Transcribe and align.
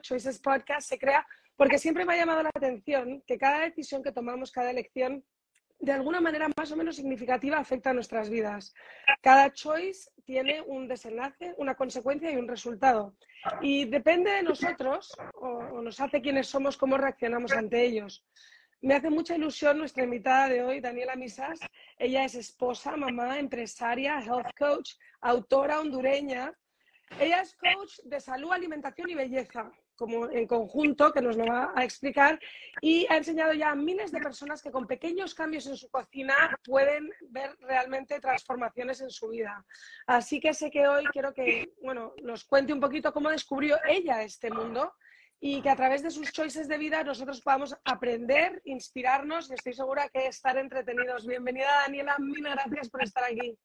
Choices 0.00 0.38
Podcast, 0.38 0.88
se 0.88 0.98
crea 0.98 1.26
porque 1.56 1.78
siempre 1.78 2.04
me 2.04 2.14
ha 2.14 2.16
llamado 2.16 2.42
la 2.42 2.50
atención 2.54 3.22
que 3.26 3.38
cada 3.38 3.60
decisión 3.60 4.02
que 4.02 4.12
tomamos, 4.12 4.50
cada 4.50 4.70
elección, 4.70 5.24
de 5.78 5.92
alguna 5.92 6.20
manera 6.20 6.48
más 6.56 6.70
o 6.70 6.76
menos 6.76 6.96
significativa 6.96 7.58
afecta 7.58 7.90
a 7.90 7.92
nuestras 7.92 8.30
vidas. 8.30 8.72
Cada 9.20 9.52
choice 9.52 10.10
tiene 10.24 10.60
un 10.62 10.86
desenlace, 10.86 11.54
una 11.58 11.74
consecuencia 11.74 12.30
y 12.30 12.36
un 12.36 12.48
resultado. 12.48 13.16
Y 13.60 13.86
depende 13.86 14.30
de 14.30 14.42
nosotros, 14.44 15.12
o, 15.34 15.48
o 15.48 15.82
nos 15.82 16.00
hace 16.00 16.22
quienes 16.22 16.46
somos, 16.46 16.76
cómo 16.76 16.96
reaccionamos 16.96 17.52
ante 17.52 17.84
ellos. 17.84 18.24
Me 18.80 18.94
hace 18.94 19.10
mucha 19.10 19.36
ilusión 19.36 19.78
nuestra 19.78 20.02
invitada 20.02 20.48
de 20.48 20.64
hoy, 20.64 20.80
Daniela 20.80 21.14
Misas. 21.14 21.60
Ella 21.98 22.24
es 22.24 22.34
esposa, 22.34 22.96
mamá, 22.96 23.38
empresaria, 23.38 24.18
health 24.18 24.50
coach, 24.58 24.94
autora 25.20 25.80
hondureña. 25.80 26.52
Ella 27.20 27.42
es 27.42 27.54
coach 27.54 27.98
de 28.04 28.20
salud, 28.20 28.52
alimentación 28.52 29.08
y 29.10 29.14
belleza, 29.14 29.70
como 30.02 30.28
en 30.28 30.46
conjunto, 30.46 31.12
que 31.12 31.22
nos 31.22 31.36
lo 31.36 31.46
va 31.46 31.72
a 31.74 31.84
explicar, 31.84 32.38
y 32.80 33.06
ha 33.08 33.16
enseñado 33.16 33.52
ya 33.52 33.70
a 33.70 33.76
miles 33.76 34.10
de 34.10 34.20
personas 34.20 34.60
que 34.60 34.72
con 34.72 34.86
pequeños 34.86 35.34
cambios 35.34 35.66
en 35.68 35.76
su 35.76 35.88
cocina 35.88 36.34
pueden 36.64 37.08
ver 37.28 37.56
realmente 37.60 38.18
transformaciones 38.18 39.00
en 39.00 39.10
su 39.10 39.28
vida. 39.28 39.64
Así 40.06 40.40
que 40.40 40.52
sé 40.54 40.70
que 40.70 40.88
hoy 40.88 41.04
quiero 41.12 41.32
que, 41.32 41.72
bueno, 41.80 42.14
nos 42.22 42.44
cuente 42.44 42.72
un 42.72 42.80
poquito 42.80 43.12
cómo 43.12 43.30
descubrió 43.30 43.78
ella 43.88 44.22
este 44.22 44.50
mundo 44.50 44.92
y 45.38 45.62
que 45.62 45.70
a 45.70 45.76
través 45.76 46.02
de 46.02 46.10
sus 46.10 46.32
choices 46.32 46.66
de 46.68 46.78
vida 46.78 47.04
nosotros 47.04 47.40
podamos 47.40 47.76
aprender, 47.84 48.60
inspirarnos 48.64 49.50
y 49.50 49.54
estoy 49.54 49.74
segura 49.74 50.08
que 50.08 50.26
estar 50.26 50.56
entretenidos. 50.56 51.26
Bienvenida 51.26 51.68
Daniela, 51.84 52.16
mil 52.18 52.42
gracias 52.42 52.90
por 52.90 53.02
estar 53.04 53.24
aquí. 53.24 53.56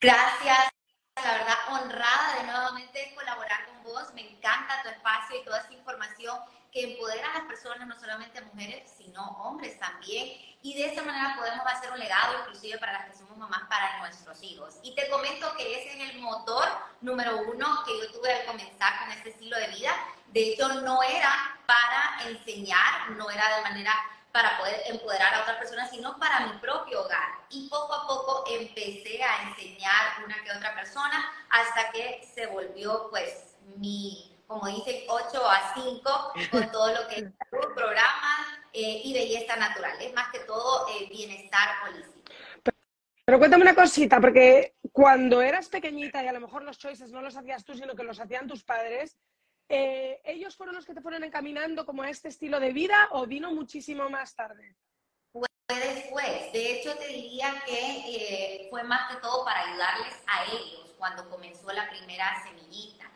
Gracias, 0.00 0.77
la 1.24 1.32
verdad 1.32 1.56
honrada 1.70 2.36
de 2.36 2.44
nuevamente 2.44 3.12
colaborar 3.14 3.66
con 3.66 3.82
vos, 3.82 4.12
me 4.14 4.28
encanta 4.30 4.82
tu 4.82 4.88
espacio 4.88 5.40
y 5.40 5.44
toda 5.44 5.58
esta 5.60 5.72
información 5.72 6.38
que 6.72 6.92
empodera 6.92 7.30
a 7.30 7.38
las 7.38 7.46
personas, 7.46 7.86
no 7.86 7.98
solamente 7.98 8.40
mujeres, 8.42 8.90
sino 8.96 9.22
hombres 9.42 9.78
también. 9.78 10.38
Y 10.62 10.74
de 10.74 10.86
esta 10.86 11.02
manera 11.02 11.34
podemos 11.36 11.66
hacer 11.66 11.90
un 11.90 11.98
legado, 11.98 12.40
inclusive 12.40 12.78
para 12.78 12.92
las 12.92 13.06
que 13.06 13.16
somos 13.16 13.36
mamás, 13.38 13.62
para 13.68 13.98
nuestros 14.00 14.42
hijos. 14.42 14.76
Y 14.82 14.94
te 14.94 15.08
comento 15.08 15.54
que 15.56 15.80
ese 15.80 16.02
es 16.02 16.10
el 16.10 16.20
motor 16.20 16.68
número 17.00 17.38
uno 17.42 17.84
que 17.86 17.98
yo 17.98 18.12
tuve 18.12 18.32
al 18.32 18.44
comenzar 18.46 18.98
con 19.00 19.10
este 19.12 19.30
estilo 19.30 19.56
de 19.56 19.68
vida. 19.68 19.92
De 20.26 20.52
hecho, 20.52 20.68
no 20.82 21.02
era 21.02 21.58
para 21.66 22.28
enseñar, 22.28 23.10
no 23.12 23.30
era 23.30 23.56
de 23.56 23.62
manera 23.62 23.94
para 24.32 24.58
poder 24.58 24.82
empoderar 24.86 25.34
a 25.34 25.42
otras 25.42 25.56
personas, 25.56 25.90
sino 25.90 26.18
para 26.18 26.46
mi 26.46 26.58
propio 26.58 27.04
hogar. 27.04 27.28
Y 27.50 27.68
poco 27.68 27.94
a 27.94 28.06
poco 28.06 28.44
empecé 28.50 29.22
a 29.22 29.48
enseñar 29.48 30.24
una 30.24 30.42
que 30.44 30.52
otra 30.52 30.74
persona 30.74 31.24
hasta 31.50 31.90
que 31.92 32.26
se 32.34 32.46
volvió 32.46 33.08
pues 33.10 33.56
mi, 33.76 34.36
como 34.46 34.66
dice, 34.66 35.06
8 35.08 35.50
a 35.50 35.74
5 35.74 36.32
con 36.50 36.70
todo 36.72 36.92
lo 36.92 37.08
que 37.08 37.16
es 37.16 37.24
programa 37.74 38.60
eh, 38.72 39.02
y 39.04 39.12
belleza 39.12 39.56
natural. 39.56 39.96
Es 40.00 40.12
más 40.14 40.30
que 40.30 40.40
todo 40.40 40.86
eh, 40.88 41.08
bienestar 41.08 41.68
holístico. 41.84 42.32
Pero 43.24 43.38
cuéntame 43.38 43.62
una 43.62 43.74
cosita, 43.74 44.20
porque 44.20 44.74
cuando 44.90 45.42
eras 45.42 45.68
pequeñita 45.68 46.24
y 46.24 46.28
a 46.28 46.32
lo 46.32 46.40
mejor 46.40 46.62
los 46.62 46.78
choices 46.78 47.10
no 47.12 47.20
los 47.20 47.36
hacías 47.36 47.62
tú, 47.62 47.74
sino 47.74 47.94
que 47.94 48.02
los 48.02 48.18
hacían 48.20 48.46
tus 48.46 48.64
padres, 48.64 49.18
eh, 49.68 50.20
¿ellos 50.24 50.56
fueron 50.56 50.74
los 50.74 50.86
que 50.86 50.94
te 50.94 51.00
fueron 51.02 51.24
encaminando 51.24 51.84
como 51.84 52.02
a 52.02 52.10
este 52.10 52.28
estilo 52.28 52.58
de 52.58 52.72
vida 52.72 53.08
o 53.12 53.26
vino 53.26 53.52
muchísimo 53.52 54.08
más 54.08 54.34
tarde? 54.34 54.76
Fue 55.32 55.46
después. 55.68 56.52
De 56.52 56.72
hecho, 56.72 56.96
te 56.96 57.08
diría 57.08 57.62
que 57.66 57.74
eh, 57.74 58.66
fue 58.70 58.82
más 58.82 59.10
que 59.10 59.20
todo 59.20 59.44
para 59.44 59.60
ayudarles 59.68 60.14
a 60.26 60.44
ellos 60.44 60.94
cuando 60.96 61.28
comenzó 61.28 61.70
la 61.72 61.88
primera 61.90 62.42
semillita. 62.42 63.10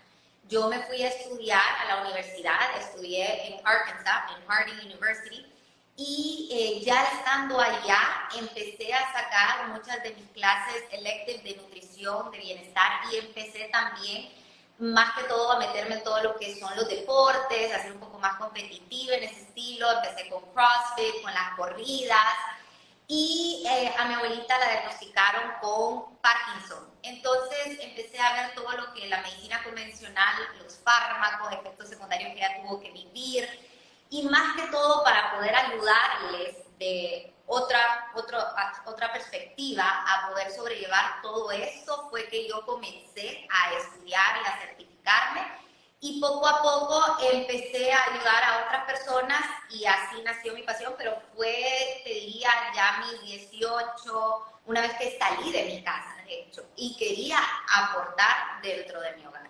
Yo 0.48 0.68
me 0.68 0.80
fui 0.80 1.02
a 1.02 1.08
estudiar 1.08 1.62
a 1.80 1.84
la 1.86 2.02
universidad, 2.02 2.58
estudié 2.78 3.48
en 3.48 3.66
Arkansas, 3.66 4.36
en 4.36 4.46
Harding 4.46 4.86
University, 4.86 5.46
y 5.96 6.48
eh, 6.52 6.84
ya 6.84 7.04
estando 7.04 7.58
allá 7.60 8.28
empecé 8.36 8.92
a 8.92 9.12
sacar 9.12 9.68
muchas 9.68 10.02
de 10.02 10.14
mis 10.14 10.28
clases 10.30 10.84
electives 10.90 11.44
de 11.44 11.56
nutrición, 11.56 12.30
de 12.30 12.38
bienestar, 12.38 12.92
y 13.10 13.16
empecé 13.16 13.68
también 13.72 14.41
más 14.82 15.14
que 15.16 15.22
todo 15.24 15.52
a 15.52 15.60
meterme 15.60 15.94
en 15.94 16.02
todo 16.02 16.20
lo 16.24 16.36
que 16.36 16.58
son 16.58 16.74
los 16.74 16.88
deportes, 16.88 17.72
a 17.72 17.82
ser 17.82 17.92
un 17.92 18.00
poco 18.00 18.18
más 18.18 18.34
competitiva 18.34 19.14
en 19.14 19.22
ese 19.22 19.42
estilo. 19.42 19.88
Empecé 19.92 20.28
con 20.28 20.42
CrossFit, 20.52 21.22
con 21.22 21.32
las 21.32 21.56
corridas 21.56 22.26
y 23.06 23.64
eh, 23.64 23.94
a 23.96 24.06
mi 24.06 24.14
abuelita 24.14 24.58
la 24.58 24.70
diagnosticaron 24.72 25.52
con 25.60 26.16
Parkinson. 26.16 26.90
Entonces 27.02 27.78
empecé 27.80 28.18
a 28.18 28.32
ver 28.32 28.54
todo 28.56 28.72
lo 28.72 28.92
que 28.92 29.06
la 29.06 29.22
medicina 29.22 29.62
convencional, 29.62 30.34
los 30.60 30.76
fármacos, 30.78 31.52
efectos 31.52 31.88
secundarios 31.88 32.32
que 32.32 32.38
ella 32.38 32.62
tuvo 32.62 32.80
que 32.80 32.90
vivir 32.90 33.48
y 34.10 34.22
más 34.24 34.56
que 34.56 34.66
todo 34.72 35.04
para 35.04 35.36
poder 35.36 35.54
ayudarles 35.54 36.56
de 36.78 37.32
otra, 37.46 38.10
otra 38.86 39.12
perspectiva 39.12 39.84
a 39.84 40.28
poder 40.28 40.50
sobrellevar 40.50 41.20
todo 41.22 41.50
esto 41.50 42.08
fue 42.10 42.28
que 42.28 42.48
yo 42.48 42.64
comencé 42.64 43.46
a 43.50 43.74
estudiar 43.74 44.38
y 44.42 44.48
a 44.48 44.60
certificarme 44.60 45.62
y 46.00 46.20
poco 46.20 46.46
a 46.48 46.60
poco 46.60 47.00
empecé 47.32 47.92
a 47.92 48.12
ayudar 48.12 48.42
a 48.44 48.66
otras 48.66 48.84
personas 48.84 49.40
y 49.70 49.84
así 49.84 50.20
nació 50.24 50.52
mi 50.52 50.62
pasión, 50.62 50.94
pero 50.98 51.16
fue, 51.34 52.02
te 52.02 52.10
diría, 52.10 52.50
ya 52.74 53.04
mis 53.06 53.22
18, 53.22 54.60
una 54.66 54.80
vez 54.82 54.92
que 54.94 55.16
salí 55.16 55.52
de 55.52 55.64
mi 55.64 55.84
casa, 55.84 56.16
de 56.26 56.40
hecho, 56.40 56.64
y 56.74 56.96
quería 56.96 57.38
aportar 57.72 58.60
dentro 58.62 59.00
de 59.00 59.16
mi 59.16 59.26
hogar. 59.26 59.42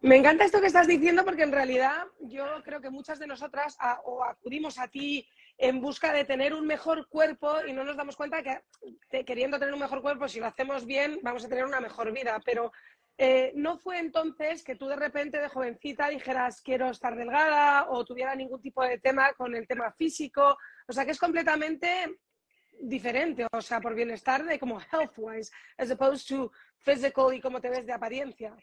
Me 0.00 0.16
encanta 0.16 0.44
esto 0.44 0.60
que 0.60 0.68
estás 0.68 0.86
diciendo 0.86 1.24
porque 1.24 1.42
en 1.42 1.52
realidad 1.52 2.06
yo 2.20 2.62
creo 2.62 2.80
que 2.80 2.90
muchas 2.90 3.18
de 3.18 3.26
nosotras 3.26 3.76
o 4.04 4.24
acudimos 4.24 4.78
a 4.78 4.86
ti 4.86 5.28
en 5.58 5.80
busca 5.80 6.12
de 6.12 6.24
tener 6.24 6.54
un 6.54 6.66
mejor 6.66 7.08
cuerpo 7.08 7.56
y 7.66 7.72
no 7.72 7.82
nos 7.82 7.96
damos 7.96 8.16
cuenta 8.16 8.42
que 8.42 9.24
queriendo 9.24 9.58
tener 9.58 9.74
un 9.74 9.80
mejor 9.80 10.00
cuerpo, 10.00 10.28
si 10.28 10.38
lo 10.38 10.46
hacemos 10.46 10.86
bien, 10.86 11.18
vamos 11.22 11.44
a 11.44 11.48
tener 11.48 11.64
una 11.64 11.80
mejor 11.80 12.12
vida. 12.12 12.40
Pero 12.44 12.72
eh, 13.18 13.50
no 13.56 13.76
fue 13.76 13.98
entonces 13.98 14.62
que 14.62 14.76
tú 14.76 14.86
de 14.86 14.94
repente 14.94 15.40
de 15.40 15.48
jovencita 15.48 16.08
dijeras 16.08 16.62
quiero 16.62 16.88
estar 16.88 17.16
delgada 17.16 17.90
o 17.90 18.04
tuviera 18.04 18.36
ningún 18.36 18.62
tipo 18.62 18.84
de 18.84 18.98
tema 18.98 19.32
con 19.32 19.56
el 19.56 19.66
tema 19.66 19.90
físico. 19.92 20.56
O 20.86 20.92
sea 20.92 21.04
que 21.04 21.10
es 21.10 21.18
completamente 21.18 22.20
diferente, 22.80 23.44
o 23.50 23.60
sea, 23.60 23.80
por 23.80 23.96
bienestar 23.96 24.44
de 24.44 24.60
como 24.60 24.80
health-wise, 24.80 25.50
as 25.76 25.90
opposed 25.90 26.28
to 26.28 26.52
physical 26.78 27.34
y 27.34 27.40
cómo 27.40 27.60
te 27.60 27.68
ves 27.68 27.84
de 27.84 27.92
apariencia. 27.92 28.54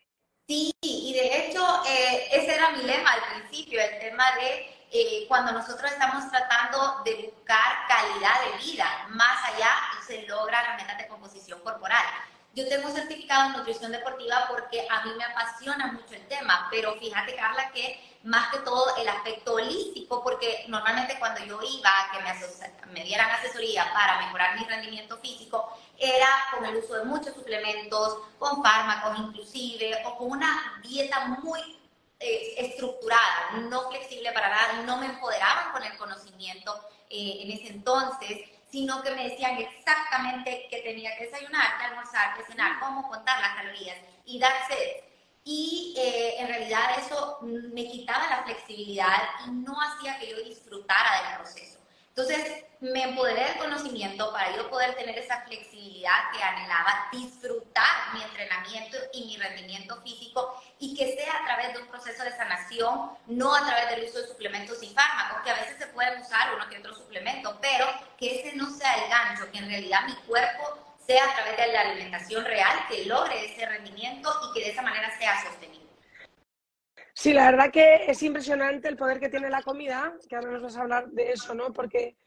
Sí, 0.47 0.71
y 0.81 1.13
de 1.13 1.49
hecho 1.49 1.61
eh, 1.89 2.27
ese 2.31 2.55
era 2.55 2.71
mi 2.71 2.83
lema 2.83 3.11
al 3.11 3.41
principio, 3.41 3.81
el 3.81 3.99
tema 3.99 4.23
de 4.39 4.84
eh, 4.97 5.25
cuando 5.27 5.51
nosotros 5.51 5.91
estamos 5.91 6.29
tratando 6.31 7.01
de 7.03 7.33
buscar 7.33 7.87
calidad 7.87 8.33
de 8.45 8.65
vida, 8.65 8.85
más 9.09 9.43
allá 9.43 9.71
se 10.07 10.23
logra 10.23 10.63
la 10.63 10.77
meta 10.77 10.95
de 10.95 11.07
composición 11.07 11.59
corporal. 11.59 12.05
Yo 12.53 12.65
tengo 12.69 12.89
certificado 12.89 13.47
en 13.47 13.57
nutrición 13.57 13.91
deportiva 13.91 14.45
porque 14.47 14.87
a 14.89 15.03
mí 15.03 15.11
me 15.17 15.25
apasiona 15.25 15.87
mucho 15.91 16.13
el 16.15 16.25
tema, 16.27 16.69
pero 16.71 16.95
fíjate, 16.95 17.35
Carla, 17.35 17.69
que 17.71 17.99
más 18.23 18.49
que 18.49 18.59
todo 18.59 18.95
el 18.95 19.09
aspecto 19.09 19.55
holístico, 19.55 20.23
porque 20.23 20.63
normalmente 20.69 21.19
cuando 21.19 21.43
yo 21.43 21.59
iba 21.61 21.89
a 21.89 22.11
que 22.11 22.23
me, 22.23 22.93
me 22.93 23.03
dieran 23.03 23.29
asesoría 23.29 23.91
para 23.91 24.25
mejorar 24.25 24.57
mi 24.57 24.65
rendimiento 24.65 25.17
físico, 25.17 25.77
era 25.97 26.27
con 26.51 26.65
el 26.65 26.77
uso 26.77 26.93
de 26.95 27.03
muchos 27.03 27.33
suplementos, 27.33 28.19
con 28.39 28.63
fármacos 28.63 29.19
inclusive, 29.19 30.01
o 30.05 30.17
con 30.17 30.31
una 30.31 30.79
dieta 30.81 31.25
muy 31.25 31.84
eh, 32.19 32.55
estructurada, 32.57 33.51
no 33.69 33.89
flexible 33.89 34.31
para 34.31 34.49
nada, 34.49 34.83
no 34.83 34.97
me 34.97 35.07
empoderaban 35.07 35.71
con 35.71 35.83
el 35.83 35.97
conocimiento 35.97 36.73
eh, 37.09 37.39
en 37.41 37.51
ese 37.51 37.67
entonces, 37.67 38.49
sino 38.71 39.01
que 39.01 39.11
me 39.11 39.29
decían 39.29 39.57
exactamente 39.57 40.67
que 40.69 40.81
tenía 40.81 41.15
que 41.17 41.25
desayunar, 41.25 41.77
que 41.77 41.85
almorzar, 41.85 42.37
que 42.37 42.43
cenar, 42.43 42.79
cómo 42.79 43.07
contar 43.09 43.39
las 43.39 43.55
calorías 43.55 43.97
y 44.25 44.39
darse. 44.39 45.03
Y 45.43 45.93
eh, 45.97 46.35
en 46.39 46.47
realidad 46.47 46.97
eso 46.97 47.39
me 47.41 47.87
quitaba 47.87 48.27
la 48.27 48.43
flexibilidad 48.43 49.21
y 49.45 49.51
no 49.51 49.77
hacía 49.79 50.17
que 50.17 50.29
yo 50.29 50.37
disfrutara 50.43 51.21
del 51.21 51.35
proceso. 51.37 51.79
Entonces 52.17 52.63
me 52.79 53.03
empoderé 53.03 53.43
del 53.43 53.57
conocimiento 53.57 54.31
para 54.31 54.55
yo 54.55 54.69
poder 54.69 54.95
tener 54.95 55.17
esa 55.17 55.41
flexibilidad 55.41 56.31
que 56.31 56.41
anhelaba, 56.41 57.09
disfrutar 57.11 58.13
mi 58.13 58.23
entrenamiento 58.23 58.97
y 59.11 59.25
mi 59.25 59.35
rendimiento 59.35 60.01
físico 60.01 60.61
y 60.79 60.95
que 60.95 61.13
sea 61.17 61.41
a 61.41 61.45
través 61.45 61.73
de 61.73 61.79
un 61.81 61.87
proceso 61.87 62.23
de 62.23 62.31
sanación, 62.31 63.11
no 63.27 63.53
a 63.53 63.65
través 63.65 63.89
del 63.89 64.05
uso 64.05 64.21
de 64.21 64.27
suplementos 64.27 64.81
y 64.81 64.93
fármacos, 64.93 65.41
que 65.43 65.51
a 65.51 65.55
veces 65.55 65.77
se 65.77 65.87
pueden 65.87 66.21
usar 66.21 66.55
uno 66.55 66.69
que 66.69 66.77
otro 66.77 66.95
suplemento, 66.95 67.57
pero 67.61 67.85
que 68.17 68.39
ese 68.39 68.55
no 68.55 68.69
sea 68.69 68.93
el 68.95 69.09
gancho, 69.09 69.51
que 69.51 69.57
en 69.57 69.67
realidad 69.67 70.05
mi 70.05 70.15
cuerpo 70.25 70.95
sea 71.05 71.25
a 71.25 71.33
través 71.33 71.57
de 71.57 71.67
la 71.73 71.81
alimentación 71.81 72.45
real, 72.45 72.85
que 72.87 73.05
logre 73.05 73.51
ese 73.51 73.65
rendimiento 73.65 74.33
y 74.49 74.53
que 74.53 74.65
de 74.65 74.71
esa 74.71 74.81
manera 74.81 75.17
sea 75.17 75.43
sostenible. 75.43 75.84
Sí, 77.17 77.33
la 77.33 77.49
verdad 77.49 77.71
que 77.71 78.05
es 78.07 78.21
impresionante 78.23 78.89
el 78.89 78.97
poder 78.97 79.19
que 79.19 79.29
tiene 79.29 79.49
la 79.49 79.63
comida, 79.63 80.13
que 80.27 80.35
ahora 80.35 80.51
nos 80.51 80.61
vas 80.61 80.77
a 80.77 80.81
hablar 80.81 81.07
de 81.07 81.31
eso, 81.31 81.55
¿no? 81.55 81.71
Porque 81.71 82.17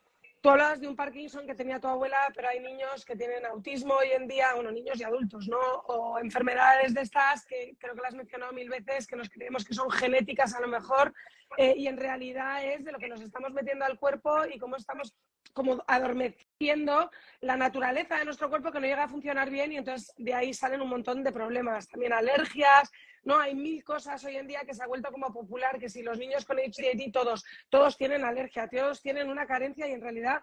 Tú 0.41 0.51
hablabas 0.51 0.81
de 0.81 0.87
un 0.87 0.95
Parkinson 0.95 1.47
que 1.47 1.55
tenía 1.57 1.81
tu 1.81 1.89
abuela, 1.89 2.17
pero 2.35 2.49
hay 2.49 2.61
niños 2.61 3.05
que 3.05 3.17
tienen 3.17 3.45
autismo 3.45 3.95
hoy 3.95 4.11
en 4.13 4.29
día, 4.29 4.55
bueno, 4.55 4.71
niños 4.71 5.01
y 5.01 5.03
adultos, 5.03 5.49
¿no? 5.49 5.59
O 5.59 6.21
enfermedades 6.21 6.95
de 6.95 7.01
estas 7.01 7.45
que 7.45 7.75
creo 7.77 7.95
que 7.95 8.03
las 8.03 8.11
has 8.11 8.17
mencionado 8.17 8.53
mil 8.53 8.69
veces, 8.69 9.09
que 9.09 9.17
nos 9.17 9.29
creemos 9.29 9.65
que 9.65 9.75
son 9.75 9.91
genéticas 9.91 10.55
a 10.55 10.61
lo 10.61 10.69
mejor, 10.69 11.13
eh, 11.57 11.75
y 11.77 11.89
en 11.89 11.97
realidad 11.97 12.65
es 12.65 12.85
de 12.85 12.93
lo 12.93 12.99
que 12.99 13.09
nos 13.09 13.21
estamos 13.21 13.53
metiendo 13.53 13.85
al 13.85 13.99
cuerpo 13.99 14.45
y 14.47 14.61
cómo 14.61 14.77
estamos 14.77 15.13
como 15.53 15.83
adormeciendo 15.87 17.11
la 17.41 17.57
naturaleza 17.57 18.17
de 18.17 18.25
nuestro 18.25 18.49
cuerpo 18.49 18.73
que 18.73 18.81
no 18.81 18.87
llega 18.87 19.05
a 19.05 19.09
funcionar 19.09 19.51
bien 19.51 19.73
y 19.73 19.77
entonces 19.77 20.13
de 20.17 20.35
ahí 20.35 20.53
salen 20.55 20.81
un 20.81 20.89
montón 20.89 21.23
de 21.23 21.33
problemas, 21.33 21.89
también 21.89 22.13
alergias, 22.13 22.91
¿no? 23.23 23.39
Hay 23.39 23.55
mil 23.55 23.85
cosas 23.85 24.25
hoy 24.25 24.37
en 24.37 24.47
día 24.47 24.65
que 24.65 24.75
se 24.75 24.83
ha 24.83 24.87
vuelto 24.87 25.11
como 25.11 25.33
popular, 25.33 25.79
que 25.79 25.89
si 25.89 26.03
los 26.03 26.19
niños 26.19 26.45
con 26.45 26.57
HDD 26.57 27.13
todos, 27.13 27.45
todos 27.69 27.97
tienen 27.97 28.25
alergia, 28.25 28.69
todos 28.69 29.03
tienen 29.03 29.29
una 29.29 29.47
carencia 29.47 29.87
y 29.87 29.93
en 29.93 30.01
realidad 30.01 30.43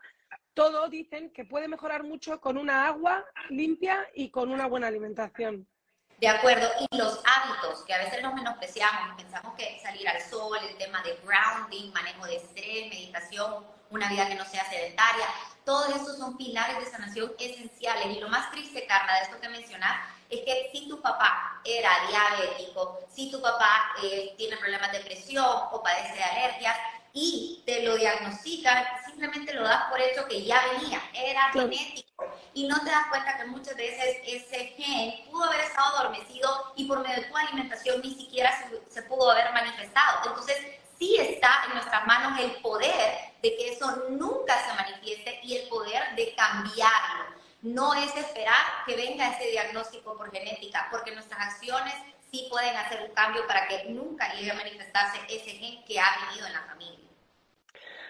todo 0.54 0.88
dicen 0.90 1.32
que 1.32 1.46
puede 1.46 1.68
mejorar 1.68 2.04
mucho 2.04 2.40
con 2.40 2.58
una 2.58 2.88
agua 2.88 3.26
limpia 3.50 4.08
y 4.14 4.30
con 4.30 4.52
una 4.52 4.68
buena 4.68 4.88
alimentación. 4.88 5.68
De 6.18 6.30
acuerdo, 6.30 6.70
y 6.80 6.98
los 6.98 7.22
hábitos, 7.26 7.84
que 7.84 7.94
a 7.94 7.98
veces 7.98 8.24
los 8.24 8.34
menospreciamos, 8.34 9.22
pensamos 9.22 9.54
que 9.56 9.80
salir 9.82 10.08
al 10.08 10.22
sol, 10.22 10.58
el 10.70 10.78
tema 10.78 11.04
de 11.04 11.20
grounding, 11.26 11.92
manejo 11.92 12.26
de 12.26 12.38
estrés, 12.38 12.90
meditación, 12.90 13.66
una 13.90 14.10
vida 14.10 14.28
que 14.28 14.36
no 14.36 14.46
sea 14.46 14.70
sedentaria, 14.70 15.26
todos 15.66 15.90
estos 15.96 16.18
son 16.18 16.38
pilares 16.38 16.78
de 16.78 16.86
sanación 16.86 17.32
esenciales. 17.40 18.16
Y 18.16 18.20
lo 18.20 18.30
más 18.30 18.52
triste, 18.52 18.86
Carla, 18.86 19.16
de 19.16 19.22
esto 19.24 19.42
que 19.42 19.50
mencionas, 19.50 19.98
es 20.30 20.42
que 20.42 20.70
si 20.72 20.88
tu 20.88 21.02
papá 21.02 21.60
era 21.64 21.90
diabético, 22.10 23.00
si 23.14 23.32
tu 23.32 23.42
papá 23.42 23.94
eh, 24.04 24.34
tiene 24.38 24.58
problemas 24.58 24.92
de 24.92 25.00
presión 25.00 25.46
o 25.72 25.82
padece 25.82 26.16
de 26.16 26.24
alergias 26.24 26.78
y 27.14 27.64
te 27.66 27.84
lo 27.84 27.96
diagnostican, 27.96 28.86
simplemente 29.06 29.54
lo 29.54 29.64
das 29.64 29.90
por 29.90 30.00
hecho 30.02 30.28
que 30.28 30.44
ya 30.44 30.62
venía, 30.74 31.02
era 31.14 31.52
genético. 31.52 32.06
Y 32.54 32.68
no 32.68 32.80
te 32.84 32.92
das 32.92 33.08
cuenta 33.10 33.38
que 33.38 33.46
muchas 33.46 33.76
veces 33.76 34.18
ese 34.26 34.68
gen 34.78 35.26
pudo 35.32 35.46
haber 35.46 35.62
estado 35.62 35.98
adormecido 35.98 36.74
y 36.76 36.86
por 36.86 37.02
medio 37.02 37.22
de 37.22 37.28
tu 37.28 37.38
alimentación 37.38 38.02
ni 38.02 38.14
siquiera 38.14 38.52
se, 38.58 38.94
se 38.94 39.02
pudo 39.04 39.32
haber 39.32 39.52
manifestado. 39.54 40.30
Entonces, 40.30 40.58
sí 40.98 41.18
está 41.18 41.66
en 41.68 41.74
nuestras 41.74 42.06
manos 42.06 42.40
el 42.40 42.52
poder 42.62 43.34
de 43.42 43.56
que 43.58 43.70
eso 43.70 44.08
nunca 44.10 44.58
se 44.66 44.74
manifieste 44.74 45.40
y 45.44 45.58
el 45.58 45.70
poder 45.70 46.16
de 46.16 46.34
cambiarlo. 46.36 47.36
No 47.62 47.94
es 47.94 48.16
esperar 48.16 48.86
que 48.86 48.96
venga 48.96 49.30
ese 49.30 49.50
diagnóstico 49.50 50.16
por 50.18 50.32
genética, 50.32 50.88
porque 50.92 51.14
nuestras 51.14 51.54
acciones 51.54 51.96
sí 52.32 52.48
pueden 52.50 52.76
hacer 52.76 53.02
un 53.02 53.14
cambio 53.14 53.46
para 53.48 53.68
que 53.68 53.86
nunca 53.90 54.34
llegue 54.34 54.52
a 54.52 54.56
manifestarse 54.56 55.20
ese 55.30 55.52
gen 55.52 55.84
que 55.86 56.00
ha 56.00 56.28
vivido 56.28 56.48
en 56.48 56.54
la 56.54 56.62
familia. 56.62 57.06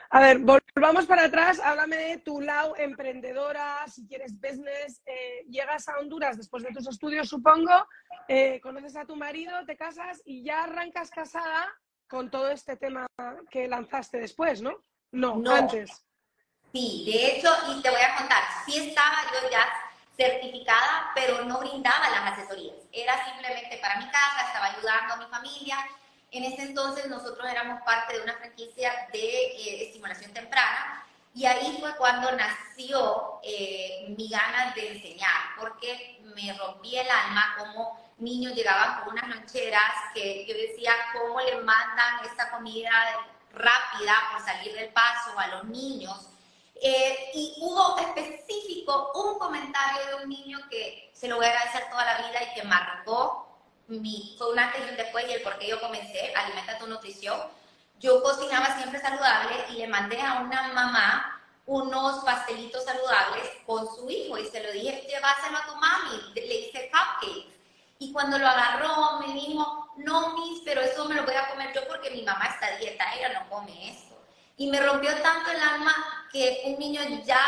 A 0.10 0.20
ver, 0.20 0.40
volvamos 0.40 1.06
para 1.08 1.26
atrás. 1.26 1.60
Háblame 1.60 1.98
de 1.98 2.18
tu 2.20 2.40
lado 2.40 2.76
emprendedora, 2.78 3.86
si 3.88 4.06
quieres 4.08 4.40
business. 4.40 5.02
Eh, 5.06 5.46
llegas 5.50 5.88
a 5.90 5.98
Honduras 6.00 6.38
después 6.38 6.64
de 6.64 6.72
tus 6.72 6.88
estudios, 6.88 7.28
supongo. 7.28 7.88
Eh, 8.28 8.60
conoces 8.62 8.96
a 8.96 9.06
tu 9.06 9.16
marido, 9.16 9.66
te 9.66 9.76
casas 9.76 10.22
y 10.26 10.44
ya 10.44 10.64
arrancas 10.64 11.10
casada 11.10 11.74
con 12.08 12.30
todo 12.30 12.50
este 12.50 12.76
tema 12.78 13.08
que 13.50 13.68
lanzaste 13.68 14.20
después, 14.20 14.62
¿no? 14.62 14.84
No, 15.12 15.42
antes. 15.52 16.04
Sí, 16.72 17.04
de 17.06 17.38
hecho, 17.38 17.50
y 17.70 17.82
te 17.82 17.90
voy 17.90 18.02
a 18.02 18.18
contar, 18.18 18.44
sí 18.66 18.90
estaba 18.90 19.18
yo 19.34 19.50
ya 19.50 19.66
certificada, 20.18 21.12
pero 21.16 21.44
no 21.46 21.60
brindaba 21.60 22.10
las 22.10 22.34
asesorías. 22.34 22.76
Era 22.92 23.24
simplemente 23.26 23.78
para 23.78 23.98
mi 23.98 24.06
casa, 24.10 24.48
estaba 24.48 24.66
ayudando 24.66 25.14
a 25.14 25.18
mi 25.18 25.26
familia. 25.28 25.78
En 26.32 26.44
ese 26.44 26.64
entonces 26.64 27.08
nosotros 27.08 27.48
éramos 27.50 27.82
parte 27.84 28.18
de 28.18 28.24
una 28.24 28.34
franquicia 28.36 28.92
de 29.12 29.20
eh, 29.20 29.84
estimulación 29.88 30.34
temprana 30.34 31.06
y 31.36 31.46
ahí 31.46 31.78
fue 31.82 31.94
cuando 31.98 32.32
nació 32.32 33.40
eh, 33.44 34.06
mi 34.18 34.30
ganas 34.30 34.74
de 34.74 34.94
enseñar, 34.94 35.32
porque 35.60 36.22
me 36.34 36.54
rompí 36.54 36.98
el 36.98 37.08
alma 37.10 37.56
como 37.58 38.05
niños 38.18 38.54
llegaban 38.54 39.04
con 39.04 39.14
unas 39.14 39.28
loncheras 39.28 39.94
que 40.14 40.46
yo 40.46 40.54
decía, 40.54 40.94
¿cómo 41.14 41.40
le 41.42 41.58
mandan 41.58 42.26
esta 42.26 42.52
comida 42.52 42.92
rápida 43.54 44.14
por 44.32 44.42
salir 44.44 44.74
del 44.74 44.90
paso 44.90 45.38
a 45.38 45.48
los 45.48 45.66
niños? 45.66 46.30
Eh, 46.76 47.32
y 47.34 47.56
hubo 47.62 47.98
específico 48.00 49.12
un 49.16 49.40
comentario 49.40 50.06
de 50.08 50.24
un 50.24 50.30
niño 50.30 50.60
que 50.70 51.10
se 51.14 51.28
lo 51.28 51.38
voy 51.38 51.46
a 51.46 51.50
agradecer 51.50 51.90
toda 51.90 52.06
la 52.06 52.28
vida 52.28 52.44
y 52.44 52.54
que 52.54 52.68
marcó 52.68 53.42
mi, 53.88 54.36
fue 54.38 54.52
un 54.52 54.60
antes 54.60 54.82
y 54.86 54.90
un 54.90 54.98
después 54.98 55.26
y 55.30 55.34
el 55.34 55.42
por 55.42 55.58
qué 55.58 55.68
yo 55.68 55.80
comencé, 55.80 56.34
Alimenta 56.36 56.78
tu 56.78 56.88
Nutrición. 56.88 57.40
Yo 58.00 58.22
cocinaba 58.22 58.76
siempre 58.78 59.00
saludable 59.00 59.56
y 59.70 59.74
le 59.74 59.88
mandé 59.88 60.20
a 60.22 60.42
una 60.42 60.74
mamá 60.74 61.32
unos 61.66 62.24
pastelitos 62.24 62.84
saludables 62.84 63.50
con 63.66 63.88
su 63.96 64.10
hijo 64.10 64.38
y 64.38 64.46
se 64.46 64.62
lo 64.62 64.72
dije, 64.72 65.06
llévaselo 65.08 65.58
a 65.58 65.66
tu 65.66 65.76
mami, 65.76 66.34
le 66.36 66.56
hice 66.56 66.92
cupcakes 66.92 67.55
y 68.00 68.12
cuando 68.12 68.38
lo 68.38 68.48
agarró, 68.48 69.20
me 69.20 69.34
dijo, 69.34 69.94
no, 69.98 70.38
mis, 70.38 70.62
pero 70.66 70.82
eso 70.82 71.06
me 71.06 71.16
lo 71.16 71.24
voy 71.24 71.36
a 71.36 71.48
comer 71.48 71.74
yo 71.74 71.88
porque 71.88 72.12
mi 72.12 72.24
mamá 72.24 72.46
está 72.48 72.68
a 72.68 72.78
dieta, 72.78 73.06
ella 73.16 73.40
no 73.40 73.50
come 73.50 73.92
esto. 73.92 74.22
Y 74.58 74.68
me 74.68 74.82
rompió 74.82 75.14
tanto 75.22 75.52
el 75.52 75.60
alma 75.60 75.94
que 76.32 76.64
un 76.66 76.80
niño 76.80 77.02
ya, 77.26 77.42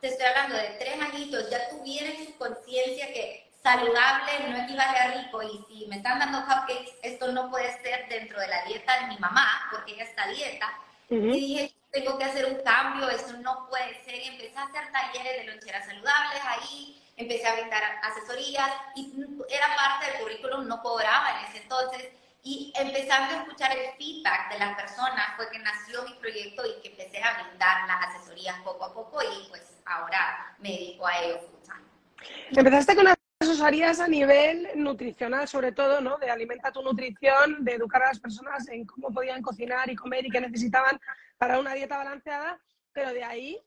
te 0.00 0.08
estoy 0.08 0.26
hablando 0.26 0.56
de 0.56 0.76
tres 0.78 1.00
añitos, 1.00 1.50
ya 1.50 1.68
tuviera 1.70 2.10
en 2.10 2.26
su 2.26 2.36
conciencia 2.36 3.06
que 3.12 3.50
saludable 3.62 4.48
no 4.48 4.56
equivale 4.64 4.98
a 4.98 5.22
rico 5.22 5.42
y 5.42 5.64
si 5.68 5.86
me 5.86 5.96
están 5.96 6.18
dando 6.18 6.44
cupcakes, 6.44 6.98
esto 7.02 7.30
no 7.30 7.50
puede 7.50 7.70
ser 7.82 8.08
dentro 8.08 8.40
de 8.40 8.48
la 8.48 8.64
dieta 8.64 9.00
de 9.00 9.06
mi 9.06 9.18
mamá 9.18 9.68
porque 9.70 9.92
ella 9.92 10.04
está 10.04 10.24
a 10.24 10.28
dieta. 10.28 10.78
Y 11.08 11.18
dije, 11.18 11.74
tengo 11.90 12.18
que 12.18 12.24
hacer 12.24 12.46
un 12.46 12.62
cambio, 12.62 13.08
esto 13.10 13.34
no 13.34 13.68
puede 13.68 14.02
ser. 14.02 14.14
Y 14.14 14.28
empecé 14.28 14.58
a 14.58 14.64
hacer 14.64 14.90
talleres 14.90 15.44
de 15.44 15.52
loncheras 15.52 15.84
saludables 15.84 16.40
ahí, 16.44 17.01
empecé 17.16 17.46
a 17.46 17.54
brindar 17.54 17.82
asesorías 18.02 18.70
y 18.96 19.12
era 19.48 19.66
parte 19.76 20.10
del 20.10 20.20
currículum, 20.22 20.66
no 20.66 20.82
cobraba 20.82 21.38
en 21.38 21.46
ese 21.46 21.62
entonces. 21.62 22.08
Y 22.44 22.72
empezando 22.76 23.34
a 23.34 23.42
escuchar 23.42 23.70
el 23.76 23.92
feedback 23.96 24.52
de 24.52 24.58
las 24.58 24.74
personas 24.76 25.36
fue 25.36 25.48
que 25.50 25.60
nació 25.60 26.02
mi 26.02 26.14
proyecto 26.14 26.64
y 26.66 26.82
que 26.82 26.88
empecé 26.88 27.22
a 27.22 27.40
brindar 27.40 27.86
las 27.86 28.08
asesorías 28.08 28.58
poco 28.64 28.84
a 28.84 28.92
poco 28.92 29.22
y 29.22 29.48
pues 29.48 29.62
ahora 29.86 30.56
me 30.58 30.70
dedico 30.70 31.06
a 31.06 31.18
ello 31.20 31.38
full 31.38 31.60
time. 31.62 32.30
Empezaste 32.50 32.96
con 32.96 33.06
asesorías 33.40 34.00
a 34.00 34.08
nivel 34.08 34.68
nutricional, 34.74 35.46
sobre 35.46 35.70
todo, 35.70 36.00
¿no? 36.00 36.18
De 36.18 36.30
alimenta 36.30 36.72
tu 36.72 36.82
nutrición, 36.82 37.64
de 37.64 37.74
educar 37.74 38.02
a 38.02 38.08
las 38.08 38.18
personas 38.18 38.66
en 38.68 38.86
cómo 38.86 39.12
podían 39.12 39.40
cocinar 39.40 39.88
y 39.88 39.94
comer 39.94 40.26
y 40.26 40.30
qué 40.30 40.40
necesitaban 40.40 41.00
para 41.38 41.60
una 41.60 41.74
dieta 41.74 41.96
balanceada, 41.96 42.60
pero 42.92 43.12
de 43.12 43.22
ahí 43.22 43.60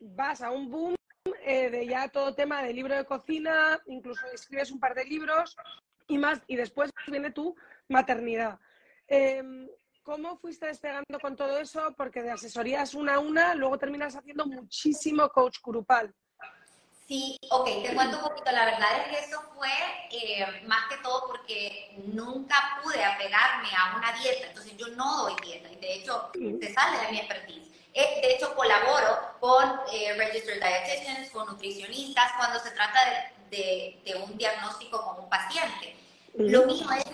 vas 0.00 0.42
a 0.42 0.50
un 0.50 0.70
boom 0.70 0.96
eh, 1.44 1.70
de 1.70 1.86
ya 1.86 2.08
todo 2.08 2.34
tema 2.34 2.62
de 2.62 2.72
libro 2.72 2.94
de 2.94 3.04
cocina, 3.04 3.80
incluso 3.86 4.26
escribes 4.32 4.70
un 4.70 4.80
par 4.80 4.94
de 4.94 5.04
libros 5.04 5.56
y 6.08 6.18
más, 6.18 6.40
y 6.46 6.56
después 6.56 6.90
viene 7.06 7.30
tu 7.30 7.54
maternidad. 7.88 8.58
Em, 9.06 9.68
¿Cómo 10.02 10.36
fuiste 10.38 10.66
despegando 10.66 11.18
con 11.20 11.34
todo 11.34 11.58
eso? 11.58 11.92
Porque 11.96 12.22
de 12.22 12.30
asesorías 12.30 12.94
una 12.94 13.14
a 13.14 13.18
una, 13.18 13.54
luego 13.56 13.76
terminas 13.76 14.14
haciendo 14.14 14.46
muchísimo 14.46 15.28
coach 15.30 15.58
grupal. 15.64 16.14
Sí, 17.08 17.36
ok, 17.50 17.64
te 17.84 17.94
cuento 17.94 18.16
un 18.18 18.22
poquito. 18.22 18.50
La 18.52 18.64
verdad 18.64 18.88
es 19.00 19.08
que 19.08 19.24
eso 19.24 19.40
fue 19.54 19.68
eh, 20.10 20.62
más 20.66 20.88
que 20.88 20.96
todo 21.02 21.26
porque 21.26 21.94
nunca 22.06 22.80
pude 22.82 23.04
apegarme 23.04 23.68
a 23.76 23.96
una 23.96 24.12
dieta. 24.12 24.48
Entonces 24.48 24.76
yo 24.76 24.88
no 24.88 25.24
doy 25.24 25.34
dieta 25.42 25.70
y 25.70 25.76
de 25.76 25.94
hecho 25.94 26.30
se 26.34 26.72
sale 26.72 26.98
de 27.06 27.12
mi 27.12 27.18
expertise. 27.18 27.75
Eh, 27.98 28.20
de 28.20 28.34
hecho, 28.34 28.54
colaboro 28.54 29.18
con 29.40 29.80
eh, 29.90 30.12
Registered 30.18 30.62
Dietitians, 30.62 31.30
con 31.30 31.46
nutricionistas, 31.46 32.30
cuando 32.36 32.60
se 32.60 32.70
trata 32.72 33.00
de, 33.48 33.98
de, 34.04 34.14
un 34.16 34.36
diagnóstico 34.36 35.02
con 35.02 35.24
un 35.24 35.30
paciente. 35.30 35.96
Lo 36.34 36.66
mismo 36.66 36.92
es 36.92 37.04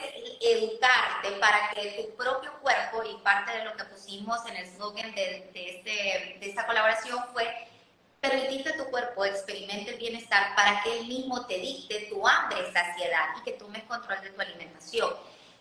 educarte 0.41 1.31
para 1.39 1.71
que 1.71 2.03
tu 2.03 2.17
propio 2.17 2.53
cuerpo, 2.61 3.05
y 3.05 3.15
parte 3.23 3.53
de 3.59 3.65
lo 3.65 3.77
que 3.77 3.85
pusimos 3.85 4.45
en 4.47 4.57
el 4.57 4.67
slogan 4.75 5.15
de, 5.15 5.49
de, 5.53 5.77
este, 5.77 6.39
de 6.41 6.51
esta 6.51 6.67
colaboración 6.67 7.27
fue 7.33 7.47
permitir 8.21 8.65
que 8.65 8.73
tu 8.73 8.85
cuerpo 8.87 9.25
experimente 9.25 9.93
el 9.93 9.99
bienestar 9.99 10.57
para 10.57 10.83
que 10.83 10.99
él 10.99 11.07
mismo 11.07 11.47
te 11.47 11.59
dicte 11.59 12.09
tu 12.11 12.27
hambre 12.27 12.59
y 12.69 12.73
saciedad 12.73 13.29
y 13.41 13.45
que 13.45 13.53
tomes 13.53 13.85
control 13.85 14.21
de 14.21 14.31
tu 14.31 14.41
alimentación. 14.41 15.15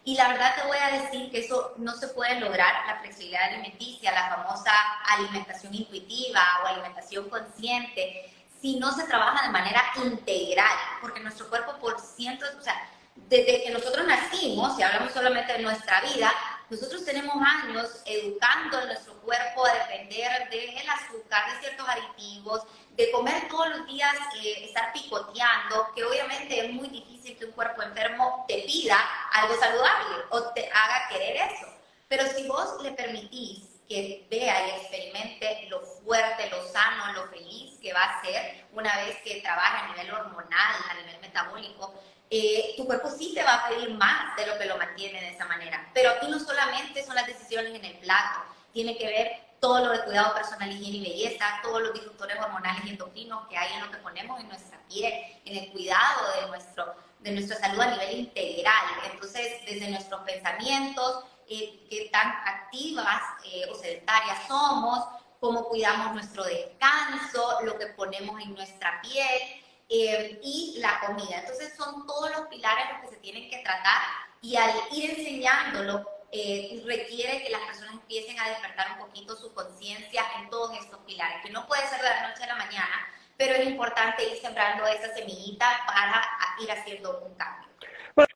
Y 0.04 0.16
la 0.16 0.30
verdad 0.30 0.56
te 0.56 0.68
voy 0.68 0.78
a 0.78 1.02
decir 1.02 1.30
que 1.30 1.42
eso 1.42 1.74
no 1.78 1.94
se 1.94 2.08
puede 2.08 2.40
lograr, 2.40 2.88
la 2.88 3.00
flexibilidad 3.00 3.44
alimenticia, 3.44 4.12
la 4.12 4.36
famosa 4.36 4.72
alimentación 5.10 5.76
intuitiva 5.76 6.42
o 6.64 6.68
alimentación 6.68 7.30
consciente, 7.30 8.34
si 8.60 8.80
no 8.80 8.92
se 8.92 9.04
trabaja 9.04 9.46
de 9.46 9.54
manera 9.54 9.84
integral, 10.04 10.76
porque 11.02 11.20
nuestro 11.20 11.50
cuerpo 11.50 11.78
por 11.80 12.00
cientos, 12.00 12.50
o 12.60 12.62
sea, 12.62 12.76
desde 13.16 13.64
que 13.64 13.70
nosotros 13.72 14.08
nacimos, 14.08 14.76
si 14.76 14.84
hablamos 14.84 15.14
solamente 15.14 15.54
de 15.54 15.60
nuestra 15.60 16.02
vida, 16.02 16.32
nosotros 16.70 17.04
tenemos 17.04 17.36
años 17.44 18.02
educando 18.06 18.78
a 18.78 18.86
nuestro 18.86 19.14
cuerpo 19.22 19.66
a 19.66 19.74
depender 19.74 20.50
del 20.50 20.90
azúcar, 20.90 21.54
de 21.54 21.60
ciertos 21.60 21.88
aditivos, 21.88 22.64
de 22.96 23.12
comer 23.12 23.48
todos 23.48 23.70
los 23.70 23.88
días, 23.88 24.16
eh, 24.44 24.66
estar 24.66 24.92
picoteando, 24.94 25.92
que 25.96 26.04
obviamente 26.04 26.66
es 26.66 26.72
muy 26.74 26.90
difícil 26.90 27.38
que 27.38 27.46
un 27.46 27.52
cuerpo 27.52 27.82
enfermo 27.82 28.46
te 28.48 28.64
pida 28.64 28.98
algo 29.34 29.56
saludable 29.60 30.26
o 30.30 30.42
te 30.54 30.70
haga 30.70 31.08
querer 31.10 31.52
eso. 31.52 31.68
Pero 32.08 32.26
si 32.28 32.48
vos 32.48 32.82
le 32.84 32.92
permitís 32.92 33.72
que 33.88 34.28
vea 34.30 34.68
y 34.68 34.70
experimente 34.72 35.68
lo 35.70 35.82
fuerte, 35.82 36.50
lo 36.50 36.66
sano, 36.70 37.14
lo 37.14 37.28
feliz 37.28 37.80
que 37.82 37.94
va 37.94 38.04
a 38.04 38.22
ser 38.22 38.66
una 38.74 38.96
vez 39.04 39.18
que 39.24 39.42
trabaja 39.42 39.86
a 39.86 39.88
nivel 39.90 40.14
hormonal, 40.14 40.76
a 40.90 40.94
nivel 40.94 41.20
metabólico, 41.20 41.94
eh, 42.30 42.74
tu 42.78 42.86
cuerpo 42.86 43.10
sí 43.10 43.34
te 43.34 43.44
va 43.44 43.56
a 43.56 43.70
pedir 43.70 43.90
más 43.92 44.36
de 44.38 44.48
lo 44.48 44.58
que 44.58 44.66
lo 44.66 44.78
mantiene 44.78 45.20
de 45.20 45.30
esa 45.32 45.46
manera. 45.46 45.90
Pero 45.94 46.12
aquí 46.12 46.28
no 46.28 46.40
solamente 46.40 47.04
son 47.04 47.16
las 47.16 47.28
decisiones 47.28 47.74
en 47.76 47.84
el 47.84 47.98
plato, 47.98 48.40
tiene 48.72 48.98
que 48.98 49.08
ver 49.08 49.51
todo 49.62 49.86
lo 49.86 49.92
de 49.92 50.04
cuidado 50.04 50.34
personal, 50.34 50.72
higiene 50.72 50.98
y 50.98 51.12
belleza, 51.12 51.46
todos 51.62 51.84
los 51.84 51.94
disruptores 51.94 52.36
hormonales 52.40 52.84
y 52.84 52.90
endocrinos 52.90 53.48
que 53.48 53.56
hay 53.56 53.74
en 53.74 53.82
lo 53.82 53.92
que 53.92 53.98
ponemos 53.98 54.40
en 54.40 54.48
nuestra 54.50 54.80
piel, 54.90 55.14
en 55.46 55.56
el 55.56 55.72
cuidado 55.72 56.42
de, 56.42 56.48
nuestro, 56.48 56.96
de 57.20 57.32
nuestra 57.32 57.58
salud 57.60 57.80
a 57.80 57.92
nivel 57.92 58.20
integral. 58.20 58.86
Entonces, 59.12 59.64
desde 59.66 59.92
nuestros 59.92 60.22
pensamientos, 60.22 61.24
eh, 61.48 61.86
qué 61.90 62.10
tan 62.12 62.28
activas 62.28 63.22
eh, 63.46 63.70
o 63.72 63.76
sedentarias 63.76 64.48
somos, 64.48 65.06
cómo 65.40 65.70
cuidamos 65.70 66.16
nuestro 66.16 66.44
descanso, 66.44 67.60
lo 67.64 67.78
que 67.78 67.88
ponemos 67.88 68.42
en 68.42 68.56
nuestra 68.56 69.00
piel, 69.02 69.62
eh, 69.90 70.40
y 70.42 70.78
la 70.80 71.02
comida. 71.06 71.40
Entonces 71.40 71.76
son 71.78 72.08
todos 72.08 72.32
los 72.32 72.48
pilares 72.48 72.86
los 72.94 73.02
que 73.02 73.16
se 73.16 73.22
tienen 73.22 73.48
que 73.50 73.60
tratar 73.60 74.02
y 74.42 74.56
al 74.56 74.72
ir 74.92 75.12
enseñándolo 75.12 76.04
eh, 76.32 76.82
requiere 76.86 77.44
que 77.44 77.50
las 77.50 77.62
personas 77.62 77.94
empiecen 77.94 78.40
a 78.40 78.50
despertar 78.50 78.92
un 78.94 79.06
poquito 79.06 79.36
su 79.36 79.54
conciencia 79.54 80.24
en 80.40 80.50
todos 80.50 80.78
estos 80.78 81.00
pilares, 81.00 81.42
que 81.44 81.52
no 81.52 81.68
puede 81.68 81.88
ser 81.88 82.02
de 82.02 82.10
la 82.10 82.30
noche 82.30 82.44
a 82.44 82.48
la 82.48 82.56
mañana, 82.56 83.08
pero 83.38 83.54
es 83.56 83.68
importante 83.68 84.24
ir 84.24 84.38
sembrando 84.38 84.88
esa 84.88 85.14
semillita 85.14 85.68
para 85.86 86.24
ir 86.62 86.72
haciendo 86.72 87.22
un 87.22 87.36
cambio. 87.36 87.70
Bueno, 88.16 88.28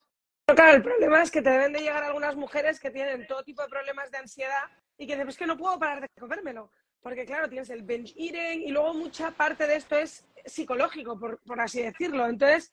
claro, 0.47 0.75
el 0.75 0.83
problema 0.83 1.21
es 1.21 1.31
que 1.31 1.41
te 1.41 1.49
deben 1.49 1.73
de 1.73 1.81
llegar 1.81 2.03
algunas 2.03 2.35
mujeres 2.35 2.79
que 2.79 2.91
tienen 2.91 3.27
todo 3.27 3.43
tipo 3.43 3.61
de 3.61 3.69
problemas 3.69 4.11
de 4.11 4.17
ansiedad 4.17 4.63
y 4.97 5.07
que 5.07 5.13
dicen, 5.13 5.29
es 5.29 5.37
que 5.37 5.45
no 5.45 5.57
puedo 5.57 5.79
parar 5.79 6.01
de 6.01 6.09
comérmelo 6.19 6.71
porque 7.05 7.23
claro, 7.23 7.47
tienes 7.47 7.69
el 7.69 7.83
binge 7.83 8.15
eating 8.17 8.63
y 8.63 8.71
luego 8.71 8.95
mucha 8.95 9.29
parte 9.29 9.67
de 9.67 9.75
esto 9.75 9.95
es 9.95 10.25
psicológico, 10.43 11.19
por, 11.19 11.39
así 11.61 11.83
decirlo. 11.83 12.25
Entonces, 12.25 12.71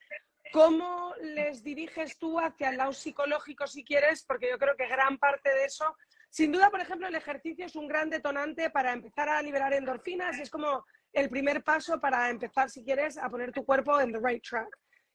¿cómo 0.53 1.15
les 1.21 1.63
diriges 1.63 2.19
tú 2.19 2.39
hacia 2.39 2.71
el 2.71 2.77
lado 2.77 2.93
psicológico 2.93 3.67
si 3.67 3.85
quieres? 3.85 4.25
Porque 4.25 4.51
yo 4.51 4.59
creo 4.59 4.77
que 4.77 4.87
gran 4.87 5.19
parte 5.19 5.49
de 5.51 5.65
eso, 5.65 5.97
sin 6.31 6.53
duda, 6.53 6.71
por 6.71 6.81
ejemplo, 6.81 7.09
el 7.09 7.15
ejercicio 7.15 7.67
es 7.67 7.75
un 7.77 7.89
gran 7.89 8.11
detonante 8.11 8.71
para 8.71 8.93
empezar 8.93 9.29
a 9.29 9.43
liberar 9.43 9.73
endorfinas 9.73 10.39
es 10.39 10.51
como 10.51 10.85
el 11.13 11.29
primer 11.29 11.63
paso 11.63 12.01
para 12.01 12.31
empezar, 12.31 12.71
si 12.71 12.85
quieres, 12.85 13.19
a 13.19 13.29
poner 13.29 13.53
tu 13.53 13.65
cuerpo 13.65 14.01
en 14.01 14.13
the 14.13 14.21
right 14.23 14.43
track. 14.43 14.69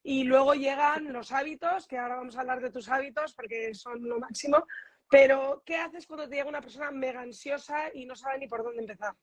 Y 0.04 0.24
luego 0.24 0.54
llegan 0.54 1.12
los 1.12 1.32
hábitos, 1.32 1.88
que 1.88 1.98
ahora 1.98 2.18
vamos 2.18 2.38
a 2.38 2.42
hablar 2.42 2.62
de 2.62 2.72
tus 2.72 2.88
hábitos 2.88 3.34
porque 3.34 3.74
son 3.74 4.08
lo 4.08 4.20
máximo, 4.20 4.66
pero, 5.10 5.64
¿qué 5.66 5.78
haces 5.78 6.06
cuando 6.06 6.28
te 6.28 6.36
llega 6.36 6.50
una 6.50 6.62
persona 6.62 6.92
mega 6.92 7.22
ansiosa 7.22 7.90
y 7.94 8.06
no 8.06 8.16
sabe 8.16 8.40
ni 8.40 8.48
por 8.48 8.64
dónde 8.64 8.82
empezar? 8.82 9.14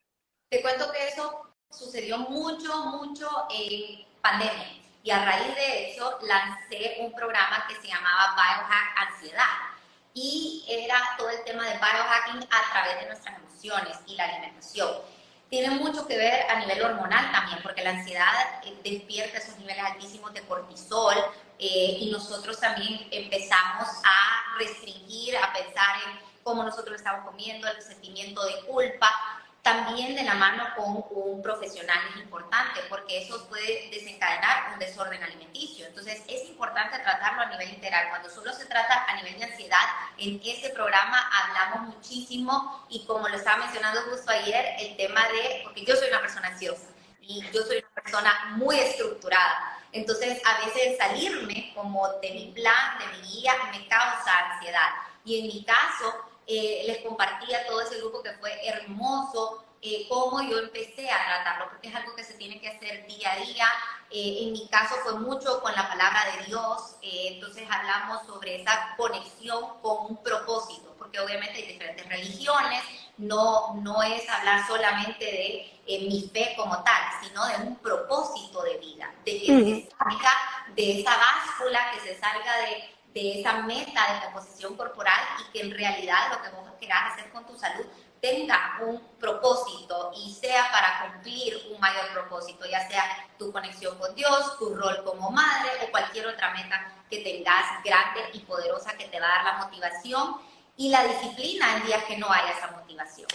Te 0.49 0.63
cuento 0.63 0.91
que 0.91 1.09
eso 1.09 1.55
sucedió 1.71 2.19
mucho, 2.19 2.87
mucho 2.87 3.29
en 3.51 4.05
pandemia. 4.23 4.84
Y 5.05 5.11
a 5.11 5.23
raíz 5.23 5.55
de 5.55 5.91
eso 5.91 6.19
lancé 6.23 6.97
un 7.01 7.13
programa 7.13 7.67
que 7.69 7.75
se 7.75 7.89
llamaba 7.89 8.35
Biohack 8.35 9.13
Ansiedad. 9.13 9.45
Y 10.15 10.65
era 10.67 10.99
todo 11.19 11.29
el 11.29 11.45
tema 11.45 11.65
de 11.65 11.75
biohacking 11.75 12.49
a 12.51 12.73
través 12.73 13.01
de 13.01 13.07
nuestras 13.09 13.37
emociones 13.39 13.99
y 14.07 14.17
la 14.17 14.25
alimentación. 14.25 14.89
Tiene 15.51 15.75
mucho 15.75 16.07
que 16.07 16.17
ver 16.17 16.51
a 16.51 16.59
nivel 16.59 16.83
hormonal 16.83 17.31
también, 17.33 17.59
porque 17.63 17.85
la 17.85 17.91
ansiedad 17.91 18.65
eh, 18.65 18.79
despierta 18.83 19.39
esos 19.39 19.59
niveles 19.59 19.85
altísimos 19.85 20.33
de 20.33 20.41
cortisol, 20.47 21.17
eh, 21.59 21.99
y 22.01 22.11
nosotros 22.11 22.59
también 22.59 23.07
empezamos 23.11 23.89
a 24.05 24.59
restringir, 24.59 25.37
a 25.37 25.53
pensar 25.53 25.97
en 26.07 26.19
cómo 26.43 26.63
nosotros 26.63 26.97
estamos 26.97 27.27
comiendo, 27.27 27.69
el 27.69 27.83
sentimiento 27.83 28.43
de 28.43 28.61
culpa, 28.63 29.13
también 29.65 30.15
de 30.15 30.23
la 30.25 30.35
mano 30.35 30.69
con 30.77 31.03
un 31.11 31.43
profesional 31.43 31.99
es 32.11 32.21
importante 32.21 32.81
porque 32.91 33.23
eso 33.23 33.49
puede 33.49 33.89
desencadenar 33.91 34.75
un 34.75 34.79
desorden 34.79 35.23
alimenticio. 35.23 35.87
Entonces 35.87 36.23
es 36.29 36.51
importante 36.51 36.99
tratarlo 36.99 37.41
a 37.41 37.47
nivel 37.47 37.71
integral. 37.71 38.11
Cuando 38.11 38.29
solo 38.29 38.53
se 38.53 38.67
trata 38.67 39.07
a 39.09 39.17
nivel 39.17 39.39
de 39.39 39.47
ansiedad, 39.47 39.87
en 40.19 40.39
ese 40.45 40.69
programa 40.69 41.19
hablamos 41.33 41.95
muchísimo 41.95 42.85
y 42.91 43.07
como 43.07 43.27
lo 43.27 43.37
estaba 43.37 43.65
mencionando 43.65 44.03
justo 44.03 44.31
ayer, 44.31 44.77
el 44.81 44.99
tema 44.99 45.23
de, 45.29 45.63
porque 45.65 45.83
yo 45.87 45.97
soy 45.97 46.09
una 46.09 46.21
persona 46.21 46.49
ansiosa 46.49 46.85
y 47.23 47.43
yo 47.51 47.63
soy 47.63 47.79
una 47.79 48.03
persona 48.03 48.45
muy 48.57 48.79
estructurada. 48.79 49.79
Entonces, 49.93 50.43
a 50.45 50.67
veces 50.67 50.99
salirme 50.99 51.73
como 51.75 52.07
de 52.21 52.33
mi 52.33 52.53
plan, 52.53 52.99
de 52.99 53.07
mi 53.17 53.29
guía, 53.29 53.55
me 53.73 53.89
causa 53.89 54.51
ansiedad. 54.51 54.91
Y 55.25 55.41
en 55.41 55.47
mi 55.47 55.65
caso, 55.65 56.34
eh, 56.47 56.85
les 56.87 56.99
compartí 56.99 57.55
a 57.55 57.67
todo 57.67 57.81
ese 57.81 57.99
grupo 57.99 58.23
que 58.23 58.33
fue 58.35 58.53
hermoso 58.67 59.65
eh, 59.87 60.07
cómo 60.09 60.41
yo 60.43 60.59
empecé 60.61 61.11
a 61.11 61.27
tratarlo, 61.27 61.69
porque 61.69 61.89
es 61.89 61.95
algo 61.95 62.15
que 62.17 62.25
se 62.25 62.35
tiene 62.35 62.59
que 62.59 62.69
hacer 62.69 63.07
día 63.07 63.33
a 63.33 63.37
día. 63.37 63.67
Eh, 64.11 64.39
en 64.43 64.53
mi 64.53 64.67
caso 64.69 64.95
fue 65.03 65.19
mucho 65.19 65.61
con 65.61 65.75
la 65.75 65.87
palabra 65.87 66.25
de 66.33 66.47
Dios, 66.47 66.97
entonces 67.03 67.69
hablamos 67.71 68.27
sobre 68.27 68.63
esa 68.63 68.95
conexión 68.97 69.79
con 69.83 70.07
un 70.07 70.23
propósito, 70.23 70.95
porque 70.97 71.21
obviamente 71.21 71.59
hay 71.59 71.67
diferentes 71.67 72.09
religiones, 72.09 72.83
no, 73.19 73.75
no 73.83 74.03
es 74.03 74.27
hablar 74.29 74.67
solamente 74.67 75.25
de 75.25 75.75
en 75.87 76.09
mi 76.09 76.31
fe 76.33 76.55
como 76.57 76.83
tal, 76.83 77.03
sino 77.23 77.45
de 77.47 77.57
un 77.57 77.77
propósito 77.77 78.63
de 78.63 78.79
vida, 78.79 79.13
de 79.25 79.39
que 79.39 79.47
se 79.47 79.89
salga 79.99 80.33
de 80.75 81.01
esa 81.01 81.17
báscula, 81.17 81.91
que 81.93 82.01
se 82.01 82.19
salga 82.19 82.57
de, 82.59 82.94
de, 83.15 83.41
esa 83.41 83.63
meta 83.63 84.15
de 84.15 84.25
composición 84.27 84.77
corporal 84.77 85.21
y 85.41 85.53
que 85.53 85.65
en 85.65 85.71
realidad 85.71 86.33
lo 86.33 86.43
que 86.43 86.51
vos 86.51 86.65
querás 86.81 87.13
hacer 87.13 87.31
con 87.31 87.47
tu 87.47 87.57
salud 87.57 87.87
tenga 88.21 88.79
un 88.81 89.01
propósito 89.19 90.13
y 90.17 90.33
sea 90.33 90.71
para 90.71 91.13
cumplir 91.13 91.55
un 91.71 91.79
mayor 91.79 92.11
propósito, 92.13 92.65
ya 92.67 92.87
sea 92.89 93.05
tu 93.39 93.53
conexión 93.53 93.99
con 93.99 94.15
Dios, 94.15 94.59
tu 94.59 94.75
rol 94.75 95.05
como 95.05 95.31
madre 95.31 95.71
o 95.83 95.91
cualquier 95.91 96.27
otra 96.29 96.51
meta 96.55 97.05
que 97.11 97.19
tengas 97.19 97.83
grande 97.85 98.23
y 98.33 98.41
poderosa 98.41 98.97
que 98.97 99.09
te 99.09 99.21
va 99.21 99.27
a 99.27 99.29
dar 99.29 99.45
la 99.45 99.65
motivación 99.65 100.37
y 100.77 100.89
la 100.89 101.05
disciplina 101.05 101.77
en 101.77 101.87
días 101.87 102.05
que 102.05 102.17
no 102.17 102.31
haya 102.31 102.51
esa 102.51 102.71
motivación. 102.71 103.29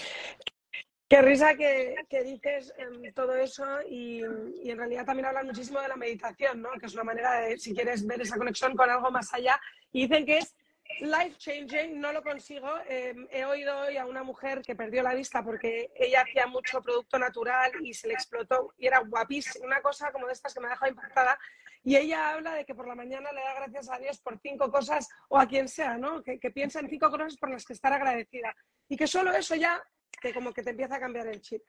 Qué 1.09 1.23
risa 1.23 1.55
que, 1.55 1.95
dices 2.23 2.71
todo 3.15 3.35
eso 3.35 3.65
y, 3.89 4.21
en 4.21 4.77
realidad 4.77 5.05
también 5.05 5.25
hablan 5.25 5.47
muchísimo 5.47 5.81
de 5.81 5.87
la 5.87 5.95
meditación, 5.95 6.61
¿no? 6.61 6.69
que 6.79 6.85
es 6.85 6.93
una 6.93 7.03
manera 7.03 7.41
de, 7.41 7.57
si 7.57 7.73
quieres 7.73 8.05
ver 8.05 8.21
esa 8.21 8.37
conexión 8.37 8.75
con 8.75 8.87
algo 8.87 9.09
más 9.09 9.33
allá, 9.33 9.59
y 9.91 10.03
dicen 10.03 10.23
que 10.23 10.37
es 10.37 10.55
life 10.99 11.35
changing, 11.39 11.99
no 11.99 12.11
lo 12.11 12.21
consigo. 12.21 12.69
Em, 12.87 13.27
he 13.31 13.43
oído 13.43 13.75
hoy 13.79 13.97
a 13.97 14.05
una 14.05 14.21
mujer 14.21 14.61
que 14.61 14.75
perdió 14.75 15.01
la 15.01 15.15
vista 15.15 15.43
porque 15.43 15.91
ella 15.95 16.21
hacía 16.21 16.45
mucho 16.45 16.79
producto 16.79 17.17
natural 17.17 17.71
y 17.81 17.91
se 17.95 18.07
le 18.07 18.13
explotó 18.13 18.75
y 18.77 18.85
era 18.85 18.99
guapísima, 18.99 19.65
una 19.65 19.81
cosa 19.81 20.11
como 20.11 20.27
de 20.27 20.33
estas 20.33 20.53
que 20.53 20.59
me 20.59 20.67
ha 20.67 20.71
dejado 20.71 20.91
impactada. 20.91 21.39
Y 21.83 21.95
ella 21.95 22.33
habla 22.33 22.53
de 22.53 22.65
que 22.65 22.75
por 22.75 22.87
la 22.87 22.93
mañana 22.93 23.31
le 23.31 23.41
da 23.41 23.55
gracias 23.55 23.89
a 23.89 23.97
Dios 23.97 24.19
por 24.19 24.37
cinco 24.39 24.69
cosas 24.69 25.07
o 25.29 25.39
a 25.39 25.47
quien 25.47 25.67
sea, 25.67 25.97
¿no? 25.97 26.21
Que, 26.21 26.37
que 26.37 26.51
piensa 26.51 26.81
en 26.81 26.89
cinco 26.89 27.09
cosas 27.09 27.35
por 27.37 27.49
las 27.49 27.65
que 27.65 27.73
estar 27.73 27.93
agradecida. 27.93 28.55
Y 28.87 28.95
que 28.95 29.07
solo 29.07 29.31
eso 29.31 29.55
ya 29.55 29.81
que 30.21 30.33
como 30.33 30.53
que 30.53 30.63
te 30.63 30.71
empieza 30.71 30.95
a 30.95 30.99
cambiar 30.99 31.27
el 31.27 31.41
chip. 31.41 31.61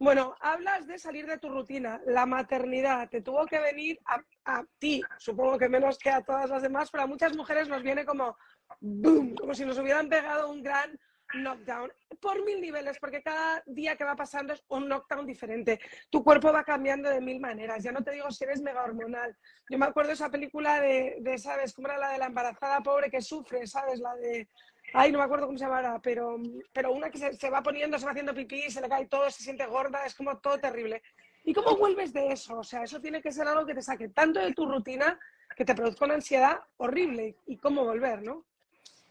Bueno, 0.00 0.34
hablas 0.40 0.86
de 0.86 0.98
salir 0.98 1.26
de 1.26 1.36
tu 1.36 1.50
rutina. 1.50 2.00
La 2.06 2.24
maternidad 2.24 3.10
te 3.10 3.20
tuvo 3.20 3.44
que 3.44 3.58
venir 3.58 4.00
a, 4.06 4.64
ti, 4.78 5.02
supongo 5.18 5.58
que 5.58 5.68
menos 5.68 5.98
que 5.98 6.08
a 6.08 6.22
todas 6.22 6.48
las 6.48 6.62
demás, 6.62 6.90
pero 6.90 7.04
a 7.04 7.06
muchas 7.06 7.36
mujeres 7.36 7.68
nos 7.68 7.82
viene 7.82 8.06
como 8.06 8.34
boom, 8.80 9.34
como 9.34 9.54
si 9.54 9.66
nos 9.66 9.78
hubieran 9.78 10.08
pegado 10.08 10.50
un 10.50 10.62
gran 10.62 10.98
knockdown 11.34 11.92
por 12.18 12.42
mil 12.44 12.62
niveles, 12.62 12.98
porque 12.98 13.22
cada 13.22 13.62
día 13.66 13.94
que 13.94 14.04
va 14.04 14.16
pasando 14.16 14.54
es 14.54 14.64
un 14.68 14.88
knockdown 14.88 15.26
diferente. 15.26 15.78
Tu 16.08 16.24
cuerpo 16.24 16.50
va 16.50 16.64
cambiando 16.64 17.10
de 17.10 17.20
mil 17.20 17.38
maneras. 17.38 17.84
Ya 17.84 17.92
no 17.92 18.02
te 18.02 18.12
digo 18.12 18.30
si 18.30 18.44
eres 18.44 18.62
mega 18.62 18.82
hormonal. 18.82 19.36
Yo 19.68 19.78
me 19.78 19.84
acuerdo 19.84 20.12
esa 20.12 20.30
película 20.30 20.80
de, 20.80 21.18
de, 21.20 21.36
¿sabes? 21.36 21.74
¿Cómo 21.74 21.88
era 21.88 21.98
la 21.98 22.12
de 22.12 22.18
la 22.18 22.26
embarazada 22.26 22.80
pobre 22.80 23.10
que 23.10 23.20
sufre? 23.20 23.66
¿Sabes? 23.66 24.00
La 24.00 24.16
de 24.16 24.48
Ay, 24.92 25.12
no 25.12 25.18
me 25.18 25.24
acuerdo 25.24 25.46
cómo 25.46 25.58
se 25.58 25.64
llamará, 25.64 26.00
pero, 26.02 26.36
pero 26.72 26.92
una 26.92 27.10
que 27.10 27.32
se, 27.32 27.50
va 27.50 27.62
poniendo, 27.62 27.98
se 27.98 28.04
va 28.04 28.10
haciendo 28.10 28.34
pipí, 28.34 28.70
se 28.70 28.80
le 28.80 28.88
cae 28.88 29.06
todo, 29.06 29.30
se 29.30 29.42
siente 29.42 29.66
gorda, 29.66 30.04
es 30.04 30.14
como 30.14 30.38
todo 30.38 30.58
terrible. 30.58 31.02
¿Y 31.44 31.54
cómo 31.54 31.76
vuelves 31.76 32.12
de 32.12 32.32
eso? 32.32 32.58
O 32.58 32.64
sea, 32.64 32.82
eso 32.82 33.00
tiene 33.00 33.22
que 33.22 33.32
ser 33.32 33.46
algo 33.46 33.64
que 33.64 33.74
te 33.74 33.82
saque 33.82 34.08
tanto 34.08 34.40
de 34.40 34.52
tu 34.52 34.66
rutina 34.66 35.18
que 35.56 35.64
te 35.64 35.74
produzca 35.74 36.04
una 36.04 36.14
ansiedad 36.14 36.60
horrible. 36.76 37.36
¿Y 37.46 37.56
cómo 37.56 37.84
volver, 37.84 38.22
no? 38.22 38.44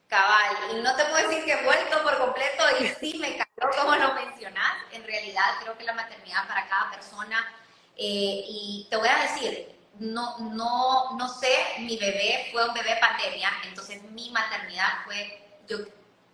Cabal, 0.07 0.55
y 0.71 0.81
no 0.81 0.95
te 0.95 1.05
puedo 1.05 1.29
decir 1.29 1.45
que 1.45 1.53
he 1.53 1.63
vuelto 1.63 2.01
por 2.01 2.17
completo 2.17 2.63
y 2.79 2.87
sí 2.87 3.19
me 3.19 3.37
cayó 3.37 3.71
como 3.77 3.95
lo 3.95 4.13
mencionas. 4.15 4.77
En 4.91 5.03
realidad 5.03 5.43
creo 5.61 5.77
que 5.77 5.83
la 5.83 5.93
maternidad 5.93 6.47
para 6.47 6.67
cada 6.67 6.91
persona, 6.91 7.37
eh, 7.95 8.43
y 8.47 8.87
te 8.89 8.97
voy 8.97 9.07
a 9.07 9.21
decir, 9.21 9.75
no, 9.99 10.39
no, 10.39 11.15
no 11.15 11.27
sé, 11.27 11.49
mi 11.79 11.97
bebé 11.97 12.49
fue 12.51 12.67
un 12.67 12.73
bebé 12.73 12.97
pandemia, 12.99 13.51
entonces 13.65 14.01
mi 14.11 14.31
maternidad 14.31 15.03
fue 15.05 15.48
yo 15.69 15.77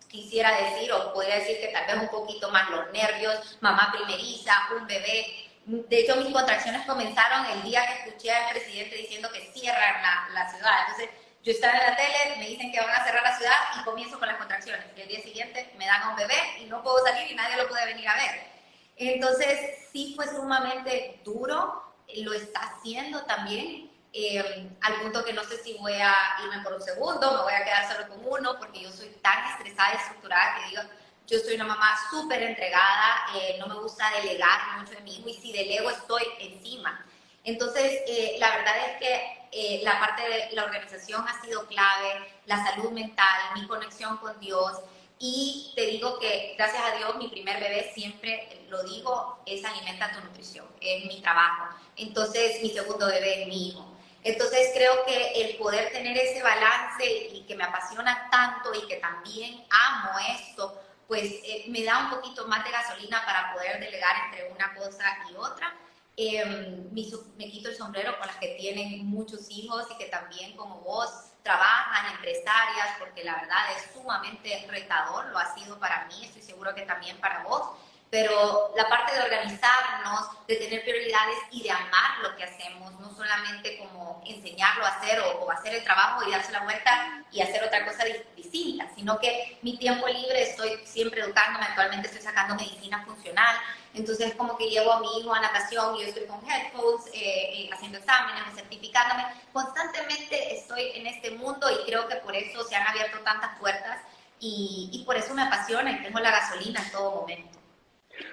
quisiera 0.08 0.50
decir, 0.56 0.92
o 0.92 1.12
podría 1.12 1.36
decir 1.36 1.60
que 1.60 1.68
tal 1.68 1.86
vez 1.86 1.96
un 1.96 2.08
poquito 2.08 2.50
más 2.50 2.70
los 2.70 2.90
nervios, 2.92 3.58
mamá 3.60 3.92
primeriza, 3.92 4.52
un 4.78 4.86
bebé. 4.86 5.26
De 5.66 6.00
hecho, 6.00 6.16
mis 6.16 6.32
contracciones 6.32 6.86
comenzaron 6.86 7.46
el 7.46 7.62
día 7.62 7.86
que 7.86 8.08
escuché 8.08 8.32
al 8.32 8.52
presidente 8.52 8.96
diciendo 8.96 9.30
que 9.32 9.52
cierran 9.52 10.02
la, 10.02 10.28
la 10.32 10.50
ciudad. 10.50 10.72
Entonces, 10.86 11.10
yo 11.42 11.52
estaba 11.52 11.78
en 11.78 11.90
la 11.90 11.96
tele, 11.96 12.36
me 12.38 12.48
dicen 12.48 12.72
que 12.72 12.80
van 12.80 12.90
a 12.90 13.04
cerrar 13.04 13.22
la 13.22 13.36
ciudad 13.36 13.56
y 13.78 13.84
comienzo 13.84 14.18
con 14.18 14.28
las 14.28 14.36
contracciones. 14.36 14.84
Y 14.96 15.00
el 15.00 15.08
día 15.08 15.22
siguiente 15.22 15.72
me 15.76 15.86
dan 15.86 16.02
a 16.02 16.10
un 16.10 16.16
bebé 16.16 16.34
y 16.60 16.64
no 16.64 16.82
puedo 16.82 17.04
salir 17.04 17.30
y 17.30 17.34
nadie 17.34 17.56
lo 17.56 17.68
puede 17.68 17.86
venir 17.86 18.08
a 18.08 18.16
ver. 18.16 18.56
Entonces, 18.96 19.88
sí 19.92 20.14
fue 20.16 20.26
sumamente 20.26 21.20
duro, 21.24 21.82
lo 22.16 22.32
está 22.32 22.60
haciendo 22.60 23.24
también, 23.24 23.90
eh, 24.12 24.70
al 24.80 24.94
punto 25.02 25.24
que 25.24 25.32
no 25.32 25.44
sé 25.44 25.62
si 25.62 25.74
voy 25.74 25.94
a 25.94 26.14
irme 26.42 26.62
por 26.62 26.74
un 26.74 26.82
segundo, 26.82 27.32
me 27.32 27.42
voy 27.42 27.52
a 27.52 27.64
quedar 27.64 27.92
solo 27.92 28.08
con 28.08 28.26
uno, 28.26 28.58
porque 28.58 28.80
yo 28.80 28.90
soy 28.90 29.08
tan 29.22 29.44
estresada 29.52 29.94
y 29.94 29.96
estructurada 29.96 30.56
que 30.56 30.70
digo, 30.70 30.82
yo 31.26 31.38
soy 31.40 31.54
una 31.54 31.64
mamá 31.64 31.96
súper 32.10 32.42
entregada, 32.42 33.26
eh, 33.34 33.56
no 33.58 33.66
me 33.66 33.74
gusta 33.74 34.10
delegar 34.22 34.78
mucho 34.78 34.92
de 34.92 35.00
mí 35.00 35.22
y 35.26 35.34
si 35.34 35.52
delego 35.52 35.90
estoy 35.90 36.22
encima. 36.40 37.04
Entonces, 37.46 38.02
eh, 38.08 38.36
la 38.38 38.56
verdad 38.56 38.74
es 38.88 38.98
que 38.98 39.36
eh, 39.52 39.80
la 39.84 39.98
parte 40.00 40.22
de 40.22 40.50
la 40.52 40.64
organización 40.64 41.24
ha 41.28 41.40
sido 41.40 41.66
clave, 41.66 42.28
la 42.46 42.64
salud 42.64 42.90
mental, 42.90 43.38
mi 43.54 43.66
conexión 43.66 44.16
con 44.18 44.38
Dios. 44.40 44.80
Y 45.18 45.72
te 45.74 45.86
digo 45.86 46.18
que, 46.18 46.54
gracias 46.58 46.82
a 46.84 46.96
Dios, 46.96 47.16
mi 47.16 47.28
primer 47.28 47.60
bebé 47.60 47.90
siempre, 47.94 48.66
lo 48.68 48.82
digo, 48.82 49.38
es 49.46 49.64
alimenta 49.64 50.12
tu 50.12 50.20
nutrición, 50.20 50.66
es 50.80 51.06
mi 51.06 51.20
trabajo. 51.22 51.74
Entonces, 51.96 52.60
mi 52.62 52.70
segundo 52.70 53.06
bebé 53.06 53.42
es 53.42 53.48
mi 53.48 53.68
hijo. 53.68 53.95
Entonces, 54.26 54.72
creo 54.74 55.04
que 55.04 55.40
el 55.40 55.56
poder 55.56 55.92
tener 55.92 56.18
ese 56.18 56.42
balance 56.42 57.06
y 57.06 57.44
que 57.46 57.54
me 57.54 57.62
apasiona 57.62 58.28
tanto 58.28 58.74
y 58.74 58.84
que 58.88 58.96
también 58.96 59.64
amo 59.70 60.18
esto, 60.36 60.82
pues 61.06 61.22
eh, 61.44 61.66
me 61.68 61.84
da 61.84 62.00
un 62.00 62.10
poquito 62.10 62.44
más 62.48 62.64
de 62.64 62.72
gasolina 62.72 63.24
para 63.24 63.54
poder 63.54 63.78
delegar 63.78 64.16
entre 64.24 64.50
una 64.50 64.74
cosa 64.74 65.04
y 65.30 65.36
otra. 65.36 65.72
Em, 66.16 66.92
me, 66.92 67.50
quito 67.50 67.68
el 67.68 67.76
sombrero 67.76 68.18
con 68.18 68.26
las 68.26 68.36
que 68.38 68.56
tienen 68.58 69.06
muchos 69.06 69.48
hijos 69.48 69.86
y 69.92 69.96
que 69.96 70.06
también 70.06 70.56
como 70.56 70.80
vos 70.80 71.08
trabajan, 71.44 72.16
empresarias, 72.16 72.96
porque 72.98 73.22
la 73.22 73.36
verdad 73.36 73.76
es 73.76 73.92
sumamente 73.92 74.66
retador, 74.68 75.26
lo 75.26 75.38
ha 75.38 75.54
sido 75.54 75.78
para 75.78 76.06
mí, 76.06 76.24
estoy 76.24 76.42
seguro 76.42 76.74
que 76.74 76.82
también 76.82 77.16
para 77.18 77.44
vos, 77.44 77.62
pero 78.10 78.72
la 78.76 78.88
parte 78.88 79.14
de 79.14 79.22
organizarnos, 79.22 80.46
de 80.46 80.56
tener 80.56 80.82
prioridades 80.82 81.38
y 81.50 81.62
de 81.62 81.70
amar 81.70 82.18
lo 82.22 82.36
que 82.36 82.44
hacemos, 82.44 82.92
no 83.00 83.10
solamente 83.14 83.78
como 83.78 84.22
enseñarlo 84.24 84.84
a 84.84 84.90
hacer 84.90 85.20
o, 85.20 85.50
hacer 85.50 85.74
el 85.74 85.84
trabajo 85.84 86.26
y 86.26 86.30
darse 86.30 86.52
la 86.52 86.62
vuelta 86.62 87.24
y 87.32 87.40
hacer 87.40 87.64
otra 87.64 87.84
cosa 87.84 88.04
distinta, 88.36 88.88
sino 88.94 89.18
que 89.18 89.58
mi 89.62 89.76
tiempo 89.76 90.06
libre 90.06 90.42
estoy 90.42 90.78
siempre 90.84 91.20
educándome, 91.20 91.66
actualmente 91.66 92.06
estoy 92.06 92.22
sacando 92.22 92.54
medicina 92.54 93.04
funcional, 93.04 93.56
entonces 93.94 94.34
como 94.34 94.56
que 94.56 94.68
llevo 94.68 94.92
a 94.92 95.00
mi 95.00 95.18
hijo 95.18 95.34
a 95.34 95.40
natación 95.40 95.96
y 95.96 96.02
yo 96.02 96.06
estoy 96.08 96.26
con 96.26 96.38
headphones, 96.48 97.06
eh, 97.12 97.14
eh, 97.14 97.70
haciendo 97.72 97.98
exámenes, 97.98 98.54
certificándome, 98.54 99.24
constantemente 99.52 100.54
estoy 100.54 100.92
en 100.94 101.06
este 101.08 101.32
mundo 101.32 101.68
y 101.70 101.84
creo 101.84 102.06
que 102.06 102.16
por 102.16 102.36
eso 102.36 102.62
se 102.64 102.76
han 102.76 102.86
abierto 102.86 103.18
tantas 103.20 103.58
puertas 103.58 103.98
y, 104.38 104.90
y 104.92 105.04
por 105.04 105.16
eso 105.16 105.34
me 105.34 105.42
apasiona 105.42 105.90
y 105.90 106.02
tengo 106.02 106.20
la 106.20 106.30
gasolina 106.30 106.80
en 106.82 106.92
todo 106.92 107.20
momento. 107.20 107.55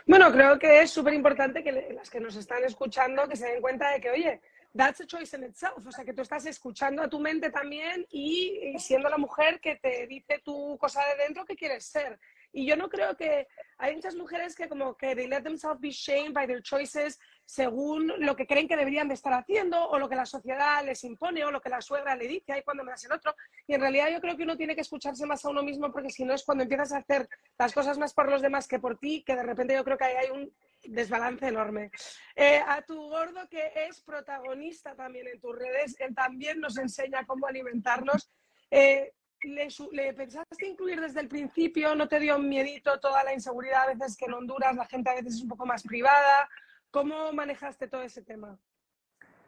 Bueno, 0.05 0.31
creo 0.31 0.57
que 0.59 0.81
es 0.81 0.91
súper 0.91 1.13
importante 1.13 1.63
que 1.63 1.71
las 1.93 2.09
que 2.09 2.19
nos 2.19 2.35
están 2.35 2.63
escuchando 2.63 3.27
que 3.27 3.35
se 3.35 3.47
den 3.47 3.61
cuenta 3.61 3.91
de 3.91 4.01
que, 4.01 4.09
oye, 4.09 4.41
that's 4.75 5.01
a 5.01 5.05
choice 5.05 5.35
in 5.35 5.43
itself. 5.43 5.85
O 5.85 5.91
sea, 5.91 6.03
que 6.03 6.13
tú 6.13 6.21
estás 6.21 6.45
escuchando 6.45 7.03
a 7.03 7.09
tu 7.09 7.19
mente 7.19 7.49
también 7.49 8.05
y, 8.09 8.75
siendo 8.79 9.09
la 9.09 9.17
mujer 9.17 9.59
que 9.59 9.75
te 9.75 10.07
dice 10.07 10.41
tu 10.43 10.77
cosa 10.77 11.01
de 11.05 11.23
dentro 11.23 11.45
que 11.45 11.55
quieres 11.55 11.85
ser. 11.85 12.19
Y 12.51 12.65
yo 12.65 12.75
no 12.75 12.89
creo 12.89 13.15
que 13.15 13.47
hay 13.77 13.95
muchas 13.95 14.15
mujeres 14.15 14.55
que 14.55 14.67
como 14.67 14.95
que 14.95 15.15
they 15.15 15.27
let 15.27 15.41
themselves 15.41 15.79
be 15.79 15.89
shamed 15.89 16.33
by 16.33 16.45
their 16.45 16.61
choices 16.61 17.19
según 17.45 18.11
lo 18.19 18.35
que 18.35 18.47
creen 18.47 18.67
que 18.67 18.77
deberían 18.77 19.07
de 19.07 19.13
estar 19.13 19.33
haciendo 19.33 19.89
o 19.89 19.99
lo 19.99 20.09
que 20.09 20.15
la 20.15 20.25
sociedad 20.25 20.83
les 20.85 21.03
impone 21.03 21.43
o 21.45 21.51
lo 21.51 21.61
que 21.61 21.69
la 21.69 21.81
suegra 21.81 22.15
le 22.15 22.27
dice, 22.27 22.53
ahí 22.53 22.63
cuando 22.63 22.83
me 22.83 22.91
das 22.91 23.03
el 23.05 23.11
otro. 23.11 23.35
Y 23.67 23.73
en 23.73 23.81
realidad 23.81 24.09
yo 24.11 24.21
creo 24.21 24.37
que 24.37 24.43
uno 24.43 24.57
tiene 24.57 24.75
que 24.75 24.81
escucharse 24.81 25.25
más 25.25 25.43
a 25.45 25.49
uno 25.49 25.63
mismo 25.63 25.91
porque 25.91 26.09
si 26.09 26.25
no 26.25 26.33
es 26.33 26.43
cuando 26.43 26.63
empiezas 26.63 26.93
a 26.93 26.97
hacer 26.97 27.27
las 27.57 27.73
cosas 27.73 27.97
más 27.97 28.13
por 28.13 28.29
los 28.29 28.41
demás 28.41 28.67
que 28.67 28.79
por 28.79 28.97
ti, 28.97 29.23
que 29.25 29.35
de 29.35 29.43
repente 29.43 29.75
yo 29.75 29.83
creo 29.83 29.97
que 29.97 30.05
ahí 30.05 30.15
hay 30.15 30.29
un 30.31 30.53
desbalance 30.83 31.47
enorme. 31.47 31.91
Eh, 32.35 32.61
a 32.65 32.81
tu 32.81 32.95
gordo 33.09 33.47
que 33.49 33.71
es 33.87 34.01
protagonista 34.01 34.95
también 34.95 35.27
en 35.27 35.39
tus 35.39 35.55
redes, 35.55 35.95
él 35.99 36.13
también 36.15 36.59
nos 36.59 36.77
enseña 36.77 37.25
cómo 37.25 37.47
alimentarnos. 37.47 38.31
Eh, 38.71 39.13
le, 39.43 39.67
¿Le, 39.91 40.13
pensaste 40.13 40.65
incluir 40.65 41.01
desde 41.01 41.19
el 41.19 41.27
principio? 41.27 41.95
¿No 41.95 42.07
te 42.07 42.19
dio 42.19 42.39
miedito 42.39 42.99
toda 42.99 43.23
la 43.23 43.33
inseguridad 43.33 43.83
a 43.83 43.93
veces 43.93 44.15
que 44.17 44.25
en 44.25 44.33
Honduras 44.33 44.75
la 44.75 44.85
gente 44.85 45.09
a 45.09 45.15
veces 45.15 45.35
es 45.35 45.41
un 45.41 45.49
poco 45.49 45.65
más 45.65 45.83
privada? 45.83 46.49
¿Cómo 46.93 47.33
manejaste 47.33 47.87
todo 47.87 48.03
ese 48.03 48.21
tema? 48.21 48.55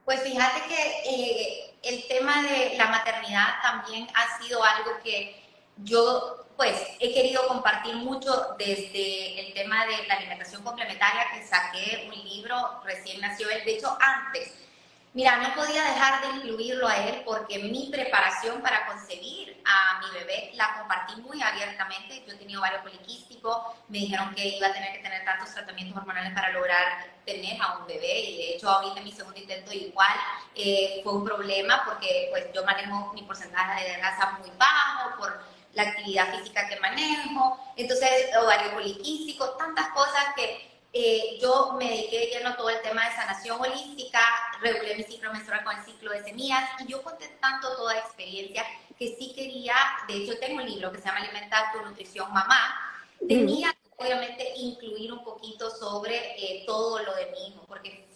Pues 0.04 0.20
fíjate 0.24 0.62
que 0.68 0.82
eh, 1.06 1.76
el 1.84 2.08
tema 2.08 2.42
de 2.42 2.76
la 2.76 2.88
maternidad 2.88 3.62
también 3.62 4.08
ha 4.16 4.42
sido 4.42 4.64
algo 4.64 4.94
que 5.04 5.40
yo 5.78 6.48
pues 6.58 6.76
he 7.00 7.14
querido 7.14 7.48
compartir 7.48 7.94
mucho 7.98 8.56
desde 8.58 9.40
el 9.40 9.54
tema 9.54 9.86
de 9.86 10.08
la 10.08 10.16
alimentación 10.16 10.64
complementaria 10.64 11.28
que 11.34 11.46
saqué 11.46 12.10
un 12.12 12.28
libro, 12.28 12.82
recién 12.84 13.22
nació 13.22 13.48
él, 13.52 13.64
de 13.64 13.76
hecho 13.76 13.96
antes 14.02 14.52
Mira, 15.16 15.38
no 15.38 15.56
podía 15.56 15.82
dejar 15.82 16.22
de 16.22 16.28
incluirlo 16.36 16.90
a 16.90 16.98
él 16.98 17.22
porque 17.24 17.58
mi 17.60 17.88
preparación 17.90 18.62
para 18.62 18.86
concebir 18.86 19.64
a 19.64 20.02
mi 20.02 20.20
bebé 20.20 20.52
la 20.56 20.78
compartí 20.78 21.16
muy 21.22 21.42
abiertamente. 21.42 22.22
Yo 22.28 22.34
he 22.34 22.36
tenido 22.36 22.60
varios 22.60 22.82
poliquísticos, 22.82 23.58
me 23.88 24.00
dijeron 24.00 24.36
que 24.36 24.46
iba 24.46 24.68
a 24.68 24.74
tener 24.74 24.92
que 24.92 25.00
tener 25.00 25.24
tantos 25.24 25.54
tratamientos 25.54 25.98
hormonales 25.98 26.34
para 26.34 26.52
lograr 26.52 27.14
tener 27.26 27.58
a 27.62 27.78
un 27.78 27.88
bebé 27.88 28.20
y 28.20 28.38
de 28.38 28.56
hecho 28.56 28.70
ahorita 28.70 29.00
mi 29.04 29.14
segundo 29.14 29.40
intento 29.40 29.72
igual 29.72 30.12
eh, 30.54 31.00
fue 31.02 31.14
un 31.14 31.24
problema 31.24 31.84
porque 31.86 32.28
pues 32.32 32.48
yo 32.54 32.66
manejo 32.66 33.14
mi 33.14 33.24
porcentaje 33.24 33.86
de 33.86 33.96
grasa 33.96 34.38
muy 34.42 34.52
bajo 34.58 35.18
por 35.18 35.42
la 35.76 35.84
actividad 35.84 36.38
física 36.38 36.68
que 36.68 36.78
manejo, 36.82 37.58
entonces 37.78 38.36
ovario 38.38 38.74
poliquístico, 38.74 39.52
tantas 39.52 39.88
cosas 39.90 40.36
que 40.36 40.75
eh, 40.98 41.38
yo 41.42 41.74
me 41.78 41.90
dediqué 41.90 42.28
lleno 42.28 42.56
todo 42.56 42.70
el 42.70 42.82
tema 42.82 43.04
de 43.04 43.16
sanación 43.18 43.60
holística, 43.60 44.22
regulé 44.62 44.96
mi 44.96 45.04
ciclo 45.04 45.30
menstrual 45.34 45.66
con 45.66 45.78
el 45.78 45.84
ciclo 45.84 46.12
de 46.12 46.24
semillas 46.24 46.70
y 46.80 46.88
yo 46.88 47.04
conté 47.04 47.28
tanto 47.42 47.76
toda 47.76 47.98
experiencia 47.98 48.66
que 48.98 49.14
sí 49.20 49.34
quería, 49.36 49.76
de 50.08 50.24
hecho 50.24 50.40
tengo 50.40 50.62
un 50.62 50.70
libro 50.70 50.94
que 50.94 51.00
se 51.00 51.04
llama 51.04 51.20
Alimentar 51.20 51.74
tu 51.74 51.82
nutrición 51.82 52.32
mamá, 52.32 52.94
tenía 53.28 53.76
obviamente 53.98 54.54
incluir 54.56 55.12
un 55.12 55.22
poquito 55.22 55.70
sobre 55.70 56.16
eh, 56.16 56.64
todo 56.66 57.00
lo 57.00 57.14
de 57.14 57.30
hijo, 57.46 57.66
porque 57.68 58.08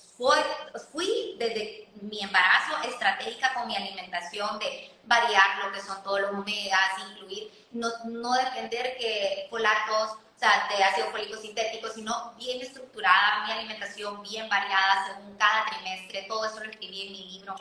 fui 0.94 1.36
desde 1.38 1.90
mi 2.02 2.22
embarazo 2.22 2.88
estratégica 2.88 3.54
con 3.56 3.68
mi 3.68 3.76
alimentación 3.76 4.58
de 4.58 4.90
variar 5.04 5.66
lo 5.66 5.74
que 5.74 5.82
son 5.82 6.02
todos 6.02 6.22
los 6.22 6.32
omegas, 6.32 6.92
incluir, 7.12 7.52
no, 7.72 7.90
no 8.06 8.32
depender 8.36 8.96
que 8.98 9.48
folatos 9.50 10.18
o 10.40 10.42
sea, 10.42 10.70
de 10.70 10.82
ácido 10.82 11.12
fólico 11.12 11.36
sintético, 11.36 11.90
sino 11.90 12.34
bien 12.38 12.62
estructurada, 12.62 13.46
mi 13.46 13.52
alimentación 13.52 14.24
bien 14.24 14.48
variada 14.48 15.06
según 15.08 15.36
cada 15.36 15.66
trimestre, 15.66 16.24
todo 16.30 16.46
eso 16.46 16.64
lo 16.64 16.70
escribí 16.70 17.08
en 17.08 17.12
mi 17.12 17.32
libro. 17.32 17.56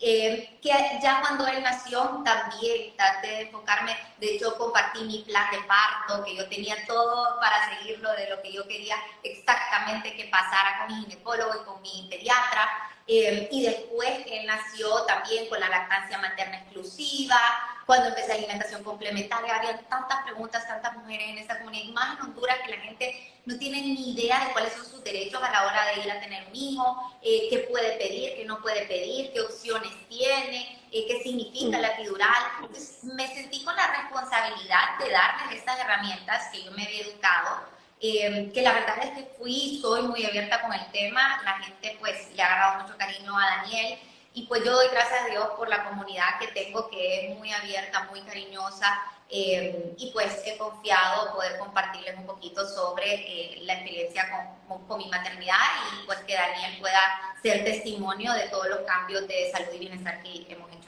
Eh, 0.00 0.58
que 0.60 0.70
ya 1.00 1.20
cuando 1.20 1.46
él 1.46 1.62
nació 1.62 2.20
también 2.24 2.96
traté 2.96 3.28
de 3.28 3.40
enfocarme, 3.42 3.96
de 4.18 4.34
hecho 4.34 4.58
compartí 4.58 5.04
mi 5.04 5.18
plan 5.20 5.48
de 5.52 5.58
parto, 5.68 6.24
que 6.24 6.34
yo 6.34 6.48
tenía 6.48 6.84
todo 6.88 7.38
para 7.38 7.78
seguirlo 7.78 8.10
de 8.12 8.28
lo 8.28 8.42
que 8.42 8.52
yo 8.52 8.66
quería 8.66 8.96
exactamente 9.22 10.16
que 10.16 10.24
pasara 10.24 10.78
con 10.80 10.96
mi 10.96 11.04
ginecólogo 11.04 11.62
y 11.62 11.64
con 11.64 11.80
mi 11.80 12.08
pediatra. 12.10 12.90
Eh, 13.06 13.48
y 13.52 13.62
después 13.62 14.24
que 14.24 14.40
él 14.40 14.46
nació 14.46 15.04
también 15.04 15.48
con 15.48 15.60
la 15.60 15.68
lactancia 15.68 16.18
materna 16.18 16.56
exclusiva, 16.58 17.38
cuando 17.86 18.08
empecé 18.08 18.32
alimentación 18.32 18.82
complementaria, 18.82 19.56
había 19.56 19.78
tantas 19.88 20.24
preguntas, 20.24 20.66
tantas 20.66 20.96
mujeres 20.96 21.28
en 21.28 21.38
esta 21.38 21.58
comunidad, 21.58 21.92
más 21.94 22.18
en 22.18 22.24
Honduras, 22.24 22.58
que 22.64 22.76
la 22.76 22.82
gente 22.82 23.32
no 23.46 23.56
tiene 23.58 23.80
ni 23.80 24.12
idea 24.12 24.44
de 24.44 24.52
cuáles 24.52 24.72
son 24.72 24.84
sus 24.84 25.04
derechos 25.04 25.40
a 25.40 25.52
la 25.52 25.66
hora 25.66 25.86
de 25.86 26.02
ir 26.02 26.10
a 26.10 26.20
tener 26.20 26.48
un 26.48 26.56
hijo, 26.56 27.16
eh, 27.22 27.46
qué 27.48 27.58
puede 27.70 27.92
pedir, 27.96 28.34
qué 28.34 28.44
no 28.44 28.60
puede 28.60 28.86
pedir, 28.86 29.32
qué 29.32 29.40
opciones 29.40 29.92
tiene, 30.08 30.80
eh, 30.90 31.06
qué 31.06 31.22
significa 31.22 31.78
la 31.78 31.88
epidural. 31.88 32.34
Entonces, 32.60 33.04
me 33.04 33.28
sentí 33.28 33.62
con 33.64 33.76
la 33.76 33.86
responsabilidad 33.86 34.98
de 34.98 35.10
darles 35.10 35.58
estas 35.58 35.78
herramientas 35.78 36.48
que 36.52 36.64
yo 36.64 36.72
me 36.72 36.84
había 36.84 37.02
educado 37.02 37.76
eh, 38.00 38.50
que 38.52 38.60
la 38.60 38.72
verdad 38.72 38.98
es 39.02 39.10
que 39.12 39.30
fui, 39.38 39.78
soy 39.80 40.02
muy 40.02 40.24
abierta 40.26 40.60
con 40.60 40.72
el 40.72 40.84
tema, 40.92 41.40
la 41.44 41.58
gente 41.60 41.96
pues 41.98 42.28
le 42.34 42.42
ha 42.42 42.46
agarrado 42.46 42.82
mucho 42.82 42.98
cariño 42.98 43.38
a 43.38 43.62
Daniel 43.62 43.98
y 44.36 44.42
pues 44.42 44.62
yo 44.62 44.72
doy 44.72 44.88
gracias 44.88 45.22
a 45.22 45.28
Dios 45.28 45.48
por 45.56 45.66
la 45.66 45.82
comunidad 45.88 46.38
que 46.38 46.48
tengo 46.48 46.90
que 46.90 47.30
es 47.30 47.38
muy 47.38 47.50
abierta, 47.50 48.06
muy 48.10 48.20
cariñosa 48.20 48.86
eh, 49.30 49.94
y 49.96 50.10
pues 50.12 50.42
he 50.44 50.58
confiado 50.58 51.32
poder 51.32 51.58
compartirles 51.58 52.18
un 52.18 52.26
poquito 52.26 52.68
sobre 52.68 53.14
eh, 53.14 53.58
la 53.62 53.72
experiencia 53.72 54.56
con, 54.68 54.86
con, 54.86 54.98
mi 54.98 55.08
maternidad 55.08 55.56
y 55.90 56.04
pues 56.04 56.18
que 56.20 56.34
Daniel 56.34 56.78
pueda 56.78 57.00
ser 57.42 57.64
testimonio 57.64 58.34
de 58.34 58.48
todos 58.48 58.68
los 58.68 58.80
cambios 58.80 59.26
de 59.26 59.50
salud 59.52 59.72
y 59.72 59.78
bienestar 59.78 60.22
que 60.22 60.44
hemos 60.50 60.70
hecho 60.70 60.85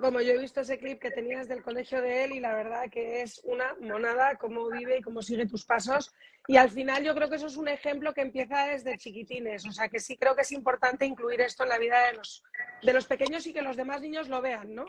como 0.00 0.20
yo 0.20 0.32
he 0.32 0.38
visto 0.38 0.62
ese 0.62 0.78
clip 0.78 0.98
que 0.98 1.10
tenías 1.10 1.46
del 1.46 1.62
colegio 1.62 2.00
de 2.00 2.24
él 2.24 2.32
y 2.32 2.40
la 2.40 2.54
verdad 2.54 2.90
que 2.90 3.20
es 3.20 3.40
una 3.44 3.74
monada 3.80 4.36
cómo 4.36 4.68
vive 4.70 4.98
y 4.98 5.02
cómo 5.02 5.20
sigue 5.20 5.46
tus 5.46 5.64
pasos. 5.64 6.12
Y 6.46 6.56
al 6.56 6.70
final 6.70 7.04
yo 7.04 7.14
creo 7.14 7.28
que 7.28 7.36
eso 7.36 7.46
es 7.46 7.56
un 7.56 7.68
ejemplo 7.68 8.14
que 8.14 8.22
empieza 8.22 8.66
desde 8.66 8.96
chiquitines. 8.96 9.66
O 9.66 9.72
sea 9.72 9.88
que 9.88 10.00
sí 10.00 10.16
creo 10.16 10.34
que 10.34 10.42
es 10.42 10.52
importante 10.52 11.04
incluir 11.04 11.40
esto 11.42 11.64
en 11.64 11.68
la 11.68 11.78
vida 11.78 12.06
de 12.06 12.14
los, 12.14 12.42
de 12.82 12.92
los 12.92 13.06
pequeños 13.06 13.46
y 13.46 13.52
que 13.52 13.62
los 13.62 13.76
demás 13.76 14.00
niños 14.00 14.28
lo 14.28 14.40
vean, 14.40 14.74
¿no? 14.74 14.86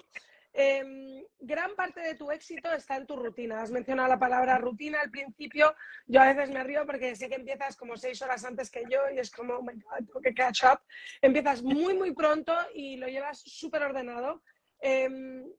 Em, 0.57 1.21
gran 1.41 1.75
parte 1.75 1.99
de 1.99 2.15
tu 2.15 2.31
éxito 2.31 2.71
está 2.71 2.95
en 2.95 3.05
tu 3.05 3.17
rutina. 3.17 3.61
Has 3.61 3.71
mencionado 3.71 4.07
la 4.07 4.17
palabra 4.17 4.57
rutina 4.57 5.01
al 5.01 5.11
principio. 5.11 5.75
Yo 6.07 6.21
a 6.21 6.33
veces 6.33 6.49
me 6.49 6.63
río 6.63 6.85
porque 6.85 7.13
sé 7.17 7.27
que 7.27 7.35
empiezas 7.35 7.75
como 7.75 7.97
seis 7.97 8.21
horas 8.21 8.45
antes 8.45 8.71
que 8.71 8.83
yo 8.89 9.01
y 9.13 9.19
es 9.19 9.29
como, 9.29 9.55
oh 9.55 9.61
my 9.61 9.73
God, 9.73 10.05
tengo 10.05 10.21
que 10.21 10.33
catch 10.33 10.63
up. 10.63 10.79
Empiezas 11.21 11.61
muy, 11.61 11.93
muy 11.95 12.13
pronto 12.13 12.55
y 12.73 12.95
lo 12.95 13.07
llevas 13.07 13.39
súper 13.39 13.83
ordenado. 13.83 14.41
Em, 14.87 15.51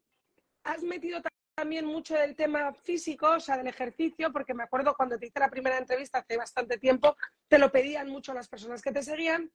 has 0.62 0.84
metido 0.84 1.20
también 1.56 1.84
mucho 1.84 2.14
del 2.14 2.36
tema 2.36 2.72
físico, 2.72 3.28
o 3.28 3.40
sea, 3.40 3.56
del 3.56 3.66
ejercicio, 3.66 4.32
porque 4.32 4.54
me 4.54 4.62
acuerdo 4.62 4.94
cuando 4.94 5.18
te 5.18 5.26
hice 5.26 5.40
la 5.40 5.50
primera 5.50 5.78
entrevista 5.78 6.18
hace 6.18 6.36
bastante 6.36 6.78
tiempo, 6.78 7.16
te 7.48 7.58
lo 7.58 7.72
pedían 7.72 8.08
mucho 8.08 8.32
las 8.32 8.46
personas 8.46 8.82
que 8.82 8.92
te 8.92 9.02
seguían. 9.02 9.50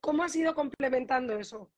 ¿Cómo 0.00 0.22
has 0.22 0.36
ido 0.36 0.54
complementando 0.54 1.36
eso? 1.36 1.68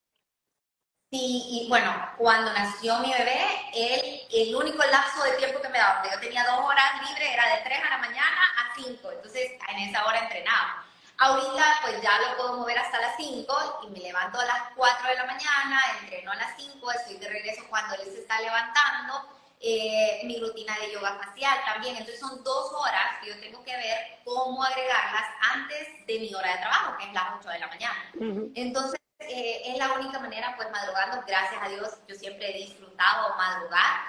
Sí, 1.11 1.43
y 1.49 1.69
bueno, 1.71 1.91
cuando 2.19 2.53
nació 2.53 2.99
mi 2.99 3.11
bebé, 3.11 3.41
él, 3.75 4.21
el 4.31 4.55
único 4.55 4.85
lapso 4.85 5.25
de 5.25 5.39
tiempo 5.39 5.63
que 5.63 5.71
me 5.71 5.79
daba, 5.79 6.03
porque 6.03 6.15
yo 6.15 6.21
tenía 6.21 6.45
dos 6.45 6.61
horas 6.63 7.09
libres, 7.09 7.33
era 7.33 7.57
de 7.57 7.63
3 7.65 7.79
a 7.87 7.91
la 7.91 7.99
mañana 7.99 8.41
a 8.59 8.75
5, 8.77 9.13
entonces 9.13 9.53
en 9.71 9.89
esa 9.89 10.05
hora 10.05 10.25
entrenaba. 10.25 10.90
Ahorita 11.23 11.65
pues 11.83 12.01
ya 12.01 12.19
lo 12.19 12.37
puedo 12.37 12.57
mover 12.57 12.79
hasta 12.79 12.99
las 12.99 13.17
5 13.17 13.81
y 13.85 13.91
me 13.91 13.99
levanto 13.99 14.41
a 14.41 14.45
las 14.47 14.63
4 14.75 15.09
de 15.09 15.15
la 15.17 15.27
mañana, 15.27 15.81
entreno 16.01 16.33
a 16.33 16.37
las 16.37 16.57
5, 16.57 16.93
estoy 16.93 17.19
de 17.19 17.29
regreso 17.29 17.63
cuando 17.69 17.95
él 17.95 18.05
se 18.05 18.21
está 18.21 18.41
levantando, 18.41 19.29
eh, 19.61 20.23
mi 20.25 20.41
rutina 20.41 20.75
de 20.79 20.93
yoga 20.93 21.21
facial 21.23 21.59
también, 21.67 21.97
entonces 21.97 22.19
son 22.19 22.43
dos 22.43 22.73
horas 22.73 23.21
que 23.21 23.29
yo 23.29 23.41
tengo 23.41 23.63
que 23.63 23.77
ver 23.77 24.19
cómo 24.25 24.65
agregarlas 24.65 25.25
antes 25.53 26.07
de 26.07 26.19
mi 26.21 26.35
hora 26.35 26.53
de 26.53 26.59
trabajo, 26.59 26.97
que 26.97 27.05
es 27.05 27.13
las 27.13 27.25
8 27.39 27.49
de 27.51 27.59
la 27.59 27.69
mañana. 27.69 28.13
Entonces 28.55 28.99
eh, 29.19 29.61
es 29.67 29.77
la 29.79 29.93
única 29.93 30.19
manera, 30.19 30.55
pues 30.57 30.71
madrugando, 30.71 31.23
gracias 31.27 31.63
a 31.63 31.69
Dios, 31.69 31.99
yo 32.09 32.15
siempre 32.15 32.51
he 32.51 32.67
disfrutado 32.67 33.37
madrugar, 33.37 34.01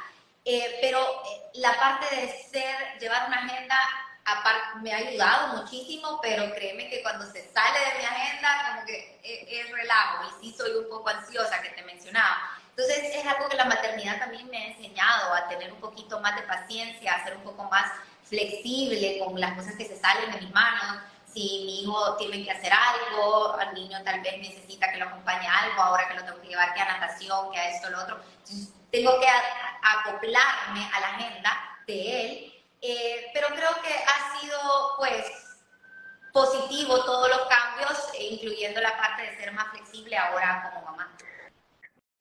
eh, 0.45 0.79
pero 0.81 0.99
eh, 0.99 1.49
la 1.55 1.77
parte 1.77 2.15
de 2.15 2.27
ser, 2.49 2.99
llevar 2.99 3.27
una 3.27 3.37
agenda, 3.37 3.77
me 4.81 4.93
ha 4.93 4.97
ayudado 4.97 5.57
muchísimo, 5.57 6.19
pero 6.21 6.53
créeme 6.53 6.89
que 6.89 7.01
cuando 7.01 7.25
se 7.25 7.51
sale 7.51 7.79
de 7.79 7.99
mi 7.99 8.05
agenda, 8.05 8.49
como 8.69 8.85
que 8.85 9.19
es, 9.23 9.71
relajo, 9.71 10.23
y 10.25 10.45
sí 10.45 10.57
soy 10.57 10.71
un 10.71 10.89
poco 10.89 11.09
ansiosa, 11.09 11.61
que 11.61 11.69
te 11.69 11.83
mencionaba. 11.83 12.57
Entonces 12.69 13.15
es 13.15 13.25
algo 13.25 13.49
que 13.49 13.57
la 13.57 13.65
maternidad 13.65 14.19
también 14.19 14.49
me 14.49 14.57
ha 14.57 14.65
enseñado 14.67 15.33
a 15.33 15.47
tener 15.47 15.71
un 15.71 15.79
poquito 15.79 16.19
más 16.19 16.35
de 16.35 16.43
paciencia, 16.43 17.13
a 17.13 17.23
ser 17.23 17.35
un 17.35 17.43
poco 17.43 17.65
más 17.65 17.91
flexible 18.23 19.19
con 19.19 19.39
las 19.39 19.53
cosas 19.55 19.75
que 19.75 19.85
se 19.85 19.99
salen 19.99 20.31
de 20.31 20.39
mis 20.39 20.51
manos 20.51 21.01
si 21.33 21.63
mi 21.65 21.81
hijo 21.81 22.15
tiene 22.17 22.43
que 22.43 22.51
hacer 22.51 22.71
algo, 22.73 23.55
al 23.57 23.73
niño 23.73 23.97
tal 24.03 24.21
vez 24.21 24.37
necesita 24.37 24.91
que 24.91 24.97
lo 24.97 25.05
acompañe 25.05 25.47
a 25.47 25.59
algo, 25.63 25.81
ahora 25.81 26.07
que 26.07 26.15
lo 26.15 26.25
tengo 26.25 26.41
que 26.41 26.49
llevar 26.49 26.73
que 26.73 26.81
a 26.81 26.85
natación, 26.85 27.51
que 27.51 27.59
a 27.59 27.69
esto, 27.69 27.89
lo 27.89 28.01
otro. 28.01 28.21
Entonces, 28.39 28.73
tengo 28.91 29.19
que 29.19 29.27
acoplarme 29.81 30.89
a 30.93 30.99
la 30.99 31.07
agenda 31.07 31.79
de 31.87 32.21
él, 32.21 32.50
eh, 32.81 33.27
pero 33.33 33.47
creo 33.47 33.69
que 33.83 33.93
ha 33.93 34.39
sido 34.39 34.57
pues 34.97 35.25
positivo 36.33 37.03
todos 37.03 37.29
los 37.29 37.47
cambios, 37.47 38.09
e 38.17 38.33
incluyendo 38.33 38.81
la 38.81 38.97
parte 38.97 39.23
de 39.23 39.37
ser 39.37 39.51
más 39.51 39.69
flexible 39.71 40.17
ahora 40.17 40.71
como 40.73 40.85
mamá. 40.85 41.15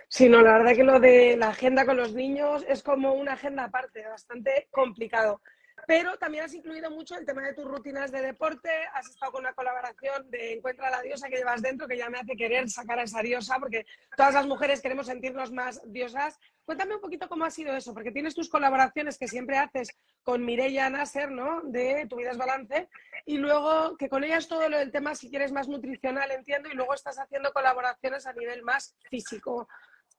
Sí, 0.09 0.29
no, 0.29 0.43
la 0.43 0.59
verdad 0.59 0.75
que 0.75 0.83
lo 0.83 0.99
de 0.99 1.37
la 1.37 1.51
agenda 1.51 1.87
con 1.87 1.97
los 1.97 2.13
niños 2.13 2.65
es 2.69 2.83
como 2.83 3.15
una 3.15 3.35
agenda 3.35 3.65
aparte, 3.65 4.05
bastante 4.07 4.69
complicado 4.73 5.41
pero 5.87 6.17
también 6.19 6.45
has 6.45 6.55
incluido 6.55 6.91
mucho 6.91 7.17
el 7.17 7.27
tema 7.27 7.43
de 7.43 7.55
tus 7.55 7.65
rutinas 7.65 8.13
de 8.13 8.23
deporte, 8.23 8.71
has 8.95 9.09
estado 9.09 9.33
con 9.33 9.41
una 9.41 9.55
colaboración 9.55 10.31
de 10.31 10.55
Encuentra 10.55 10.89
a 10.89 10.91
la 10.91 11.03
diosa 11.03 11.29
que 11.29 11.37
llevas 11.37 11.63
dentro, 11.63 11.89
que 11.89 11.97
ya 11.97 12.09
me 12.09 12.19
hace 12.19 12.37
querer 12.37 12.69
sacar 12.71 12.99
a 12.99 13.03
esa 13.03 13.23
diosa, 13.23 13.59
porque 13.59 13.87
todas 14.17 14.35
las 14.35 14.47
mujeres 14.47 14.81
queremos 14.81 15.07
sentirnos 15.07 15.53
más 15.53 15.81
diosas. 15.87 16.39
Cuéntame 16.71 16.95
un 16.95 17.01
poquito 17.01 17.29
cómo 17.29 17.45
ha 17.45 17.51
sido 17.51 17.75
eso, 17.75 17.93
porque 17.93 18.13
tienes 18.13 18.33
tus 18.33 18.49
colaboraciones 18.49 19.19
que 19.19 19.27
siempre 19.27 19.59
haces 19.59 19.91
con 20.23 20.45
Mireia 20.45 20.89
Nasser, 20.89 21.29
¿no? 21.29 21.63
De 21.63 22.07
Tu 22.09 22.15
vida 22.15 22.31
es 22.31 22.39
balance, 22.39 22.89
y 23.27 23.39
luego 23.39 23.97
que 23.97 24.09
con 24.09 24.23
ella 24.23 24.37
es 24.37 24.47
todo 24.47 24.69
lo 24.69 24.79
del 24.79 24.93
tema, 24.93 25.17
si 25.17 25.29
quieres, 25.31 25.51
más 25.51 25.67
nutricional, 25.67 26.31
entiendo, 26.31 26.69
y 26.69 26.75
luego 26.75 26.95
estás 26.95 27.19
haciendo 27.19 27.53
colaboraciones 27.53 28.25
a 28.25 28.33
nivel 28.35 28.63
más 28.63 28.95
físico. 29.11 29.67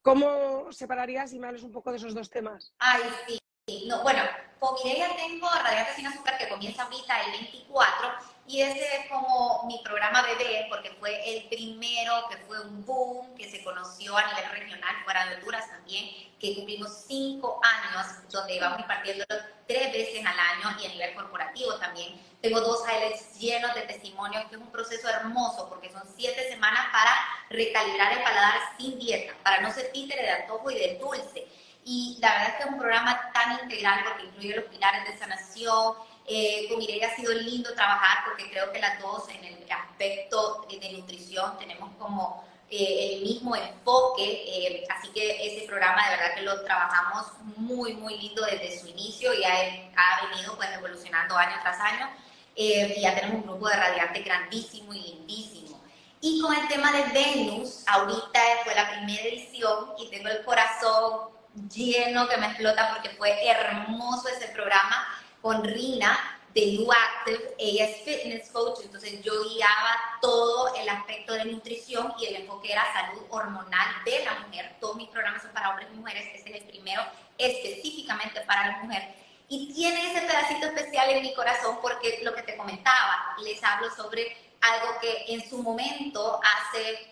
¿Cómo 0.01 0.69
separarías 0.73 1.31
y 1.31 1.39
me 1.39 1.47
un 1.47 1.71
poco 1.71 1.89
de 1.89 1.95
esos 1.95 2.13
dos 2.13 2.29
temas? 2.29 2.73
Ay, 2.79 3.03
sí 3.29 3.39
no, 3.85 4.01
bueno, 4.01 4.23
con 4.59 4.75
Mireia 4.75 5.15
tengo 5.15 5.47
Radiante 5.49 5.95
Sin 5.95 6.07
Azúcar 6.07 6.37
que 6.37 6.49
comienza 6.49 6.83
ahorita 6.83 7.21
el 7.25 7.31
24 7.31 8.09
y 8.47 8.61
ese 8.61 8.79
es 8.79 9.09
como 9.09 9.63
mi 9.67 9.79
programa 9.83 10.23
bebé 10.23 10.65
porque 10.69 10.91
fue 10.99 11.11
el 11.29 11.47
primero 11.47 12.27
que 12.29 12.37
fue 12.37 12.59
un 12.61 12.85
boom, 12.85 13.35
que 13.35 13.49
se 13.49 13.63
conoció 13.63 14.17
a 14.17 14.25
nivel 14.27 14.49
regional, 14.49 14.95
fuera 15.03 15.27
de 15.27 15.35
Honduras 15.35 15.69
también, 15.69 16.31
que 16.39 16.55
cumplimos 16.55 17.05
cinco 17.07 17.59
años 17.63 18.07
donde 18.29 18.55
íbamos 18.55 18.79
impartiendo 18.79 19.25
tres 19.67 19.93
veces 19.93 20.25
al 20.25 20.37
año 20.37 20.77
y 20.81 20.85
a 20.85 20.89
nivel 20.89 21.13
corporativo 21.15 21.75
también. 21.75 22.19
Tengo 22.41 22.59
dos 22.61 22.81
highlights 22.87 23.39
llenos 23.39 23.73
de 23.75 23.81
testimonios, 23.81 24.45
que 24.45 24.55
es 24.55 24.61
un 24.61 24.71
proceso 24.71 25.07
hermoso 25.07 25.69
porque 25.69 25.91
son 25.91 26.03
siete 26.17 26.49
semanas 26.49 26.87
para 26.91 27.15
recalibrar 27.49 28.13
el 28.13 28.23
paladar 28.23 28.59
sin 28.77 28.99
dieta, 28.99 29.33
para 29.43 29.61
no 29.61 29.71
ser 29.71 29.91
títere 29.91 30.23
de 30.23 30.31
antojo 30.31 30.71
y 30.71 30.75
de 30.75 30.97
dulce 30.97 31.47
y 31.85 32.17
la 32.21 32.31
verdad 32.31 32.49
es 32.49 32.55
que 32.55 32.63
es 32.63 32.69
un 32.69 32.79
programa 32.79 33.31
tan 33.33 33.63
integral 33.63 34.03
porque 34.05 34.23
incluye 34.25 34.55
los 34.55 34.65
pilares 34.65 35.07
de 35.07 35.17
sanación. 35.17 35.95
Eh, 36.27 36.67
con 36.69 36.77
Mireia 36.77 37.07
ha 37.07 37.15
sido 37.15 37.33
lindo 37.33 37.73
trabajar 37.73 38.23
porque 38.25 38.49
creo 38.49 38.71
que 38.71 38.79
las 38.79 39.01
dos 39.01 39.27
en 39.29 39.43
el 39.43 39.71
aspecto 39.71 40.67
de 40.69 40.93
nutrición 40.93 41.57
tenemos 41.57 41.89
como 41.97 42.45
eh, 42.73 43.15
el 43.15 43.23
mismo 43.23 43.53
enfoque, 43.53 44.23
eh, 44.23 44.87
así 44.89 45.09
que 45.09 45.45
ese 45.45 45.67
programa 45.67 46.09
de 46.09 46.15
verdad 46.15 46.35
que 46.35 46.41
lo 46.43 46.63
trabajamos 46.63 47.25
muy, 47.57 47.93
muy 47.95 48.17
lindo 48.17 48.45
desde 48.45 48.79
su 48.79 48.87
inicio 48.87 49.33
y 49.33 49.43
ha, 49.43 49.51
ha 49.97 50.29
venido 50.29 50.55
pues 50.55 50.69
evolucionando 50.71 51.35
año 51.35 51.57
tras 51.61 51.77
año 51.81 52.09
eh, 52.55 52.93
y 52.95 53.01
ya 53.01 53.13
tenemos 53.13 53.41
un 53.41 53.47
grupo 53.49 53.67
de 53.67 53.75
radiantes 53.75 54.23
grandísimo 54.23 54.93
y 54.93 55.01
lindísimo. 55.01 55.81
Y 56.21 56.39
con 56.41 56.55
el 56.55 56.65
tema 56.69 56.93
de 56.93 57.03
Venus, 57.11 57.83
ahorita 57.87 58.39
fue 58.63 58.73
la 58.73 58.89
primera 58.91 59.23
edición 59.23 59.93
y 59.97 60.09
tengo 60.09 60.29
el 60.29 60.41
corazón 60.45 61.29
lleno 61.69 62.27
que 62.27 62.37
me 62.37 62.47
explota 62.47 62.93
porque 62.93 63.09
fue 63.17 63.47
hermoso 63.47 64.27
ese 64.29 64.47
programa 64.49 65.07
con 65.41 65.63
Rina 65.63 66.17
de 66.53 66.75
You 66.75 66.87
Active. 66.91 67.55
Ella 67.57 67.85
es 67.85 68.01
fitness 68.03 68.49
coach, 68.51 68.79
entonces 68.83 69.21
yo 69.21 69.33
guiaba 69.49 69.99
todo 70.21 70.73
el 70.75 70.87
aspecto 70.89 71.33
de 71.33 71.45
nutrición 71.45 72.13
y 72.19 72.25
el 72.25 72.35
enfoque 72.37 72.71
era 72.71 72.83
salud 72.93 73.23
hormonal 73.29 73.87
de 74.05 74.23
la 74.23 74.39
mujer. 74.39 74.75
Todos 74.79 74.95
mis 74.95 75.09
programas 75.09 75.41
son 75.41 75.51
para 75.51 75.69
hombres 75.69 75.87
y 75.91 75.97
mujeres, 75.97 76.25
este 76.35 76.55
es 76.55 76.61
el 76.61 76.67
primero 76.67 77.01
específicamente 77.37 78.41
para 78.41 78.67
la 78.67 78.77
mujer. 78.83 79.15
Y 79.47 79.73
tiene 79.73 80.11
ese 80.11 80.25
pedacito 80.25 80.67
especial 80.67 81.09
en 81.09 81.23
mi 81.23 81.33
corazón 81.33 81.79
porque 81.81 82.21
lo 82.23 82.33
que 82.33 82.43
te 82.43 82.55
comentaba, 82.55 83.35
les 83.43 83.61
hablo 83.63 83.93
sobre 83.93 84.37
algo 84.61 84.99
que 85.01 85.25
en 85.33 85.49
su 85.49 85.61
momento, 85.61 86.39
hace 86.41 87.11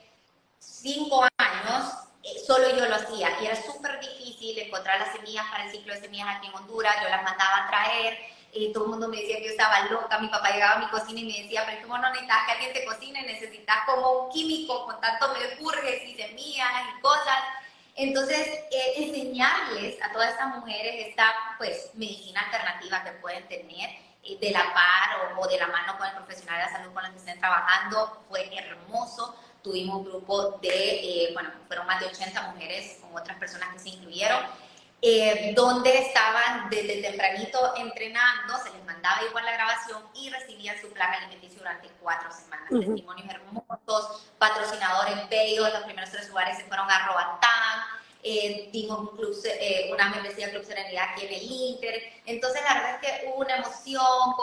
cinco 0.60 1.28
años, 1.38 1.94
eh, 2.30 2.40
solo 2.46 2.70
yo 2.76 2.86
lo 2.86 2.96
hacía 2.96 3.30
y 3.42 3.46
era 3.46 3.56
súper 3.56 4.00
difícil 4.00 4.58
encontrar 4.60 5.00
las 5.00 5.14
semillas 5.14 5.46
para 5.52 5.66
el 5.66 5.72
ciclo 5.72 5.94
de 5.94 6.02
semillas 6.02 6.28
aquí 6.30 6.48
en 6.48 6.56
Honduras, 6.56 6.96
yo 7.02 7.10
las 7.10 7.24
mandaba 7.24 7.66
a 7.66 7.68
traer, 7.68 8.18
eh, 8.52 8.72
todo 8.74 8.86
el 8.86 8.90
mundo 8.92 9.08
me 9.08 9.18
decía 9.18 9.38
que 9.38 9.46
yo 9.46 9.52
estaba 9.52 9.82
loca, 9.86 10.20
mi 10.20 10.28
papá 10.28 10.52
llegaba 10.52 10.76
a 10.76 10.80
mi 10.80 10.88
cocina 10.88 11.20
y 11.20 11.26
me 11.26 11.44
decía, 11.44 11.64
pero 11.66 11.82
¿cómo 11.84 11.98
no 11.98 12.10
necesitas 12.10 12.46
que 12.46 12.52
alguien 12.52 12.74
te 12.74 12.86
cocine? 12.86 13.22
Necesitas 13.24 13.78
como 13.86 14.12
un 14.12 14.32
químico 14.32 14.86
con 14.86 15.00
tanto 15.02 15.34
mercurjes 15.34 16.04
y 16.08 16.16
semillas 16.16 16.70
y 16.98 17.02
cosas. 17.02 17.44
Entonces, 17.96 18.48
eh, 18.72 18.94
enseñarles 18.98 20.02
a 20.02 20.12
todas 20.12 20.32
estas 20.32 20.56
mujeres 20.56 21.08
esta 21.08 21.34
pues, 21.58 21.92
medicina 21.96 22.42
alternativa 22.42 23.04
que 23.04 23.12
pueden 23.14 23.48
tener 23.48 23.90
de 24.40 24.52
la 24.52 24.74
par 24.74 25.36
o, 25.36 25.42
o, 25.42 25.48
de 25.48 25.58
la 25.58 25.68
mano 25.68 25.98
con 25.98 26.08
el 26.08 26.14
profesional 26.14 26.58
de 26.60 26.66
la 26.66 26.72
salud 26.72 26.94
con 26.94 27.06
el 27.06 27.12
que 27.12 27.18
estén 27.18 27.40
trabajando 27.40 28.24
fue 28.30 28.50
hermoso 28.56 29.36
tuvimos 29.62 29.98
un 29.98 30.06
grupo 30.06 30.60
de, 30.62 30.70
eh, 30.70 31.30
bueno, 31.34 31.52
fueron 31.68 31.88
más 31.88 32.00
de 32.00 32.08
80 32.08 32.52
mujeres 32.52 32.98
con 33.02 33.16
otras 33.16 33.38
personas 33.38 33.74
que 33.74 33.80
se 33.80 33.90
incluyeron, 33.90 34.40
eh, 35.02 35.54
donde 35.56 35.98
estaban 35.98 36.70
desde 36.70 37.02
tempranito 37.02 37.74
entrenando, 37.78 38.58
se 38.58 38.72
les 38.72 38.84
mandaba 38.86 39.24
igual 39.24 39.46
la 39.46 39.54
grabación 39.54 40.04
y 40.14 40.30
recibían 40.30 40.80
su 40.80 40.90
plan 40.90 41.14
alimenticio 41.14 41.60
durante 41.60 41.88
cuatro 42.02 42.30
semanas. 42.32 42.68
Testimonios 42.70 43.30
hermosos, 43.30 44.30
patrocinadores 44.38 45.30
bellos, 45.30 45.72
los 45.72 45.84
primeros 45.84 46.12
tres 46.12 46.28
lugares 46.28 46.58
se 46.58 46.66
fueron 46.66 46.90
a 46.92 47.08
Roatán, 47.08 48.00
eh, 48.22 48.70
dimos 48.74 49.12
club, 49.12 49.34
eh, 49.46 49.90
una 49.94 50.10
membresía 50.10 50.52
Club 50.52 50.66
Serenidad 50.66 51.12
aquí 51.12 51.26
en 51.26 51.34
el 51.34 51.44
Inter. 51.44 52.04
Entonces, 52.26 52.62
la 52.68 52.74
verdad 52.74 53.00
es 53.02 53.10
que 53.22 53.28
hubo 53.28 53.36
una 53.38 53.56
emoción, 53.56 54.34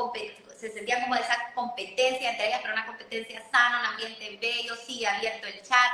se 0.59 0.73
sentía 0.73 1.03
como 1.03 1.15
esa 1.15 1.53
competencia 1.55 2.31
entre 2.31 2.49
ellas, 2.49 2.61
pero 2.63 2.75
una 2.75 2.87
competencia 2.87 3.43
sana, 3.51 3.81
un 3.81 3.87
ambiente 3.87 4.39
bello, 4.41 4.75
sí, 4.87 5.05
abierto 5.05 5.47
el 5.47 5.63
chat. 5.63 5.91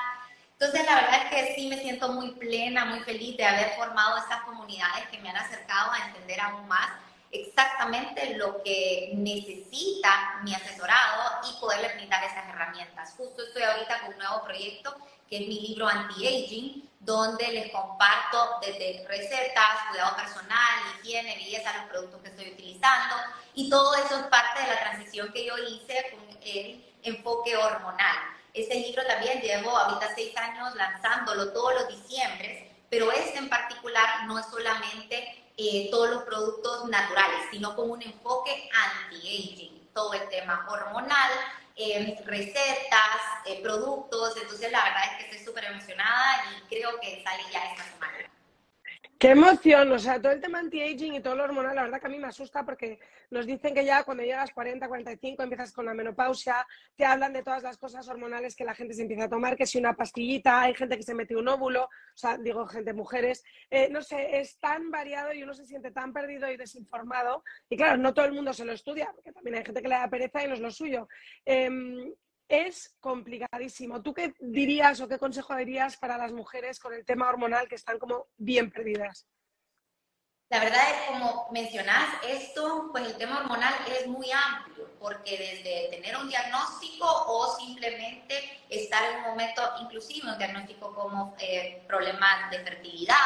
Entonces, 0.53 0.87
la 0.87 0.95
verdad 0.95 1.23
es 1.25 1.31
que 1.31 1.55
sí 1.55 1.69
me 1.69 1.79
siento 1.79 2.09
muy 2.13 2.31
plena, 2.33 2.85
muy 2.85 3.01
feliz 3.01 3.37
de 3.37 3.45
haber 3.45 3.71
formado 3.77 4.19
estas 4.19 4.43
comunidades 4.43 5.09
que 5.11 5.19
me 5.19 5.31
han 5.31 5.37
acercado 5.37 5.91
a 5.93 6.07
entender 6.07 6.41
aún 6.41 6.69
más 6.69 6.91
exactamente 7.33 8.37
lo 8.37 8.63
que 8.63 9.13
necesita 9.15 10.41
mi 10.45 10.55
asesorado 10.55 11.41
y 11.49 11.61
poderle 11.61 11.95
brindar 11.95 12.23
esas 12.23 12.49
herramientas. 12.49 13.15
Justo 13.17 13.43
estoy 13.43 13.63
ahorita 13.63 14.01
con 14.01 14.13
un 14.13 14.19
nuevo 14.19 14.45
proyecto 14.45 14.95
que 15.29 15.39
es 15.39 15.49
mi 15.49 15.61
libro 15.61 15.89
Anti-Aging, 15.89 16.89
donde 17.03 17.49
les 17.49 17.73
comparto 17.73 18.59
desde 18.61 19.05
recetas, 19.09 19.89
cuidado 19.91 20.17
personal, 20.17 20.81
higiene, 21.03 21.35
belleza, 21.35 21.77
los 21.79 21.91
productos 21.91 22.23
que 22.23 22.29
estoy 22.29 22.53
utilizando 22.53 23.17
y 23.55 23.69
todo 23.69 23.95
eso 23.97 24.21
es 24.21 24.27
parte 24.27 24.61
de 24.61 24.69
la 24.69 24.81
transición 24.81 25.33
que 25.33 25.45
yo 25.45 25.59
hice 25.59 26.13
con 26.13 26.39
el 26.43 26.85
enfoque 27.03 27.57
hormonal. 27.57 28.17
Ese 28.55 28.75
libro 28.75 29.05
también 29.07 29.41
llevo 29.41 29.77
ahorita 29.77 30.15
seis 30.15 30.37
años 30.37 30.75
lanzándolo 30.77 31.53
todos 31.53 31.75
los 31.75 31.89
diciembres, 31.89 32.71
pero 32.89 33.11
este 33.11 33.39
en 33.39 33.49
particular 33.49 34.25
no 34.27 34.39
es 34.39 34.47
solamente 34.47 35.45
eh, 35.57 35.89
todos 35.91 36.09
los 36.09 36.23
productos 36.23 36.85
naturales, 36.89 37.41
sino 37.51 37.75
con 37.75 37.91
un 37.91 38.03
enfoque 38.03 38.71
anti-aging, 38.73 39.91
todo 39.93 40.15
el 40.15 40.29
tema 40.29 40.67
hormonal, 40.71 41.31
eh, 41.77 42.19
recetas, 42.27 43.21
eh, 43.47 43.61
productos, 43.63 44.37
entonces 44.37 44.71
la 44.71 44.85
verdad 44.85 45.03
es 45.05 45.17
que 45.17 45.31
estoy 45.31 45.47
súper 45.47 45.65
emocionada 45.65 46.45
y 46.51 46.69
creo 46.69 47.01
que 47.01 47.23
sale 47.23 47.43
ya 47.53 47.65
esta 47.73 47.85
semana. 47.85 48.19
Qué 49.23 49.31
emoción, 49.31 49.93
o 49.93 50.01
sea, 50.01 50.21
todo 50.21 50.33
el 50.33 50.41
tema 50.41 50.59
anti-aging 50.59 51.15
y 51.15 51.21
todo 51.21 51.37
lo 51.37 51.45
hormonal, 51.45 51.77
la 51.77 51.85
verdad 51.85 52.01
que 52.01 52.09
a 52.09 52.11
mí 52.11 52.19
me 52.19 52.27
asusta 52.27 52.65
porque 52.65 52.99
nos 53.31 53.47
dicen 53.47 53.73
que 53.73 53.85
ya 53.85 54.03
cuando 54.03 54.25
llegas 54.25 54.51
40, 54.51 54.89
45 54.89 55.45
empiezas 55.45 55.71
con 55.71 55.85
la 55.87 55.95
menopausia, 55.95 56.67
te 56.97 57.05
hablan 57.05 57.33
de 57.33 57.45
todas 57.45 57.63
las 57.63 57.79
cosas 57.79 58.09
hormonales 58.09 58.57
que 58.57 58.65
la 58.65 58.75
gente 58.75 58.95
se 58.95 59.03
empieza 59.03 59.27
a 59.27 59.29
tomar, 59.29 59.57
que 59.57 59.65
si 59.65 59.79
una 59.79 59.95
pastillita, 59.95 60.63
hay 60.63 60.75
gente 60.75 60.97
que 60.97 61.05
se 61.05 61.15
mete 61.15 61.37
un 61.37 61.47
óvulo, 61.47 61.85
o 61.85 62.17
sea, 62.17 62.37
digo 62.37 62.67
gente, 62.67 62.93
mujeres, 62.95 63.45
eh, 63.71 63.89
no 63.93 64.03
sé, 64.03 64.41
es 64.41 64.59
tan 64.59 64.91
variado 64.91 65.33
y 65.33 65.45
uno 65.45 65.55
se 65.55 65.67
siente 65.67 65.93
tan 65.93 66.13
perdido 66.13 66.51
y 66.51 66.57
desinformado 66.57 67.45
y 67.71 67.77
claro, 67.77 67.99
no 67.99 68.13
todo 68.13 68.25
el 68.25 68.33
mundo 68.33 68.53
se 68.53 68.65
lo 68.65 68.73
estudia, 68.73 69.13
porque 69.15 69.31
también 69.31 69.55
hay 69.55 69.65
gente 69.65 69.83
que 69.83 69.89
le 69.89 69.95
da 69.95 70.11
pereza 70.11 70.43
y 70.43 70.49
no 70.49 70.55
es 70.55 70.61
lo 70.61 70.73
suyo. 70.73 71.07
Em, 71.45 72.13
es 72.53 72.95
complicadísimo. 73.01 74.03
¿Tú 74.03 74.13
qué 74.13 74.35
dirías 74.39 75.01
o 75.01 75.09
qué 75.09 75.19
consejo 75.19 75.55
darías 75.55 75.97
para 75.97 76.19
las 76.19 76.33
mujeres 76.33 76.79
con 76.79 76.93
el 76.93 77.03
tema 77.07 77.31
hormonal 77.31 77.67
que 77.67 77.77
están 77.77 77.99
como 77.99 78.27
bien 78.37 78.71
perdidas? 78.71 79.27
La 80.53 80.61
verdad 80.61 80.83
es, 80.91 81.09
como 81.09 81.49
mencionás, 81.51 82.11
esto, 82.29 82.91
pues 82.93 83.07
el 83.07 83.17
tema 83.17 83.39
hormonal 83.39 83.73
es 83.89 84.07
muy 84.07 84.31
amplio, 84.31 84.87
porque 85.01 85.31
desde 85.39 85.89
tener 85.97 86.15
un 86.15 86.29
diagnóstico 86.29 87.07
o 87.07 87.57
simplemente 87.57 88.61
estar 88.69 89.03
en 89.03 89.17
un 89.21 89.31
momento, 89.31 89.63
inclusive 89.81 90.31
un 90.31 90.37
diagnóstico 90.37 90.95
como 90.95 91.35
eh, 91.39 91.83
problemas 91.89 92.51
de 92.51 92.59
fertilidad 92.59 93.17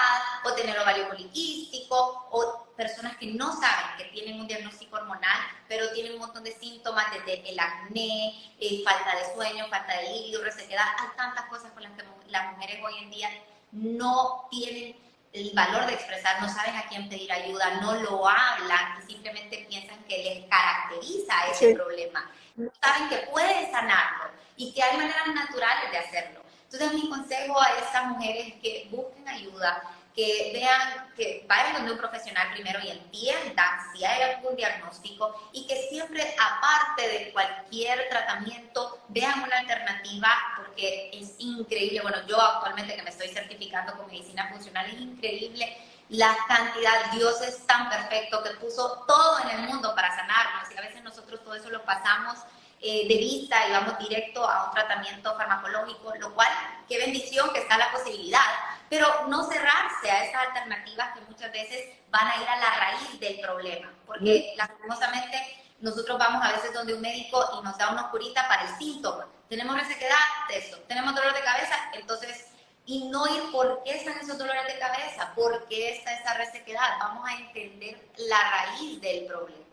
o 0.45 0.53
tener 0.53 0.79
ovario 0.79 1.09
poliquístico 1.09 2.29
o 2.31 2.69
personas 2.77 3.17
que 3.17 3.27
no 3.27 3.61
saben 3.61 3.97
que 3.99 4.05
tienen 4.05 4.39
un 4.39 4.47
diagnóstico 4.47 4.95
hormonal, 4.95 5.41
pero 5.67 5.91
tienen 5.95 6.13
un 6.13 6.21
montón 6.21 6.45
de 6.45 6.53
síntomas 6.53 7.07
desde 7.11 7.51
el 7.51 7.59
acné, 7.59 8.55
eh, 8.61 8.85
falta 8.85 9.17
de 9.17 9.35
sueño, 9.35 9.67
falta 9.69 9.95
de 9.95 10.13
líquido, 10.13 10.45
resequedad, 10.45 10.87
hay 11.01 11.09
tantas 11.17 11.47
cosas 11.47 11.73
con 11.73 11.83
las 11.83 11.91
que 11.95 12.05
las 12.29 12.53
mujeres 12.53 12.79
hoy 12.85 13.03
en 13.03 13.11
día 13.11 13.31
no 13.73 14.47
tienen 14.49 15.06
el 15.37 15.51
valor 15.55 15.87
de 15.87 15.95
expresar, 15.95 16.41
no 16.41 16.49
saben 16.49 16.75
a 16.77 16.89
quién 16.89 17.09
pedir 17.09 17.31
ayuda, 17.31 17.81
no 17.83 17.95
lo 17.97 18.27
hablan 18.27 18.99
y 18.99 19.13
simplemente 19.13 19.67
piensan 19.69 20.03
que 20.05 20.19
les 20.19 20.49
caracteriza 20.49 21.35
ese 21.51 21.75
problema. 21.75 22.31
No 22.57 22.71
saben 22.81 23.09
que 23.09 23.19
pueden 23.31 23.71
sanarlo 23.71 24.31
y 24.57 24.73
que 24.73 24.83
hay 24.83 24.97
maneras 24.97 25.27
naturales 25.35 25.91
de 25.91 25.99
hacerlo. 25.99 26.41
Entonces 26.65 26.93
mi 26.95 27.09
consejo 27.09 27.61
a 27.61 27.69
estas 27.79 28.07
mujeres 28.07 28.49
es 28.49 28.55
que 28.55 28.89
busquen 28.91 29.29
ayuda, 29.29 29.83
que 30.17 30.51
vean, 30.55 31.13
que 31.15 31.45
vayan 31.47 31.75
donde 31.75 31.93
un 31.93 31.99
profesional 31.99 32.51
primero 32.53 32.81
y 32.81 32.89
entiendan 32.89 33.93
si 33.93 34.03
hay 34.03 34.23
algún 34.23 34.57
diagnóstico 34.57 35.51
y 35.53 35.67
que 35.67 35.77
siempre, 35.91 36.35
aparte 36.41 37.07
de 37.07 37.33
cualquier 37.33 38.09
tratamiento, 38.09 38.99
vean 39.09 39.43
una 39.43 39.59
alternativa 39.59 40.31
porque 40.57 41.11
es 41.13 41.35
increíble. 41.39 42.01
Bueno, 42.01 42.27
yo 42.27 42.41
actualmente 42.41 42.97
que 42.97 43.03
me 43.03 43.11
estoy 43.11 43.29
certificando 43.29 43.95
con 43.95 44.07
medicina 44.07 44.49
funcional, 44.51 44.87
es 44.87 45.01
increíble 45.01 45.77
la 46.09 46.37
cantidad, 46.47 47.11
Dios 47.13 47.41
es 47.43 47.67
tan 47.67 47.89
perfecto 47.91 48.43
que 48.43 48.51
puso 48.51 49.05
todo 49.09 49.41
en 49.41 49.51
el 49.51 49.61
mundo 49.63 49.93
para 49.95 50.15
sanarnos 50.15 50.73
y 50.73 50.79
a 50.79 50.81
veces 50.81 51.03
nosotros 51.03 51.43
todo 51.43 51.55
eso 51.55 51.69
lo 51.69 51.85
pasamos 51.85 52.39
eh, 52.87 53.09
de 53.09 53.17
vista 53.17 53.69
y 53.69 53.73
vamos 53.73 53.99
directo 53.99 54.49
a 54.49 54.67
un 54.67 54.71
tratamiento 54.73 55.37
farmacológico, 55.37 56.15
lo 56.21 56.35
cual, 56.35 56.49
qué 56.89 56.99
bendición 56.99 57.53
que 57.53 57.61
está 57.61 57.77
la 57.77 57.91
posibilidad 57.91 58.41
pero 58.89 59.27
no 59.29 59.45
cerrarse 59.45 60.11
a 60.11 60.25
esas 60.25 60.47
alternativas 60.49 61.15
que 61.15 61.21
muchas 61.23 61.53
veces 61.53 61.89
van 62.11 62.29
a 62.29 62.37
ir 62.41 62.49
a 62.49 62.57
la 62.57 62.71
raíz 62.77 63.21
del 63.21 63.41
problema, 63.41 63.93
porque 64.07 64.55
lastimosamente 64.57 65.37
nosotros 65.81 66.19
vamos 66.19 66.45
a 66.45 66.53
veces 66.53 66.73
donde 66.73 66.95
un 66.95 67.01
médico 67.01 67.45
y 67.59 67.65
nos 67.65 67.77
da 67.77 67.91
una 67.91 68.11
curita 68.11 68.47
para 68.49 68.63
el 68.63 68.77
síntoma. 68.79 69.27
Tenemos 69.49 69.77
resequedad, 69.77 70.17
eso. 70.51 70.79
Tenemos 70.89 71.15
dolor 71.15 71.35
de 71.35 71.43
cabeza, 71.43 71.75
entonces, 71.93 72.47
y 72.87 73.09
no 73.09 73.27
ir 73.27 73.51
por 73.53 73.83
qué 73.85 73.97
están 73.97 74.19
esos 74.19 74.39
dolores 74.39 74.67
de 74.67 74.79
cabeza, 74.79 75.33
por 75.35 75.67
qué 75.67 75.97
está 75.97 76.15
esa 76.15 76.35
resequedad. 76.35 76.99
Vamos 76.99 77.29
a 77.29 77.35
entender 77.35 78.09
la 78.17 78.51
raíz 78.51 79.01
del 79.01 79.27
problema. 79.27 79.66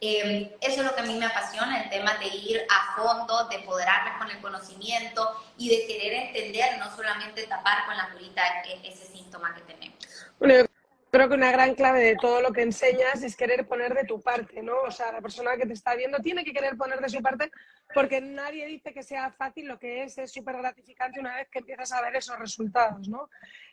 Eh, 0.00 0.56
eso 0.60 0.80
es 0.80 0.86
lo 0.86 0.94
que 0.94 1.00
a 1.00 1.04
mí 1.04 1.18
me 1.18 1.26
apasiona, 1.26 1.82
el 1.82 1.90
tema 1.90 2.16
de 2.18 2.26
ir 2.26 2.62
a 2.70 2.96
fondo, 2.96 3.48
de 3.48 3.56
empoderarme 3.56 4.18
con 4.18 4.30
el 4.30 4.40
conocimiento 4.40 5.36
y 5.56 5.68
de 5.68 5.86
querer 5.86 6.12
entender, 6.26 6.78
no 6.78 6.94
solamente 6.94 7.46
tapar 7.46 7.84
con 7.86 7.96
la 7.96 8.10
curita 8.12 8.42
e, 8.64 8.88
ese 8.88 9.06
síntoma 9.06 9.54
que 9.54 9.62
tenemos. 9.62 9.98
Bueno, 10.38 10.54
yo 10.54 10.66
creo 11.10 11.28
que 11.28 11.34
una 11.34 11.50
gran 11.50 11.74
clave 11.74 12.00
de 12.00 12.16
todo 12.16 12.40
lo 12.40 12.52
que 12.52 12.62
enseñas 12.62 13.22
es 13.22 13.36
querer 13.36 13.66
poner 13.66 13.94
de 13.94 14.04
tu 14.04 14.20
parte, 14.20 14.62
¿no? 14.62 14.82
O 14.82 14.90
sea, 14.90 15.10
la 15.10 15.20
persona 15.20 15.56
que 15.56 15.66
te 15.66 15.72
está 15.72 15.96
viendo 15.96 16.18
tiene 16.18 16.44
que 16.44 16.52
querer 16.52 16.76
poner 16.76 17.00
de 17.00 17.08
su 17.08 17.20
parte 17.20 17.50
porque 17.92 18.20
nadie 18.20 18.66
dice 18.66 18.92
que 18.92 19.02
sea 19.02 19.32
fácil, 19.32 19.66
lo 19.66 19.78
que 19.78 20.04
es 20.04 20.16
es 20.18 20.30
súper 20.30 20.58
gratificante 20.58 21.18
una 21.18 21.34
vez 21.34 21.48
que 21.48 21.58
empiezas 21.58 21.90
a 21.92 22.02
ver 22.02 22.14
esos 22.14 22.38
resultados, 22.38 23.08
¿no? 23.08 23.28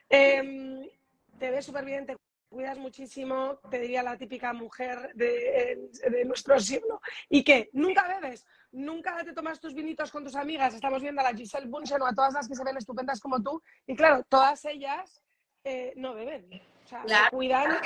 Em, 0.09 0.88
te 1.38 1.51
ves 1.51 1.65
súper 1.65 1.85
bien, 1.85 2.05
te 2.05 2.15
cuidas 2.56 2.78
muchísimo, 2.78 3.60
te 3.70 3.80
diría 3.80 4.02
la 4.02 4.18
típica 4.18 4.54
mujer 4.54 5.12
de, 5.13 5.89
nuestro 6.26 6.58
siglo. 6.60 7.02
¿Y 7.30 7.44
qué? 7.44 7.70
¿Nunca 7.74 8.08
bebes? 8.08 8.46
¿Nunca 8.72 9.24
te 9.26 9.34
tomas 9.34 9.60
tus 9.60 9.74
vinitos 9.74 10.10
con 10.10 10.24
tus 10.24 10.36
amigas? 10.38 10.74
Estamos 10.74 11.02
viendo 11.02 11.20
a 11.20 11.26
la 11.26 11.38
Giselle 11.38 11.68
Bunsen 11.68 12.02
o 12.02 12.08
a 12.08 12.15
todas 12.15 12.34
las 12.34 12.48
que 12.48 12.56
se 12.56 12.63
ven 12.63 12.78
estupendas 12.78 13.20
como 13.20 13.44
tú. 13.44 13.62
Y 13.86 13.96
claro, 13.96 14.24
todas 14.30 14.63
ellas 14.65 15.22
eh, 15.65 15.94
no 15.98 16.13
beben. 16.13 16.62
O 16.86 16.88
sea, 16.88 17.04
se 17.06 17.30
cuidan 17.30 17.78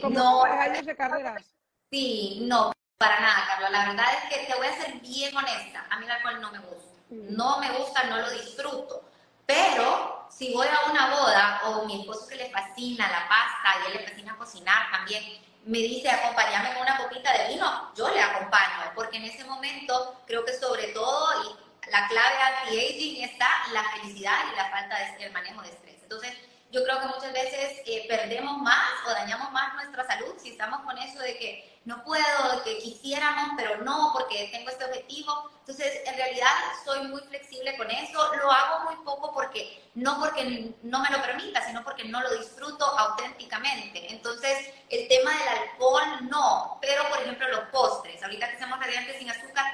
como 0.00 0.18
no, 0.18 0.42
años 0.44 0.86
de 0.86 0.96
carreras. 0.96 1.54
Sí, 1.90 2.46
no, 2.48 2.72
para 2.96 3.20
nada, 3.20 3.44
Carlos. 3.46 3.70
La 3.70 3.88
verdad 3.88 4.06
es 4.22 4.34
que 4.34 4.46
te 4.46 4.56
voy 4.56 4.66
a 4.66 4.82
ser 4.82 5.00
bien 5.00 5.36
honesta. 5.36 5.86
A 5.90 5.98
mí 5.98 6.06
el 6.06 6.10
alcohol 6.12 6.40
no 6.40 6.52
me 6.52 6.58
gusta. 6.60 6.98
Mm. 7.10 7.36
No 7.36 7.60
me 7.60 7.78
gusta, 7.78 8.04
no 8.04 8.18
lo 8.18 8.30
disfruto. 8.30 9.07
Pero 9.48 10.26
si 10.28 10.52
voy 10.52 10.66
a 10.66 10.90
una 10.90 11.08
boda 11.08 11.60
o 11.64 11.86
mi 11.86 12.00
esposo 12.00 12.28
que 12.28 12.36
le 12.36 12.50
fascina 12.50 13.08
la 13.08 13.26
pasta 13.30 13.80
y 13.80 13.86
él 13.86 13.96
le 13.96 14.06
fascina 14.06 14.36
cocinar 14.36 14.90
también, 14.92 15.24
me 15.64 15.78
dice 15.78 16.10
acompañarme 16.10 16.74
con 16.74 16.82
una 16.82 16.98
copita 16.98 17.32
de 17.32 17.48
vino, 17.48 17.90
yo 17.96 18.10
le 18.10 18.20
acompaño, 18.20 18.92
porque 18.94 19.16
en 19.16 19.24
ese 19.24 19.44
momento 19.44 20.20
creo 20.26 20.44
que 20.44 20.52
sobre 20.52 20.88
todo 20.88 21.44
y 21.44 21.90
la 21.90 22.06
clave 22.08 22.36
anti-aging 22.42 23.24
está 23.24 23.48
la 23.72 23.84
felicidad 23.84 24.36
y 24.52 24.56
la 24.56 24.68
falta 24.68 24.98
de 24.98 25.24
el 25.24 25.32
manejo 25.32 25.62
de 25.62 25.70
estrés. 25.70 26.02
Entonces, 26.02 26.36
yo 26.70 26.84
creo 26.84 27.00
que 27.00 27.06
muchas 27.06 27.32
veces 27.32 27.80
eh, 27.86 28.04
perdemos 28.06 28.58
más 28.58 28.84
o 29.06 29.10
dañamos 29.10 29.50
más 29.52 29.74
nuestra 29.76 30.06
salud 30.06 30.34
si 30.36 30.50
estamos 30.50 30.82
con 30.82 30.98
eso 30.98 31.20
de 31.20 31.38
que 31.38 31.77
no 31.88 32.04
puedo, 32.04 32.62
que 32.64 32.76
quisiéramos, 32.80 33.52
pero 33.56 33.78
no, 33.78 34.10
porque 34.12 34.50
tengo 34.52 34.68
este 34.68 34.84
objetivo. 34.84 35.50
Entonces, 35.60 36.02
en 36.04 36.16
realidad 36.16 36.52
soy 36.84 37.08
muy 37.08 37.22
flexible 37.22 37.78
con 37.78 37.90
eso. 37.90 38.34
Lo 38.34 38.52
hago 38.52 38.84
muy 38.84 38.96
poco 39.06 39.32
porque, 39.32 39.90
no 39.94 40.20
porque 40.20 40.74
no 40.82 41.00
me 41.00 41.08
lo 41.08 41.22
permita, 41.22 41.66
sino 41.66 41.82
porque 41.82 42.04
no 42.04 42.20
lo 42.20 42.30
disfruto 42.36 42.84
auténticamente. 42.84 44.12
Entonces, 44.12 44.70
el 44.90 45.08
tema 45.08 45.32
del 45.32 45.48
alcohol, 45.48 46.28
no. 46.28 46.78
Pero, 46.82 47.08
por 47.08 47.22
ejemplo, 47.22 47.48
los 47.48 47.68
postres. 47.70 48.22
Ahorita 48.22 48.50
que 48.50 48.56
hacemos 48.56 48.78
radiantes 48.78 49.16
sin 49.16 49.30
azúcar, 49.30 49.64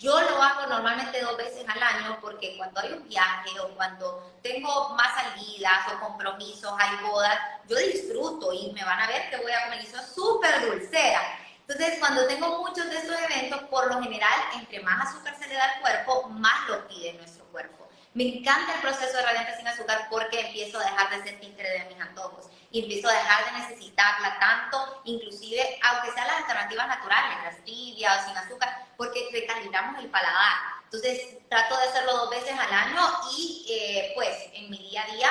yo 0.00 0.20
lo 0.20 0.42
hago 0.42 0.66
normalmente 0.66 1.20
dos 1.20 1.36
veces 1.36 1.64
al 1.68 1.80
año 1.80 2.18
porque 2.20 2.56
cuando 2.56 2.80
hay 2.80 2.94
un 2.94 3.06
viaje 3.06 3.60
o 3.60 3.68
cuando 3.76 4.38
tengo 4.42 4.88
más 4.96 5.14
salidas 5.14 5.92
o 5.92 6.00
compromisos, 6.00 6.72
hay 6.76 6.96
bodas, 7.06 7.38
yo 7.68 7.76
disfruto 7.76 8.52
y 8.52 8.72
me 8.72 8.82
van 8.82 8.98
a 8.98 9.06
ver 9.06 9.30
que 9.30 9.36
voy 9.36 9.52
a 9.52 9.64
comer 9.66 9.80
eso 9.80 10.02
súper 10.02 10.68
dulcera. 10.68 11.20
Entonces, 11.70 12.00
cuando 12.00 12.26
tengo 12.26 12.58
muchos 12.58 12.90
de 12.90 12.96
estos 12.96 13.16
eventos, 13.30 13.62
por 13.70 13.86
lo 13.86 14.02
general, 14.02 14.34
entre 14.54 14.80
más 14.80 15.06
azúcar 15.06 15.38
se 15.38 15.46
le 15.46 15.54
da 15.54 15.62
al 15.66 15.80
cuerpo, 15.80 16.28
más 16.30 16.68
lo 16.68 16.88
pide 16.88 17.12
nuestro 17.12 17.44
cuerpo. 17.44 17.88
Me 18.12 18.24
encanta 18.24 18.74
el 18.74 18.80
proceso 18.80 19.16
de 19.16 19.22
radiante 19.22 19.56
sin 19.56 19.68
azúcar 19.68 20.08
porque 20.10 20.40
empiezo 20.40 20.80
a 20.80 20.82
dejar 20.82 21.10
de 21.10 21.22
ser 21.22 21.38
títere 21.38 21.70
de 21.70 21.84
mis 21.84 22.00
antojos 22.00 22.46
y 22.72 22.80
empiezo 22.82 23.08
a 23.08 23.12
dejar 23.12 23.44
de 23.44 23.58
necesitarla 23.60 24.36
tanto, 24.40 25.00
inclusive, 25.04 25.78
aunque 25.84 26.10
sean 26.10 26.26
las 26.26 26.38
alternativas 26.38 26.88
naturales, 26.88 27.38
las 27.44 27.64
tibias 27.64 28.20
o 28.20 28.28
sin 28.28 28.36
azúcar, 28.36 28.86
porque 28.96 29.28
recalentamos 29.32 30.02
el 30.02 30.10
paladar. 30.10 30.56
Entonces, 30.86 31.38
trato 31.48 31.76
de 31.76 31.84
hacerlo 31.84 32.16
dos 32.16 32.30
veces 32.30 32.58
al 32.58 32.72
año 32.72 33.00
y, 33.38 33.64
eh, 33.70 34.12
pues, 34.16 34.36
en 34.54 34.70
mi 34.70 34.78
día 34.78 35.04
a 35.04 35.14
día 35.14 35.30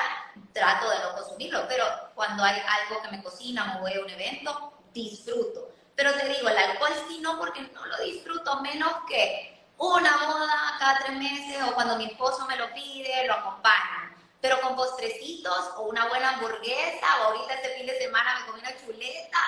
trato 0.53 0.89
de 0.89 0.99
no 0.99 1.15
consumirlo, 1.15 1.67
pero 1.67 1.83
cuando 2.15 2.45
hay 2.45 2.63
algo 2.65 3.01
que 3.01 3.09
me 3.09 3.21
cocina 3.21 3.75
o 3.75 3.81
voy 3.81 3.93
a 3.93 3.99
un 3.99 4.09
evento, 4.09 4.71
disfruto 4.93 5.68
Pero 5.99 6.13
te 6.13 6.29
digo, 6.29 6.47
el 6.47 6.57
alcohol 6.57 6.93
sí 7.09 7.19
no, 7.19 7.37
porque 7.37 7.59
no 7.59 7.85
lo 7.85 7.97
disfruto 8.05 8.61
menos 8.61 8.89
que 9.05 9.65
una 9.77 10.15
boda 10.27 10.77
cada 10.79 10.97
tres 10.99 11.17
meses 11.17 11.61
o 11.67 11.75
cuando 11.75 11.97
mi 11.97 12.05
esposo 12.05 12.47
me 12.47 12.55
lo 12.55 12.73
pide, 12.73 13.27
lo 13.27 13.33
acompaño. 13.33 14.15
Pero 14.39 14.61
con 14.61 14.77
postrecitos 14.77 15.73
o 15.75 15.89
una 15.89 16.07
buena 16.07 16.35
hamburguesa 16.35 17.05
o 17.19 17.23
ahorita 17.25 17.55
este 17.55 17.75
fin 17.75 17.85
de 17.85 17.99
semana 17.99 18.39
me 18.39 18.45
comí 18.45 18.61
una 18.61 18.77
chuleta, 18.77 19.39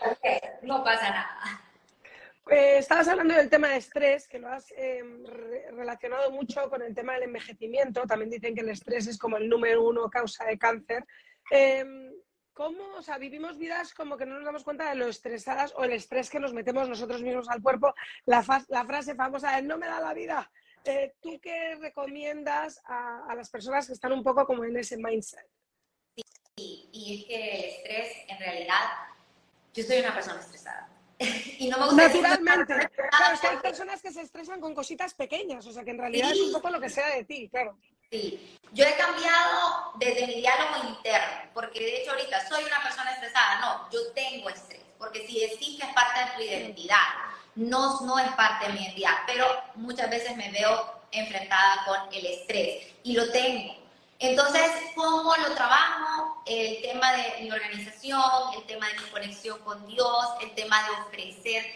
o 0.00 0.16
sea, 0.20 0.58
no 0.62 0.82
pasa 0.82 1.08
nada. 1.10 1.62
Eh, 2.50 2.78
estabas 2.78 3.06
hablando 3.06 3.34
del 3.34 3.48
tema 3.48 3.68
de 3.68 3.76
estrés, 3.76 4.26
que 4.26 4.40
lo 4.40 4.48
has 4.48 4.66
em, 4.76 5.24
relacionado 5.76 6.32
mucho 6.32 6.68
con 6.68 6.82
el 6.82 6.92
tema 6.92 7.12
del 7.12 7.22
envejecimiento. 7.22 8.02
También 8.02 8.30
dicen 8.30 8.56
que 8.56 8.62
el 8.62 8.70
estrés 8.70 9.06
es 9.06 9.16
como 9.16 9.36
el 9.36 9.48
número 9.48 9.84
uno 9.84 10.10
causa 10.10 10.44
de 10.44 10.58
cáncer. 10.58 11.04
Em, 11.52 12.10
¿Cómo, 12.54 12.94
o 12.96 13.02
sea, 13.02 13.18
vivimos 13.18 13.58
vidas 13.58 13.92
como 13.92 14.16
que 14.16 14.24
no 14.24 14.36
nos 14.36 14.44
damos 14.44 14.62
cuenta 14.62 14.88
de 14.88 14.94
lo 14.94 15.08
estresadas 15.08 15.74
o 15.76 15.82
el 15.82 15.92
estrés 15.92 16.30
que 16.30 16.38
nos 16.38 16.54
metemos 16.54 16.88
nosotros 16.88 17.20
mismos 17.20 17.48
al 17.48 17.60
cuerpo? 17.60 17.92
La, 18.26 18.44
la 18.68 18.84
frase 18.84 19.16
famosa 19.16 19.56
de 19.56 19.62
no 19.62 19.76
me 19.76 19.86
da 19.86 20.00
la 20.00 20.14
vida. 20.14 20.50
Eh, 20.84 21.14
¿Tú 21.20 21.40
qué 21.40 21.74
recomiendas 21.80 22.80
a, 22.84 23.26
a, 23.28 23.34
las 23.34 23.50
personas 23.50 23.88
que 23.88 23.94
están 23.94 24.12
un 24.12 24.22
poco 24.22 24.46
como 24.46 24.64
en 24.64 24.76
ese 24.76 24.96
mindset? 24.96 25.46
Sí, 26.56 26.88
y 26.92 27.20
es 27.20 27.26
que 27.26 27.56
el 27.56 27.64
estrés, 27.64 28.16
en 28.28 28.38
realidad, 28.38 28.84
yo 29.72 29.82
soy 29.82 29.98
una 29.98 30.14
persona 30.14 30.40
estresada. 30.40 30.88
y 31.58 31.68
no 31.68 31.78
me 31.78 31.84
gusta 31.86 32.06
Naturalmente. 32.06 32.74
Claro, 32.74 33.34
es 33.34 33.40
que 33.40 33.46
hay 33.48 33.56
personas 33.56 34.00
que 34.00 34.12
se 34.12 34.20
estresan 34.20 34.60
con 34.60 34.74
cositas 34.74 35.14
pequeñas, 35.14 35.66
o 35.66 35.72
sea 35.72 35.82
que 35.82 35.90
en 35.90 35.98
realidad 35.98 36.30
es 36.30 36.40
un 36.40 36.52
poco 36.52 36.70
lo 36.70 36.80
que 36.80 36.88
sea 36.88 37.16
de 37.16 37.24
ti, 37.24 37.48
claro. 37.48 37.76
Sí, 38.14 38.56
yo 38.70 38.84
he 38.84 38.94
cambiado 38.94 39.92
desde 39.96 40.28
mi 40.28 40.34
diálogo 40.34 40.88
interno, 40.88 41.50
porque 41.52 41.80
de 41.80 41.96
hecho 41.96 42.12
ahorita 42.12 42.48
soy 42.48 42.62
una 42.62 42.80
persona 42.80 43.12
estresada, 43.12 43.58
no, 43.60 43.90
yo 43.90 44.12
tengo 44.14 44.50
estrés, 44.50 44.82
porque 44.98 45.26
si 45.26 45.40
decís 45.40 45.80
que 45.80 45.88
es 45.88 45.94
parte 45.94 46.20
de 46.20 46.26
tu 46.36 46.42
identidad, 46.42 47.02
no, 47.56 48.02
no 48.02 48.16
es 48.20 48.30
parte 48.34 48.68
de 48.68 48.74
mi 48.74 48.84
identidad, 48.84 49.14
pero 49.26 49.48
muchas 49.74 50.08
veces 50.10 50.36
me 50.36 50.48
veo 50.52 51.00
enfrentada 51.10 51.84
con 51.86 52.14
el 52.14 52.24
estrés 52.24 52.86
y 53.02 53.14
lo 53.14 53.32
tengo. 53.32 53.74
Entonces, 54.20 54.70
¿cómo 54.94 55.34
lo 55.34 55.52
trabajo? 55.56 56.40
El 56.46 56.82
tema 56.82 57.14
de 57.14 57.42
mi 57.42 57.50
organización, 57.50 58.22
el 58.56 58.64
tema 58.66 58.86
de 58.90 58.94
mi 58.94 59.10
conexión 59.10 59.58
con 59.64 59.84
Dios, 59.88 60.26
el 60.40 60.54
tema 60.54 60.84
de 60.84 60.90
ofrecer. 61.02 61.66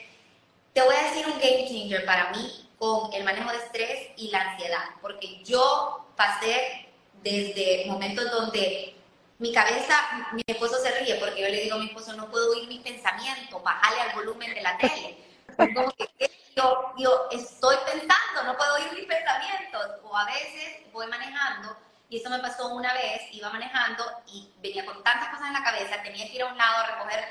Te 0.72 0.82
voy 0.82 0.94
a 0.94 1.02
decir 1.02 1.26
un 1.26 1.40
game 1.40 1.66
changer 1.68 2.04
para 2.04 2.30
mí 2.30 2.70
con 2.78 3.12
el 3.12 3.24
manejo 3.24 3.50
de 3.50 3.56
estrés 3.56 4.10
y 4.16 4.30
la 4.30 4.52
ansiedad, 4.52 4.84
porque 5.02 5.42
yo 5.42 6.04
pasé 6.18 6.88
desde 7.22 7.84
momentos 7.86 8.28
donde 8.32 8.96
mi 9.38 9.52
cabeza, 9.52 9.94
mi 10.32 10.42
esposo 10.44 10.76
se 10.82 10.98
ríe 10.98 11.14
porque 11.14 11.42
yo 11.42 11.48
le 11.48 11.62
digo 11.62 11.76
a 11.76 11.78
mi 11.78 11.86
esposo, 11.86 12.12
no 12.14 12.28
puedo 12.28 12.50
oír 12.50 12.66
mis 12.66 12.82
pensamientos, 12.82 13.62
bájale 13.62 14.00
al 14.00 14.14
volumen 14.16 14.52
de 14.52 14.60
la 14.60 14.76
tele. 14.78 15.16
Como 15.56 15.90
que 15.92 16.30
yo, 16.56 16.92
yo 16.98 17.28
estoy 17.30 17.76
pensando, 17.86 18.42
no 18.44 18.56
puedo 18.56 18.74
oír 18.74 18.92
mis 18.92 19.06
pensamientos, 19.06 19.86
o 20.02 20.16
a 20.16 20.24
veces 20.24 20.92
voy 20.92 21.06
manejando 21.06 21.76
y 22.10 22.18
eso 22.18 22.30
me 22.30 22.40
pasó 22.40 22.68
una 22.68 22.92
vez, 22.94 23.22
iba 23.32 23.50
manejando 23.50 24.04
y 24.26 24.50
venía 24.60 24.84
con 24.84 25.02
tantas 25.04 25.28
cosas 25.28 25.48
en 25.48 25.52
la 25.52 25.62
cabeza, 25.62 26.02
tenía 26.02 26.26
que 26.26 26.36
ir 26.36 26.42
a 26.42 26.46
un 26.46 26.58
lado 26.58 26.78
a 26.78 26.86
recoger, 26.86 27.28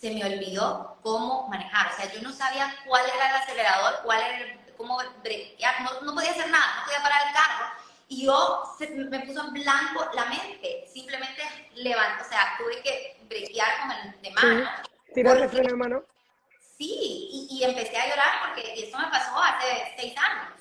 se 0.00 0.12
me 0.12 0.24
olvidó 0.24 0.98
cómo 1.02 1.46
manejar. 1.48 1.92
O 1.92 1.96
sea, 1.96 2.10
yo 2.10 2.22
no 2.22 2.32
sabía 2.32 2.74
cuál 2.86 3.04
era 3.14 3.30
el 3.30 3.36
acelerador, 3.36 4.00
cuál 4.02 4.22
era 4.22 4.38
el, 4.38 4.60
cómo 4.78 4.98
brequear, 5.22 5.82
no, 5.82 6.00
no 6.00 6.14
podía 6.14 6.30
hacer 6.30 6.48
nada, 6.48 6.76
no 6.76 6.84
podía 6.84 7.02
parar 7.02 7.26
el 7.26 7.34
carro. 7.34 7.66
Y 8.10 8.26
yo 8.26 8.64
me 9.08 9.20
puso 9.20 9.46
en 9.46 9.52
blanco 9.52 10.04
la 10.14 10.24
mente, 10.24 10.84
simplemente 10.92 11.42
levanto, 11.76 12.24
o 12.24 12.28
sea, 12.28 12.56
tuve 12.58 12.82
que 12.82 13.16
brequear 13.22 13.68
con 13.82 13.92
el 13.92 14.20
de 14.20 14.30
mano. 14.32 14.70
Sí, 15.06 15.12
tirarle 15.14 15.48
freno 15.48 15.68
de 15.68 15.76
mano. 15.76 16.02
Sí, 16.76 16.88
y, 16.90 17.48
y 17.52 17.62
empecé 17.62 17.96
a 17.96 18.08
llorar 18.08 18.48
porque 18.48 18.82
esto 18.82 18.98
me 18.98 19.06
pasó 19.06 19.40
hace 19.40 19.94
seis 19.96 20.12
años. 20.18 20.54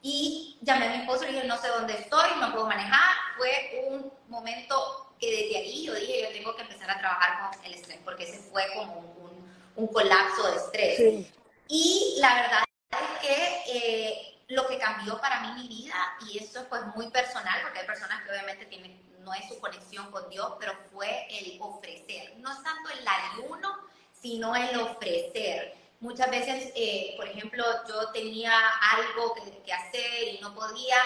Y 0.00 0.58
llamé 0.62 0.86
a 0.86 0.90
mi 0.92 0.96
esposo 1.02 1.24
y 1.24 1.26
le 1.26 1.32
dije, 1.34 1.46
no 1.46 1.58
sé 1.58 1.68
dónde 1.68 1.92
estoy, 1.92 2.30
no 2.40 2.52
puedo 2.52 2.66
manejar. 2.66 3.10
Fue 3.36 3.84
un 3.86 4.10
momento 4.28 5.12
que 5.20 5.30
desde 5.30 5.58
ahí 5.58 5.84
yo 5.84 5.94
dije, 5.94 6.22
yo 6.22 6.28
tengo 6.32 6.56
que 6.56 6.62
empezar 6.62 6.90
a 6.90 6.98
trabajar 6.98 7.50
con 7.50 7.64
el 7.66 7.74
estrés, 7.74 7.98
porque 8.02 8.24
ese 8.24 8.38
fue 8.50 8.64
como 8.74 9.00
un, 9.00 9.54
un 9.76 9.86
colapso 9.88 10.50
de 10.50 10.56
estrés. 10.56 11.26
Y 11.68 12.16
la 12.18 12.34
verdad 12.34 12.64
es 12.92 13.20
que 13.20 13.62
eh, 13.66 14.33
lo 14.48 14.66
que 14.66 14.78
cambió 14.78 15.20
para 15.20 15.40
mí 15.40 15.62
mi 15.62 15.68
vida, 15.68 15.96
y 16.28 16.38
esto 16.38 16.60
es 16.60 16.66
pues 16.66 16.82
muy 16.94 17.10
personal, 17.10 17.60
porque 17.62 17.80
hay 17.80 17.86
personas 17.86 18.22
que 18.22 18.30
obviamente 18.30 18.66
tienen, 18.66 19.00
no 19.20 19.32
es 19.34 19.48
su 19.48 19.58
conexión 19.58 20.10
con 20.10 20.28
Dios, 20.28 20.54
pero 20.58 20.72
fue 20.92 21.26
el 21.30 21.56
ofrecer. 21.60 22.34
No 22.38 22.52
es 22.52 22.62
tanto 22.62 22.90
el 22.90 23.06
ayuno, 23.06 23.78
sino 24.12 24.54
el 24.54 24.78
ofrecer 24.80 25.84
Muchas 26.04 26.28
veces, 26.30 26.70
eh, 26.76 27.14
por 27.16 27.26
ejemplo, 27.26 27.64
yo 27.88 28.10
tenía 28.12 28.52
algo 28.92 29.34
que, 29.64 29.72
hacer 29.72 30.34
y 30.34 30.38
no 30.42 30.54
podía, 30.54 30.96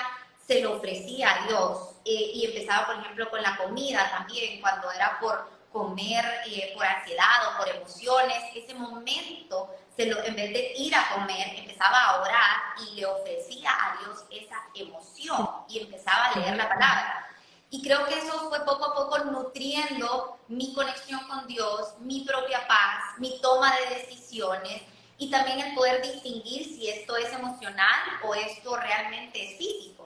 se 0.44 0.60
lo 0.60 0.76
ofrecía 0.76 1.36
a 1.36 1.46
Dios. 1.46 1.94
Eh, 2.04 2.32
y 2.34 2.46
empezaba, 2.46 2.86
por 2.86 2.96
ejemplo, 2.96 3.30
con 3.30 3.40
la 3.40 3.56
comida 3.58 4.10
también, 4.10 4.60
cuando 4.60 4.90
era 4.90 5.20
por 5.20 5.48
comer 5.70 6.24
eh, 6.46 6.72
por 6.74 6.84
ansiedad 6.84 7.46
o 7.46 7.58
por 7.58 7.68
emociones, 7.68 8.38
ese 8.56 8.74
momento, 8.74 9.72
se 9.98 10.06
lo, 10.06 10.22
en 10.22 10.36
vez 10.36 10.52
de 10.52 10.74
ir 10.76 10.94
a 10.94 11.08
comer, 11.12 11.56
empezaba 11.56 12.04
a 12.04 12.20
orar 12.20 12.56
y 12.86 12.94
le 12.94 13.06
ofrecía 13.06 13.70
a 13.70 13.98
Dios 13.98 14.24
esa 14.30 14.56
emoción 14.72 15.48
y 15.68 15.80
empezaba 15.80 16.26
a 16.26 16.38
leer 16.38 16.56
la 16.56 16.68
palabra. 16.68 17.26
Y 17.68 17.82
creo 17.82 18.06
que 18.06 18.16
eso 18.16 18.48
fue 18.48 18.64
poco 18.64 18.84
a 18.84 18.94
poco 18.94 19.18
nutriendo 19.24 20.38
mi 20.46 20.72
conexión 20.72 21.26
con 21.26 21.48
Dios, 21.48 21.94
mi 21.98 22.20
propia 22.20 22.64
paz, 22.68 23.18
mi 23.18 23.40
toma 23.40 23.74
de 23.74 23.96
decisiones 23.96 24.82
y 25.18 25.32
también 25.32 25.58
el 25.58 25.74
poder 25.74 26.00
distinguir 26.00 26.64
si 26.64 26.88
esto 26.88 27.16
es 27.16 27.32
emocional 27.32 27.98
o 28.22 28.36
esto 28.36 28.76
realmente 28.76 29.50
es 29.50 29.58
físico. 29.58 29.97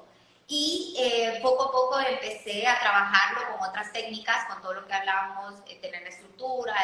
Y 0.48 0.94
eh, 0.98 1.38
poco 1.42 1.64
a 1.64 1.72
poco 1.72 2.00
empecé 2.00 2.66
a 2.66 2.78
trabajarlo 2.80 3.56
con 3.56 3.68
otras 3.68 3.92
técnicas, 3.92 4.46
con 4.46 4.60
todo 4.60 4.74
lo 4.74 4.86
que 4.86 4.92
hablábamos, 4.92 5.54
eh, 5.66 5.78
tener 5.80 6.02
la 6.02 6.08
estructura, 6.08 6.74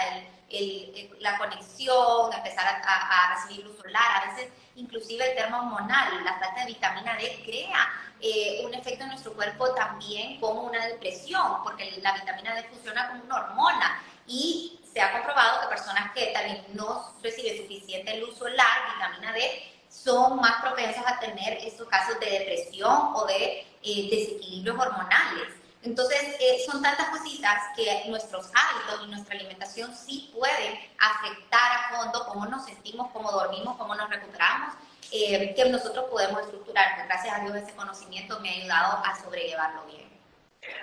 el, 0.48 1.10
la 1.20 1.36
conexión, 1.36 2.32
empezar 2.32 2.66
a, 2.66 2.80
a, 2.82 3.34
recibir 3.34 3.66
luz 3.66 3.76
solar, 3.76 4.22
a 4.22 4.30
veces 4.30 4.50
inclusive 4.76 5.30
el 5.30 5.36
termo 5.36 5.58
hormonal, 5.58 6.24
la 6.24 6.38
falta 6.38 6.60
de 6.60 6.66
vitamina 6.66 7.16
D 7.16 7.42
crea 7.44 7.88
eh, 8.20 8.62
un 8.64 8.74
efecto 8.74 9.04
en 9.04 9.10
nuestro 9.10 9.32
cuerpo 9.34 9.72
también 9.74 10.40
como 10.40 10.62
una 10.62 10.86
depresión, 10.86 11.62
porque 11.62 12.00
la 12.02 12.14
vitamina 12.14 12.54
D 12.54 12.64
funciona 12.64 13.08
como 13.08 13.24
una 13.24 13.36
hormona. 13.36 14.02
Y 14.26 14.80
se 14.92 15.00
ha 15.00 15.12
comprobado 15.12 15.60
que 15.60 15.68
personas 15.68 16.12
que 16.12 16.26
también 16.26 16.64
no 16.74 17.14
reciben 17.22 17.56
suficiente 17.56 18.18
luz 18.18 18.36
solar, 18.36 18.94
vitamina 18.94 19.32
D, 19.32 19.77
son 19.88 20.36
más 20.36 20.60
propensas 20.60 21.04
a 21.06 21.18
tener 21.18 21.58
estos 21.64 21.88
casos 21.88 22.18
de 22.20 22.30
depresión 22.30 23.12
o 23.14 23.26
de 23.26 23.66
eh, 23.82 24.08
desequilibrios 24.10 24.78
hormonales. 24.78 25.54
Entonces, 25.82 26.20
eh, 26.40 26.64
son 26.70 26.82
tantas 26.82 27.08
cositas 27.08 27.62
que 27.76 28.04
nuestros 28.08 28.46
hábitos 28.46 29.06
y 29.06 29.10
nuestra 29.10 29.34
alimentación 29.36 29.94
sí 29.94 30.30
pueden 30.34 30.78
afectar 30.98 31.72
a 31.72 31.96
fondo 31.96 32.26
cómo 32.26 32.46
nos 32.46 32.64
sentimos, 32.64 33.10
cómo 33.12 33.30
dormimos, 33.30 33.76
cómo 33.76 33.94
nos 33.94 34.10
recuperamos 34.10 34.74
eh, 35.12 35.54
que 35.54 35.64
nosotros 35.66 36.06
podemos 36.10 36.42
estructurar. 36.42 37.06
Gracias 37.06 37.34
a 37.34 37.40
Dios 37.40 37.54
ese 37.56 37.74
conocimiento 37.74 38.40
me 38.40 38.50
ha 38.50 38.52
ayudado 38.54 39.04
a 39.04 39.22
sobrellevarlo 39.22 39.84
bien. 39.86 40.07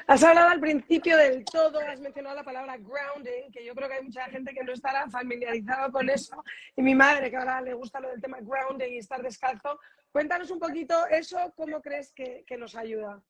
Has 0.07 0.23
hablado 0.23 0.49
al 0.49 0.59
principio 0.59 1.17
del 1.17 1.43
todo, 1.45 1.79
has 1.79 1.99
mencionado 1.99 2.35
la 2.35 2.43
palabra 2.43 2.77
grounding, 2.77 3.51
que 3.51 3.65
yo 3.65 3.73
creo 3.75 3.87
que 3.87 3.95
hay 3.95 4.03
mucha 4.03 4.25
gente 4.25 4.53
que 4.53 4.63
no 4.63 4.73
estará 4.73 5.09
familiarizada 5.09 5.91
con 5.91 6.09
eso. 6.09 6.43
Y 6.75 6.81
mi 6.81 6.95
madre, 6.95 7.29
que 7.29 7.37
ahora 7.37 7.61
le 7.61 7.73
gusta 7.73 7.99
lo 7.99 8.09
del 8.09 8.21
tema 8.21 8.37
grounding 8.41 8.93
y 8.93 8.97
estar 8.97 9.21
descalzo. 9.21 9.79
Cuéntanos 10.11 10.49
un 10.51 10.59
poquito 10.59 11.07
eso, 11.07 11.53
¿cómo 11.55 11.81
crees 11.81 12.13
que, 12.13 12.43
que 12.47 12.57
nos 12.57 12.75
ayuda? 12.75 13.21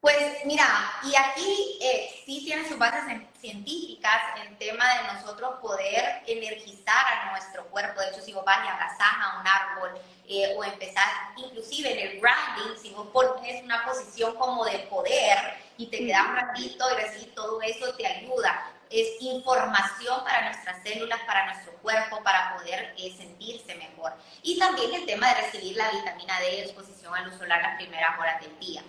Pues 0.00 0.44
mira, 0.44 0.64
y 1.02 1.12
aquí 1.16 1.78
eh, 1.82 2.22
sí 2.24 2.44
tiene 2.44 2.68
sus 2.68 2.78
bases 2.78 3.02
científicas 3.40 4.20
el 4.40 4.56
tema 4.56 4.84
de 4.94 5.12
nosotros 5.14 5.58
poder 5.60 6.22
energizar 6.24 7.04
a 7.04 7.30
nuestro 7.32 7.66
cuerpo. 7.66 8.00
De 8.00 8.10
hecho, 8.10 8.22
si 8.22 8.32
vos 8.32 8.44
vas 8.44 8.64
y 8.64 8.68
abrazás 8.68 9.12
a 9.20 9.40
un 9.40 9.46
árbol 9.46 10.00
eh, 10.28 10.54
o 10.56 10.62
empezás 10.62 11.08
inclusive 11.36 11.92
en 11.92 11.98
el 11.98 12.20
grounding, 12.20 12.80
si 12.80 12.90
vos 12.90 13.08
pones 13.08 13.64
una 13.64 13.84
posición 13.84 14.36
como 14.36 14.64
de 14.66 14.78
poder 14.90 15.38
y 15.76 15.86
te 15.88 15.98
quedas 15.98 16.28
un 16.28 16.36
ratito 16.36 16.84
y 16.92 17.02
recibís 17.02 17.34
todo 17.34 17.60
eso, 17.62 17.92
te 17.96 18.06
ayuda. 18.06 18.70
Es 18.90 19.20
información 19.20 20.22
para 20.22 20.44
nuestras 20.44 20.80
células, 20.84 21.20
para 21.26 21.52
nuestro 21.52 21.72
cuerpo, 21.78 22.22
para 22.22 22.56
poder 22.56 22.94
eh, 22.96 23.12
sentirse 23.16 23.74
mejor. 23.74 24.12
Y 24.42 24.60
también 24.60 24.94
el 24.94 25.06
tema 25.06 25.34
de 25.34 25.42
recibir 25.42 25.76
la 25.76 25.90
vitamina 25.90 26.38
D 26.38 26.60
exposición 26.60 27.12
a 27.16 27.22
luz 27.22 27.36
solar 27.36 27.60
las 27.60 27.76
primeras 27.76 28.16
horas 28.16 28.40
del 28.40 28.56
día. 28.60 28.82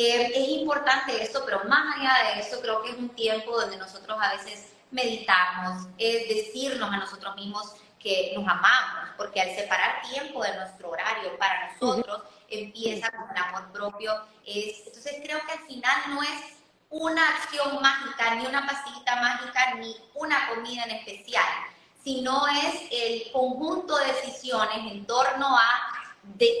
Eh, 0.00 0.30
es 0.32 0.48
importante 0.60 1.20
esto, 1.20 1.42
pero 1.44 1.64
más 1.64 1.96
allá 1.96 2.12
de 2.22 2.40
eso, 2.40 2.60
creo 2.60 2.80
que 2.82 2.90
es 2.90 2.96
un 2.96 3.08
tiempo 3.08 3.60
donde 3.60 3.76
nosotros 3.76 4.16
a 4.20 4.32
veces 4.36 4.68
meditamos, 4.92 5.88
es 5.98 6.28
decirnos 6.28 6.88
a 6.88 6.98
nosotros 6.98 7.34
mismos 7.34 7.72
que 7.98 8.32
nos 8.36 8.46
amamos, 8.46 9.10
porque 9.16 9.40
al 9.40 9.56
separar 9.56 10.00
tiempo 10.02 10.40
de 10.44 10.54
nuestro 10.54 10.90
horario 10.90 11.36
para 11.36 11.72
nosotros, 11.72 12.22
empieza 12.48 13.10
con 13.10 13.28
un 13.28 13.38
amor 13.38 13.72
propio. 13.72 14.12
Es, 14.46 14.86
entonces 14.86 15.16
creo 15.20 15.40
que 15.44 15.52
al 15.54 15.66
final 15.66 15.96
no 16.10 16.22
es 16.22 16.54
una 16.90 17.30
acción 17.30 17.82
mágica, 17.82 18.36
ni 18.36 18.46
una 18.46 18.64
pasita 18.68 19.16
mágica, 19.16 19.74
ni 19.80 19.96
una 20.14 20.48
comida 20.50 20.84
en 20.84 20.92
especial, 20.92 21.48
sino 22.04 22.46
es 22.46 22.82
el 22.92 23.32
conjunto 23.32 23.98
de 23.98 24.12
decisiones 24.12 24.92
en 24.92 25.04
torno 25.06 25.58
a 25.58 25.97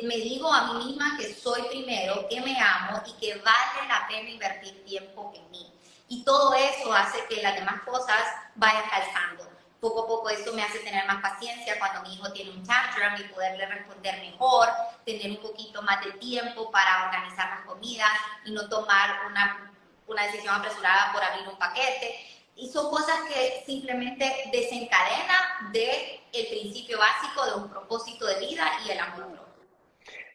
me 0.02 0.16
digo 0.16 0.52
a 0.52 0.72
mí 0.72 0.86
misma 0.86 1.16
que 1.18 1.34
soy 1.34 1.62
primero, 1.68 2.26
que 2.28 2.40
me 2.40 2.58
amo 2.58 3.02
y 3.06 3.12
que 3.20 3.34
vale 3.36 3.88
la 3.88 4.06
pena 4.08 4.30
invertir 4.30 4.84
tiempo 4.84 5.32
en 5.34 5.50
mí. 5.50 5.72
Y 6.08 6.24
todo 6.24 6.54
eso 6.54 6.92
hace 6.92 7.24
que 7.26 7.42
las 7.42 7.54
demás 7.54 7.82
cosas 7.82 8.22
vayan 8.54 8.88
calzando. 8.88 9.46
Poco 9.80 10.04
a 10.04 10.06
poco 10.08 10.28
eso 10.30 10.52
me 10.54 10.62
hace 10.62 10.80
tener 10.80 11.06
más 11.06 11.22
paciencia 11.22 11.78
cuando 11.78 12.02
mi 12.02 12.14
hijo 12.14 12.32
tiene 12.32 12.50
un 12.50 12.66
tantrum 12.66 13.14
y 13.18 13.32
poderle 13.32 13.66
responder 13.66 14.18
mejor, 14.20 14.68
tener 15.04 15.30
un 15.30 15.36
poquito 15.36 15.82
más 15.82 16.04
de 16.04 16.12
tiempo 16.12 16.70
para 16.70 17.04
organizar 17.04 17.50
las 17.50 17.60
comidas 17.66 18.10
y 18.44 18.50
no 18.50 18.68
tomar 18.68 19.26
una, 19.30 19.72
una 20.06 20.22
decisión 20.24 20.54
apresurada 20.54 21.12
por 21.12 21.22
abrir 21.22 21.46
un 21.46 21.58
paquete. 21.58 22.18
Y 22.56 22.68
son 22.72 22.90
cosas 22.90 23.20
que 23.28 23.62
simplemente 23.66 24.50
desencadenan 24.50 25.70
de 25.72 26.24
el 26.32 26.46
principio 26.48 26.98
básico 26.98 27.46
de 27.46 27.54
un 27.54 27.68
propósito 27.68 28.26
de 28.26 28.40
vida 28.40 28.68
y 28.84 28.90
el 28.90 28.98
amor 28.98 29.26
propio. 29.26 29.47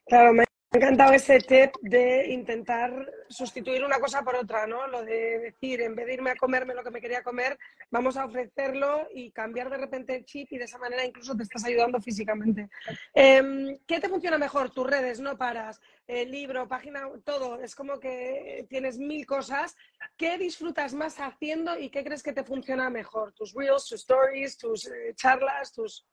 Claro, 0.06 0.34
me 0.34 0.44
ha 0.44 0.78
encantado 0.78 1.14
ese 1.14 1.40
tip 1.40 1.72
de 1.82 2.28
intentar 2.30 2.92
sustituir 3.30 3.86
una 3.86 4.00
cosa 4.00 4.24
por 4.24 4.36
otra, 4.36 4.68
¿no? 4.68 4.86
Lo 4.88 5.04
de 5.04 5.40
decir, 5.40 5.82
en 5.82 5.96
vez 5.96 6.08
de 6.08 6.16
irme 6.16 6.32
a 6.32 6.36
comerme 6.36 6.74
lo 6.74 6.84
que 6.84 6.92
me 6.92 7.00
quería 7.00 7.24
comer, 7.24 7.58
vamos 7.90 8.18
a 8.18 8.26
ofrecerlo 8.26 9.08
y 9.14 9.32
cambiar 9.32 9.70
de 9.70 9.78
repente 9.78 10.16
el 10.16 10.26
chip 10.26 10.52
y 10.52 10.58
de 10.58 10.66
esa 10.66 10.78
manera 10.78 11.06
incluso 11.06 11.38
te 11.38 11.44
estás 11.44 11.64
ayudando 11.64 12.02
físicamente. 12.02 12.70
Em, 13.14 13.78
¿Qué 13.88 14.00
te 14.00 14.10
funciona 14.10 14.38
mejor? 14.38 14.72
Tus 14.72 14.88
redes, 14.88 15.20
no 15.20 15.38
paras, 15.38 15.80
el 16.08 16.32
libro, 16.32 16.68
página, 16.68 17.08
todo. 17.24 17.62
Es 17.62 17.76
como 17.76 18.00
que 18.00 18.66
tienes 18.70 18.98
mil 18.98 19.26
cosas. 19.26 19.76
¿Qué 20.18 20.38
disfrutas 20.38 20.94
más 20.94 21.20
haciendo 21.20 21.80
y 21.80 21.90
qué 21.90 22.04
crees 22.04 22.24
que 22.24 22.34
te 22.34 22.44
funciona 22.44 22.90
mejor? 22.90 23.32
¿Tus 23.34 23.54
reels, 23.54 23.88
tus 23.88 24.02
stories, 24.02 24.58
tus 24.58 24.88
eh, 24.88 25.14
charlas, 25.16 25.72
tus... 25.72 26.06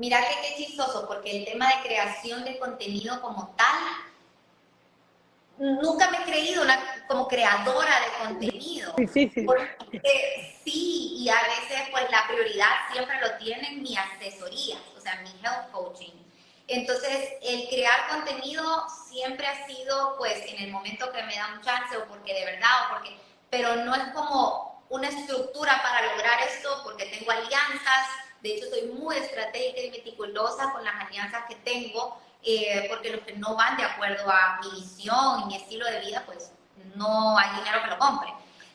Mira 0.00 0.18
que 0.26 0.34
qué 0.40 0.64
chistoso, 0.64 1.06
porque 1.06 1.30
el 1.30 1.44
tema 1.44 1.68
de 1.68 1.82
creación 1.82 2.42
de 2.42 2.58
contenido 2.58 3.20
como 3.20 3.54
tal, 3.54 3.76
nunca 5.58 6.10
me 6.10 6.22
he 6.22 6.22
creído 6.22 6.62
una, 6.62 7.04
como 7.06 7.28
creadora 7.28 8.00
de 8.00 8.24
contenido. 8.24 8.94
Difícil. 8.96 9.44
Porque 9.44 10.58
sí, 10.64 11.16
y 11.18 11.28
a 11.28 11.34
veces 11.42 11.90
pues 11.90 12.10
la 12.10 12.26
prioridad 12.28 12.70
siempre 12.90 13.20
lo 13.20 13.36
tiene 13.36 13.72
mi 13.72 13.94
asesoría, 13.94 14.78
o 14.96 15.00
sea, 15.02 15.16
mi 15.16 15.28
health 15.44 15.70
coaching. 15.70 16.14
Entonces, 16.66 17.34
el 17.42 17.68
crear 17.68 18.08
contenido 18.08 18.86
siempre 19.06 19.46
ha 19.46 19.66
sido, 19.66 20.16
pues, 20.16 20.46
en 20.46 20.62
el 20.64 20.70
momento 20.70 21.12
que 21.12 21.22
me 21.24 21.36
da 21.36 21.52
un 21.52 21.60
chance 21.60 21.94
o 21.98 22.06
porque 22.06 22.32
de 22.32 22.46
verdad 22.46 22.70
o 22.86 22.94
porque, 22.94 23.18
pero 23.50 23.76
no 23.84 23.94
es 23.94 24.04
como 24.14 24.82
una 24.88 25.08
estructura 25.08 25.78
para 25.82 26.10
lograr 26.10 26.40
esto 26.48 26.80
porque 26.84 27.04
tengo 27.04 27.32
alianzas, 27.32 28.29
de 28.42 28.56
hecho, 28.56 28.70
soy 28.70 28.82
muy 28.86 29.16
estratégica 29.16 29.80
y 29.80 29.90
meticulosa 29.90 30.72
con 30.72 30.84
las 30.84 30.94
alianzas 31.06 31.44
que 31.48 31.56
tengo, 31.56 32.20
eh, 32.42 32.86
porque 32.88 33.10
los 33.10 33.20
que 33.22 33.34
no 33.34 33.54
van 33.54 33.76
de 33.76 33.84
acuerdo 33.84 34.30
a 34.30 34.60
mi 34.62 34.80
visión 34.80 35.42
y 35.42 35.44
mi 35.46 35.56
estilo 35.56 35.84
de 35.86 36.00
vida, 36.00 36.22
pues 36.24 36.52
no 36.94 37.36
hay 37.36 37.50
dinero 37.58 37.82
que 37.82 37.90
lo 37.90 37.98
compre. 37.98 38.32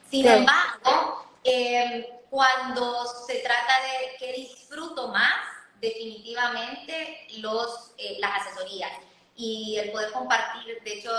Sin 0.09 0.27
embargo, 0.27 1.25
em, 1.43 2.05
cuando 2.29 3.05
se 3.25 3.39
trata 3.39 3.73
de 3.81 4.17
que 4.17 4.33
disfruto 4.33 5.07
más, 5.07 5.33
definitivamente 5.81 7.27
los, 7.37 7.91
eh, 7.97 8.17
las 8.19 8.41
asesorías 8.41 8.91
y 9.35 9.77
el 9.77 9.91
poder 9.91 10.11
compartir, 10.11 10.81
de 10.83 10.93
hecho, 10.93 11.11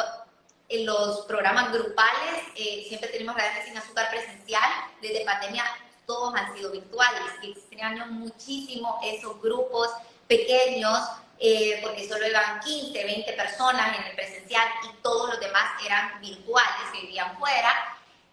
en 0.68 0.86
los 0.86 1.26
programas 1.26 1.72
grupales, 1.72 2.42
eh, 2.56 2.84
siempre 2.88 3.08
tenemos 3.10 3.36
redes 3.36 3.64
sin 3.64 3.76
azúcar 3.76 4.08
presencial, 4.10 4.68
desde 5.00 5.24
pandemia 5.24 5.64
todos 6.06 6.34
han 6.34 6.54
sido 6.54 6.70
virtuales 6.70 7.22
y 7.42 7.52
extraño 7.52 8.06
muchísimo 8.06 8.98
esos 9.02 9.40
grupos 9.42 9.90
pequeños 10.26 10.98
eh, 11.38 11.80
porque 11.82 12.08
solo 12.08 12.26
iban 12.26 12.60
15, 12.60 13.04
20 13.04 13.32
personas 13.34 13.98
en 13.98 14.04
el 14.04 14.14
presencial 14.14 14.66
y 14.84 15.02
todos 15.02 15.30
los 15.30 15.40
demás 15.40 15.64
eran 15.84 16.18
virtuales, 16.20 16.92
vivían 16.92 17.36
fuera. 17.38 17.74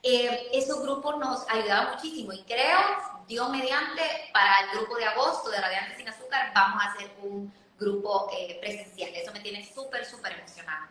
Eh, 0.02 0.50
esos 0.54 0.82
grupos 0.82 1.18
nos 1.18 1.50
ayudaban 1.50 1.96
muchísimo 1.96 2.32
y 2.34 2.44
creo, 2.44 2.80
Dios 3.28 3.50
mediante, 3.50 4.02
para 4.32 4.62
el 4.62 4.78
grupo 4.78 4.96
de 4.96 5.06
agosto 5.06 5.50
de 5.50 5.60
Radiante 5.60 5.98
Sin 5.98 6.08
Azúcar 6.08 6.52
vamos 6.54 6.82
a 6.84 6.92
hacer 6.92 7.12
un 7.22 7.54
grupo 7.78 8.30
eh, 8.38 8.58
presencial. 8.62 9.10
Eso 9.14 9.34
me 9.34 9.42
tiene 9.42 9.66
súper, 9.66 10.06
súper 10.06 10.34
emocionada. 10.34 10.90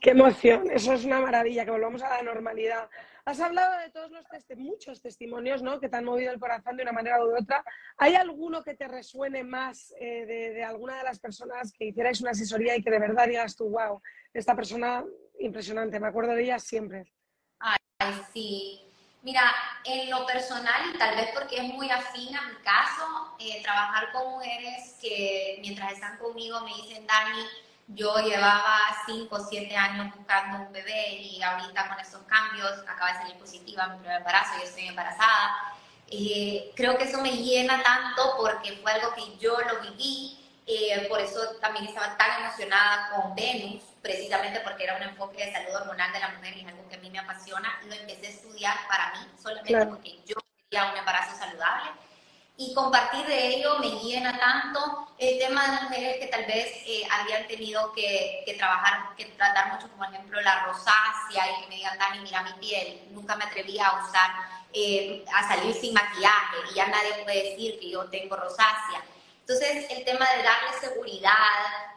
Qué 0.00 0.10
emoción, 0.10 0.70
eso 0.70 0.92
es 0.92 1.04
una 1.04 1.20
maravilla, 1.20 1.64
que 1.64 1.70
volvamos 1.70 2.02
a 2.02 2.10
la 2.10 2.22
normalidad. 2.22 2.88
Has 3.26 3.40
hablado 3.40 3.78
de 3.80 3.90
todos 3.90 4.10
los 4.10 4.24
muchos 4.56 5.00
testimonios 5.00 5.62
¿no? 5.62 5.80
que 5.80 5.88
te 5.88 5.96
han 5.96 6.04
movido 6.04 6.32
el 6.32 6.38
corazón 6.38 6.76
de 6.76 6.82
una 6.82 6.92
manera 6.92 7.24
u 7.24 7.36
otra. 7.36 7.64
¿Hay 7.96 8.14
alguno 8.14 8.62
que 8.62 8.74
te 8.74 8.86
resuene 8.86 9.42
más 9.42 9.94
eh, 9.98 10.26
de, 10.26 10.62
alguna 10.64 10.98
de 10.98 11.04
las 11.04 11.18
personas 11.18 11.72
que 11.72 11.86
hicierais 11.86 12.20
una 12.20 12.32
asesoría 12.32 12.76
y 12.76 12.82
que 12.82 12.90
de 12.90 12.98
verdad 12.98 13.26
digas 13.26 13.56
tú, 13.56 13.70
wow, 13.70 14.02
esta 14.34 14.54
persona 14.54 15.04
impresionante, 15.38 15.98
me 16.00 16.08
acuerdo 16.08 16.32
de 16.34 16.44
ella 16.44 16.58
siempre? 16.58 17.12
Ay, 17.60 17.78
sí. 18.32 18.80
Mira, 19.22 19.54
en 19.84 20.10
lo 20.10 20.26
personal, 20.26 20.94
y 20.94 20.98
tal 20.98 21.16
vez 21.16 21.30
porque 21.32 21.56
es 21.56 21.62
muy 21.62 21.90
afín 21.90 22.36
a 22.36 22.46
mi 22.48 22.56
caso, 22.56 23.36
eh, 23.40 23.62
trabajar 23.62 24.12
con 24.12 24.32
mujeres 24.32 24.98
que 25.00 25.58
mientras 25.62 25.94
están 25.94 26.18
conmigo 26.18 26.60
me 26.60 26.74
dicen, 26.74 27.06
Dani, 27.06 27.46
yo 27.88 28.16
llevaba 28.18 28.78
5 29.06 29.34
o 29.34 29.38
7 29.38 29.76
años 29.76 30.14
buscando 30.16 30.66
un 30.66 30.72
bebé 30.72 31.12
y 31.20 31.42
ahorita 31.42 31.88
con 31.88 32.00
estos 32.00 32.22
cambios 32.22 32.72
acaba 32.88 33.12
de 33.12 33.18
salir 33.18 33.36
positiva 33.36 33.88
mi 33.88 33.98
primer 33.98 34.18
embarazo, 34.18 34.54
yo 34.58 34.64
estoy 34.64 34.88
embarazada. 34.88 35.74
Eh, 36.08 36.72
creo 36.76 36.96
que 36.96 37.04
eso 37.04 37.20
me 37.20 37.32
llena 37.32 37.82
tanto 37.82 38.36
porque 38.36 38.72
fue 38.82 38.92
algo 38.92 39.14
que 39.14 39.36
yo 39.38 39.58
lo 39.60 39.80
viví, 39.80 40.38
eh, 40.66 41.06
por 41.08 41.20
eso 41.20 41.40
también 41.60 41.86
estaba 41.86 42.16
tan 42.16 42.42
emocionada 42.42 43.10
con 43.10 43.34
Venus, 43.34 43.82
precisamente 44.00 44.60
porque 44.60 44.84
era 44.84 44.96
un 44.96 45.02
enfoque 45.02 45.44
de 45.44 45.52
salud 45.52 45.74
hormonal 45.74 46.12
de 46.12 46.20
la 46.20 46.28
mujer 46.28 46.56
y 46.56 46.60
es 46.60 46.68
algo 46.68 46.88
que 46.88 46.96
a 46.96 47.00
mí 47.00 47.10
me 47.10 47.18
apasiona. 47.18 47.80
Lo 47.86 47.94
empecé 47.94 48.26
a 48.26 48.30
estudiar 48.30 48.76
para 48.88 49.12
mí, 49.12 49.30
solamente 49.42 49.86
porque 49.86 50.20
yo 50.24 50.36
quería 50.70 50.90
un 50.90 50.96
embarazo 50.96 51.36
saludable 51.36 51.90
y 52.56 52.72
compartir 52.72 53.26
de 53.26 53.56
ello 53.56 53.78
me 53.80 53.90
llena 54.00 54.38
tanto 54.38 55.08
el 55.18 55.38
tema 55.38 55.64
de 55.66 55.82
mujeres 55.82 56.18
que 56.18 56.26
tal 56.28 56.44
vez 56.44 56.66
eh, 56.86 57.02
habían 57.10 57.46
tenido 57.48 57.92
que, 57.92 58.42
que, 58.46 58.54
trabajar, 58.54 59.14
que 59.16 59.24
tratar 59.24 59.72
mucho, 59.72 59.90
como 59.90 60.04
ejemplo 60.04 60.40
la 60.40 60.64
rosácea 60.66 61.50
y 61.50 61.62
que 61.62 61.68
me 61.68 61.76
digan, 61.76 61.98
Dani, 61.98 62.20
mira 62.20 62.42
mi 62.42 62.52
piel, 62.54 63.08
nunca 63.10 63.34
me 63.34 63.44
atreví 63.44 63.78
a 63.80 64.04
usar, 64.04 64.30
eh, 64.72 65.24
a 65.34 65.48
salir 65.48 65.74
sin 65.74 65.94
maquillaje 65.94 66.56
y 66.70 66.74
ya 66.74 66.86
nadie 66.86 67.24
puede 67.24 67.50
decir 67.50 67.78
que 67.80 67.90
yo 67.90 68.08
tengo 68.08 68.36
rosácea. 68.36 69.04
Entonces, 69.40 69.90
el 69.90 70.04
tema 70.04 70.26
de 70.30 70.42
darles 70.42 70.80
seguridad, 70.80 71.34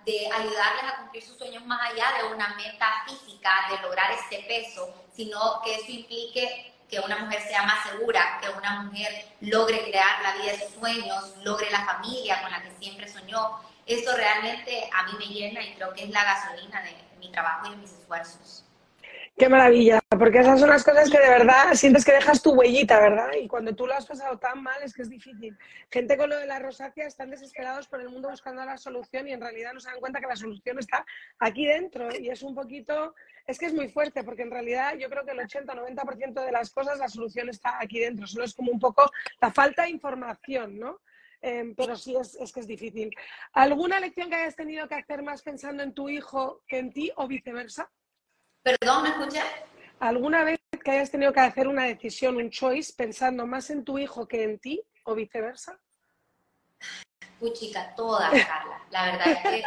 de 0.06 0.30
ayudarles 0.34 0.84
a 0.84 0.98
cumplir 0.98 1.24
sus 1.24 1.38
sueños 1.38 1.64
más 1.66 1.92
allá 1.92 2.18
de 2.18 2.34
una 2.34 2.50
meta 2.56 3.04
física, 3.06 3.68
de 3.70 3.82
lograr 3.82 4.12
este 4.12 4.40
peso, 4.48 4.94
sino 5.16 5.62
que 5.64 5.76
eso 5.76 5.92
implique 5.92 6.74
que 6.90 7.00
una 7.00 7.18
mujer 7.18 7.42
sea 7.42 7.64
más 7.64 7.90
segura, 7.90 8.40
que 8.42 8.50
una 8.50 8.82
mujer 8.84 9.26
logre 9.42 9.90
crear 9.90 10.22
la 10.24 10.36
vida 10.36 10.54
de 10.54 10.60
sus 10.60 10.76
sueños, 10.76 11.36
logre 11.44 11.70
la 11.72 11.86
familia 11.86 12.42
con 12.42 12.52
la 12.52 12.62
que 12.64 12.72
siempre 12.80 13.08
soñó. 13.08 13.60
Eso 13.86 14.16
realmente 14.16 14.90
a 14.94 15.04
mí 15.04 15.12
me 15.18 15.26
llena 15.26 15.62
y 15.64 15.74
creo 15.76 15.94
que 15.94 16.04
es 16.04 16.10
la 16.10 16.24
gasolina 16.24 16.82
de 16.82 16.96
mi 17.20 17.32
trabajo 17.32 17.68
y 17.68 17.72
de 17.72 17.78
mis 17.78 17.92
esfuerzos. 17.92 18.67
Qué 19.38 19.50
maravilla, 19.50 20.00
porque 20.10 20.40
esas 20.40 20.60
son 20.60 20.70
las 20.70 20.84
cosas 20.84 21.12
que 21.12 21.20
de 21.20 21.30
verdad 21.30 21.72
sientes 21.76 22.04
que 22.04 22.12
dejas 22.12 22.42
tu 22.42 22.54
huellita, 22.54 23.00
¿verdad? 23.00 23.30
Y 23.40 23.48
cuando 23.48 23.76
tú 23.76 23.86
lo 23.86 23.94
has 23.94 24.08
pasado 24.08 24.40
tan 24.40 24.64
mal 24.64 24.82
es 24.82 24.96
que 24.96 25.04
es 25.04 25.12
difícil. 25.12 25.56
Gente 25.92 26.18
con 26.18 26.32
lo 26.32 26.40
de 26.40 26.48
la 26.48 26.58
rosácea 26.58 27.06
están 27.06 27.30
desesperados 27.30 27.88
por 27.88 28.02
el 28.02 28.10
mundo 28.10 28.32
buscando 28.32 28.66
la 28.66 28.78
solución 28.78 29.28
y 29.28 29.34
en 29.34 29.42
realidad 29.42 29.74
no 29.74 29.80
se 29.80 29.92
dan 29.92 30.00
cuenta 30.00 30.20
que 30.20 30.26
la 30.26 30.36
solución 30.36 30.80
está 30.80 31.06
aquí 31.38 31.68
dentro 31.68 32.10
y 32.18 32.30
es 32.30 32.42
un 32.42 32.56
poquito, 32.56 33.14
es 33.46 33.60
que 33.60 33.68
es 33.68 33.76
muy 33.76 33.90
fuerte 33.90 34.24
porque 34.24 34.42
en 34.42 34.50
realidad 34.50 34.96
yo 34.98 35.08
creo 35.08 35.24
que 35.24 35.34
el 35.34 35.40
80-90% 35.40 36.44
de 36.44 36.52
las 36.52 36.72
cosas 36.72 36.98
la 36.98 37.08
solución 37.08 37.48
está 37.50 37.78
aquí 37.80 38.00
dentro, 38.00 38.26
solo 38.26 38.44
es 38.44 38.56
como 38.56 38.72
un 38.72 38.80
poco 38.80 39.08
la 39.40 39.52
falta 39.52 39.84
de 39.84 39.92
información, 39.92 40.80
¿no? 40.80 41.00
Em, 41.44 41.76
pero 41.76 41.96
sí 41.96 42.16
es, 42.20 42.34
es 42.34 42.52
que 42.52 42.62
es 42.62 42.68
difícil. 42.68 43.12
¿Alguna 43.54 44.00
lección 44.00 44.32
que 44.32 44.36
hayas 44.38 44.56
tenido 44.56 44.88
que 44.88 44.96
hacer 44.96 45.22
más 45.22 45.44
pensando 45.44 45.84
en 45.84 45.94
tu 45.94 46.10
hijo 46.10 46.64
que 46.68 46.80
en 46.80 46.92
ti 46.92 47.12
o 47.18 47.28
viceversa? 47.28 47.92
Perdón, 48.68 49.04
¿me 49.04 49.10
escuchas? 49.10 49.46
¿Alguna 49.98 50.44
vez 50.44 50.60
que 50.84 50.92
hayas 50.92 51.10
tenido 51.10 51.32
que 51.32 51.40
hacer 51.40 51.70
una 51.70 51.86
decisión, 51.86 52.36
un 52.36 52.50
choice, 52.50 52.92
pensando 52.98 53.48
más 53.48 53.70
en 53.70 53.86
tu 53.86 53.98
hijo 53.98 54.28
que 54.28 54.44
en 54.44 54.60
ti 54.60 54.84
o 55.06 55.16
viceversa? 55.16 55.80
Puchica, 57.40 57.96
toda, 57.96 58.30
Carla. 58.30 58.82
La 58.90 59.06
verdad 59.06 59.28
es 59.30 59.40
que 59.40 59.64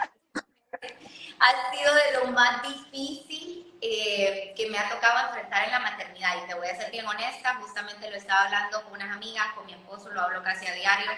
ha 1.40 1.72
sido 1.72 1.94
de 1.94 2.12
lo 2.18 2.32
más 2.32 2.62
difícil 2.62 3.74
eh, 3.80 4.52
que 4.54 4.68
me 4.68 4.76
ha 4.76 4.90
tocado 4.90 5.28
enfrentar 5.28 5.64
en 5.64 5.70
la 5.70 5.80
maternidad. 5.80 6.44
Y 6.44 6.46
te 6.46 6.54
voy 6.54 6.68
a 6.68 6.76
ser 6.76 6.90
bien 6.90 7.06
honesta, 7.06 7.54
justamente 7.54 8.10
lo 8.10 8.18
estaba 8.18 8.44
hablando 8.44 8.84
con 8.84 8.92
unas 8.92 9.16
amigas, 9.16 9.46
con 9.54 9.64
mi 9.64 9.72
esposo, 9.72 10.10
lo 10.10 10.20
hablo 10.20 10.42
casi 10.42 10.66
a 10.66 10.74
diario. 10.74 11.10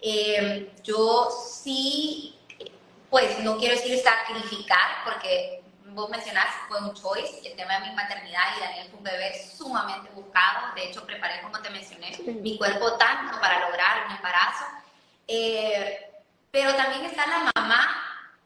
Eh, 0.00 0.72
yo 0.82 1.28
sí, 1.30 2.38
pues 3.10 3.38
no 3.40 3.58
quiero 3.58 3.74
decir 3.74 3.98
sacrificar, 3.98 5.04
porque 5.04 5.67
vos 5.94 6.10
mencionás, 6.10 6.46
fue 6.68 6.80
un 6.80 6.94
choice, 6.94 7.46
el 7.48 7.56
tema 7.56 7.78
de 7.78 7.88
mi 7.88 7.94
maternidad 7.94 8.42
y 8.56 8.60
Daniel 8.60 8.88
fue 8.88 8.98
un 8.98 9.04
bebé 9.04 9.48
sumamente 9.56 10.10
buscado, 10.10 10.74
de 10.74 10.88
hecho 10.88 11.06
preparé, 11.06 11.40
como 11.42 11.60
te 11.60 11.70
mencioné, 11.70 12.16
mi 12.40 12.56
cuerpo 12.58 12.94
tanto 12.94 13.40
para 13.40 13.60
lograr 13.60 14.06
un 14.06 14.16
embarazo, 14.16 14.64
eh, 15.26 16.10
pero 16.50 16.74
también 16.74 17.04
está 17.04 17.26
la 17.26 17.50
mamá, 17.54 17.88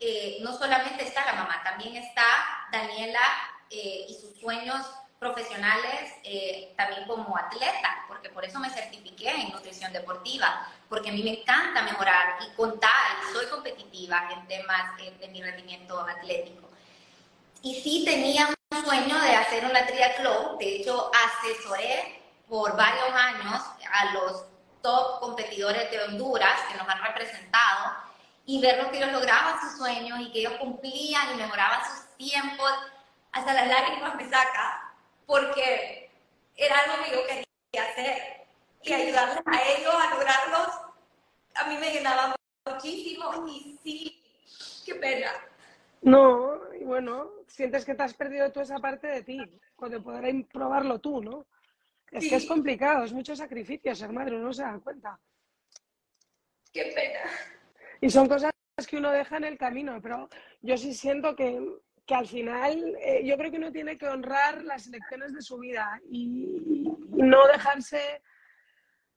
eh, 0.01 0.39
no 0.41 0.57
solamente 0.57 1.05
está 1.05 1.25
la 1.25 1.35
mamá, 1.35 1.63
también 1.63 1.97
está 1.97 2.25
Daniela 2.71 3.21
eh, 3.71 4.07
y 4.09 4.15
sus 4.15 4.39
sueños 4.41 4.87
profesionales 5.19 6.11
también 6.77 7.07
como 7.07 7.37
atleta, 7.37 8.05
porque 8.09 8.29
por 8.29 8.45
eso 8.45 8.59
me 8.59 8.69
certifiqué 8.71 9.31
en 9.31 9.53
nutrición 9.53 9.93
deportiva, 9.93 10.67
porque 10.89 11.11
a 11.11 11.13
mí 11.13 11.23
me 11.23 11.41
encanta 11.41 11.83
mejorar 11.83 12.39
y 12.41 12.53
contar, 12.57 13.19
y 13.23 13.33
soy 13.33 13.47
competitiva 13.47 14.31
en 14.33 14.49
temas 14.49 14.97
de 14.97 15.29
mi 15.29 15.41
rendimiento 15.41 16.01
atlético. 16.01 16.72
Y 17.63 17.81
sí 17.81 18.05
tenía 18.05 18.49
un 18.49 18.85
sueño 18.85 19.19
de 19.21 19.37
hacer 19.37 19.65
una 19.65 19.87
triatlón, 19.87 20.59
de 20.59 20.77
hecho 20.77 21.11
asesoré 21.15 22.21
por 22.49 22.77
varios 22.77 23.09
años 23.15 23.63
a 23.91 24.13
los 24.13 24.45
top 24.83 25.21
competidores 25.21 25.91
de 25.91 26.03
Honduras 26.03 26.61
que 26.69 26.77
nos 26.77 26.89
han 26.89 27.03
representado 27.03 27.95
y 28.45 28.61
verlos 28.61 28.89
que 28.89 28.99
ellos 28.99 29.13
lograban 29.13 29.61
sus 29.61 29.79
sueños 29.79 30.19
y 30.21 30.33
que 30.33 30.41
ellos 30.41 30.55
cumplían 30.59 31.33
y 31.33 31.37
mejoraban 31.37 31.81
sus 31.85 32.17
tiempos, 32.17 32.73
hasta 33.31 33.55
las 33.55 33.69
lágrimas 33.69 34.17
me 34.17 34.29
saca, 34.29 34.93
porque 35.27 36.11
era 36.57 36.79
algo 36.81 37.05
que 37.05 37.11
yo 37.13 37.27
quería 37.27 37.91
hacer 37.91 38.47
y 38.83 38.93
ayudarles 38.93 39.39
a 39.47 39.63
ellos 39.63 39.95
a 39.95 40.15
lograrlos, 40.15 40.69
a 41.55 41.65
mí 41.67 41.77
me 41.79 41.93
llenaba 41.93 42.35
muchísimo 42.67 43.47
y 43.47 43.79
sí, 43.83 44.23
qué 44.85 44.97
pena. 44.97 45.31
No, 46.03 46.59
y 46.75 46.85
bueno, 46.85 47.31
sientes 47.53 47.85
que 47.85 47.95
te 47.95 48.03
has 48.03 48.15
perdido 48.15 48.51
tú 48.51 48.61
esa 48.61 48.79
parte 48.79 49.07
de 49.07 49.23
ti, 49.23 49.39
cuando 49.77 50.03
podrás 50.03 50.33
probarlo 50.51 50.99
tú, 51.01 51.23
¿no? 51.23 51.47
Es 52.11 52.29
que 52.29 52.37
es 52.37 52.47
complicado, 52.47 53.05
es 53.05 53.13
mucho 53.13 53.37
sacrificio 53.37 53.95
ser 53.95 54.11
madre, 54.13 54.37
uno 54.37 54.53
se 54.53 54.63
da 54.63 54.79
cuenta. 54.81 55.21
Qué 56.73 56.93
pena. 56.95 57.21
Y 58.01 58.09
son 58.09 58.27
cosas 58.27 58.53
que 58.89 58.97
uno 58.97 59.11
deja 59.11 59.37
en 59.37 59.45
el 59.45 59.59
camino, 59.59 60.01
pero 60.03 60.29
yo 60.63 60.77
sí 60.79 60.95
siento 60.95 61.37
que, 61.37 61.63
que 62.07 62.15
al 62.15 62.27
final 62.27 62.97
eh, 63.01 63.23
yo 63.25 63.37
creo 63.37 63.51
que 63.51 63.59
uno 63.59 63.71
tiene 63.71 63.99
que 63.99 64.09
honrar 64.09 64.65
las 64.65 64.87
elecciones 64.87 65.35
de 65.35 65.43
su 65.43 65.59
vida 65.59 66.01
y, 66.11 66.85
y 67.15 67.23
no 67.23 67.47
dejarse 67.49 68.23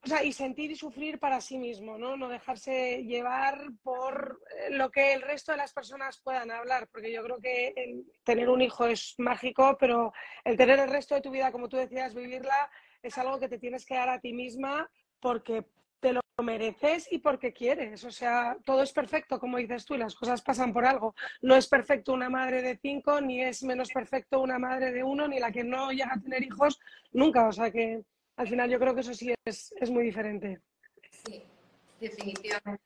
o 0.06 0.08
sea, 0.08 0.22
y 0.22 0.32
sentir 0.32 0.70
y 0.70 0.76
sufrir 0.76 1.18
para 1.18 1.40
sí 1.40 1.58
mismo, 1.58 1.98
¿no? 1.98 2.16
No 2.16 2.28
dejarse 2.28 3.02
llevar 3.02 3.58
por 3.82 4.40
eh, 4.56 4.70
lo 4.70 4.88
que 4.88 5.12
el 5.12 5.20
resto 5.20 5.50
de 5.50 5.58
las 5.58 5.72
personas 5.72 6.20
puedan 6.20 6.52
hablar, 6.52 6.86
porque 6.92 7.12
yo 7.12 7.24
creo 7.24 7.40
que 7.40 8.04
tener 8.22 8.48
un 8.48 8.62
hijo 8.62 8.86
es 8.86 9.16
mágico, 9.18 9.76
pero 9.80 10.12
el 10.44 10.56
tener 10.56 10.78
el 10.78 10.90
resto 10.90 11.16
de 11.16 11.22
tu 11.22 11.32
vida, 11.32 11.50
como 11.50 11.68
tú 11.68 11.76
decías, 11.76 12.14
vivirla, 12.14 12.70
es 13.02 13.18
algo 13.18 13.40
que 13.40 13.48
te 13.48 13.58
tienes 13.58 13.84
que 13.84 13.96
dar 13.96 14.08
a 14.08 14.20
ti 14.20 14.32
misma 14.32 14.88
porque 15.18 15.64
te 15.98 16.12
lo 16.12 16.20
mereces 16.40 17.10
y 17.10 17.18
porque 17.18 17.52
quieres. 17.52 18.04
O 18.04 18.12
sea, 18.12 18.56
todo 18.64 18.84
es 18.84 18.92
perfecto, 18.92 19.40
como 19.40 19.56
dices 19.56 19.84
tú, 19.84 19.96
y 19.96 19.98
las 19.98 20.14
cosas 20.14 20.40
pasan 20.40 20.72
por 20.72 20.84
algo. 20.84 21.16
No 21.42 21.56
es 21.56 21.66
perfecto 21.66 22.12
una 22.12 22.30
madre 22.30 22.62
de 22.62 22.76
cinco, 22.76 23.20
ni 23.20 23.42
es 23.42 23.64
menos 23.64 23.90
perfecto 23.90 24.40
una 24.40 24.60
madre 24.60 24.92
de 24.92 25.02
uno, 25.02 25.26
ni 25.26 25.40
la 25.40 25.50
que 25.50 25.64
no 25.64 25.90
llega 25.90 26.14
a 26.14 26.20
tener 26.20 26.44
hijos 26.44 26.78
nunca. 27.10 27.48
O 27.48 27.52
sea 27.52 27.72
que 27.72 28.04
al 28.36 28.48
final 28.48 28.70
yo 28.70 28.78
creo 28.78 28.94
que 28.94 29.00
eso 29.00 29.14
sí 29.14 29.34
es, 29.44 29.74
es 29.80 29.90
muy 29.90 30.04
diferente. 30.04 30.60
Sí, 31.10 31.42
definitivamente. 32.00 32.82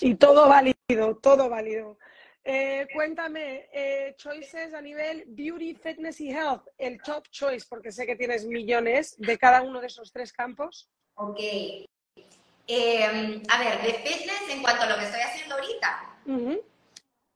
Y 0.00 0.14
todo 0.14 0.48
válido, 0.48 1.16
todo 1.20 1.48
válido. 1.48 1.98
Eh, 2.44 2.86
cuéntame, 2.94 3.68
eh, 3.72 4.14
choices 4.16 4.72
a 4.72 4.80
nivel 4.80 5.24
beauty, 5.26 5.74
fitness 5.74 6.20
y 6.20 6.30
health, 6.30 6.66
el 6.78 7.00
top 7.02 7.28
choice, 7.30 7.66
porque 7.68 7.92
sé 7.92 8.06
que 8.06 8.16
tienes 8.16 8.46
millones 8.46 9.16
de 9.18 9.36
cada 9.36 9.62
uno 9.62 9.80
de 9.80 9.88
esos 9.88 10.12
tres 10.12 10.32
campos. 10.32 10.88
Ok. 11.16 11.40
Eh, 11.40 13.42
a 13.48 13.58
ver, 13.58 13.82
de 13.82 13.94
fitness, 13.94 14.48
en 14.48 14.62
cuanto 14.62 14.82
a 14.82 14.86
lo 14.86 14.98
que 14.98 15.04
estoy 15.04 15.20
haciendo 15.20 15.56
ahorita, 15.56 16.16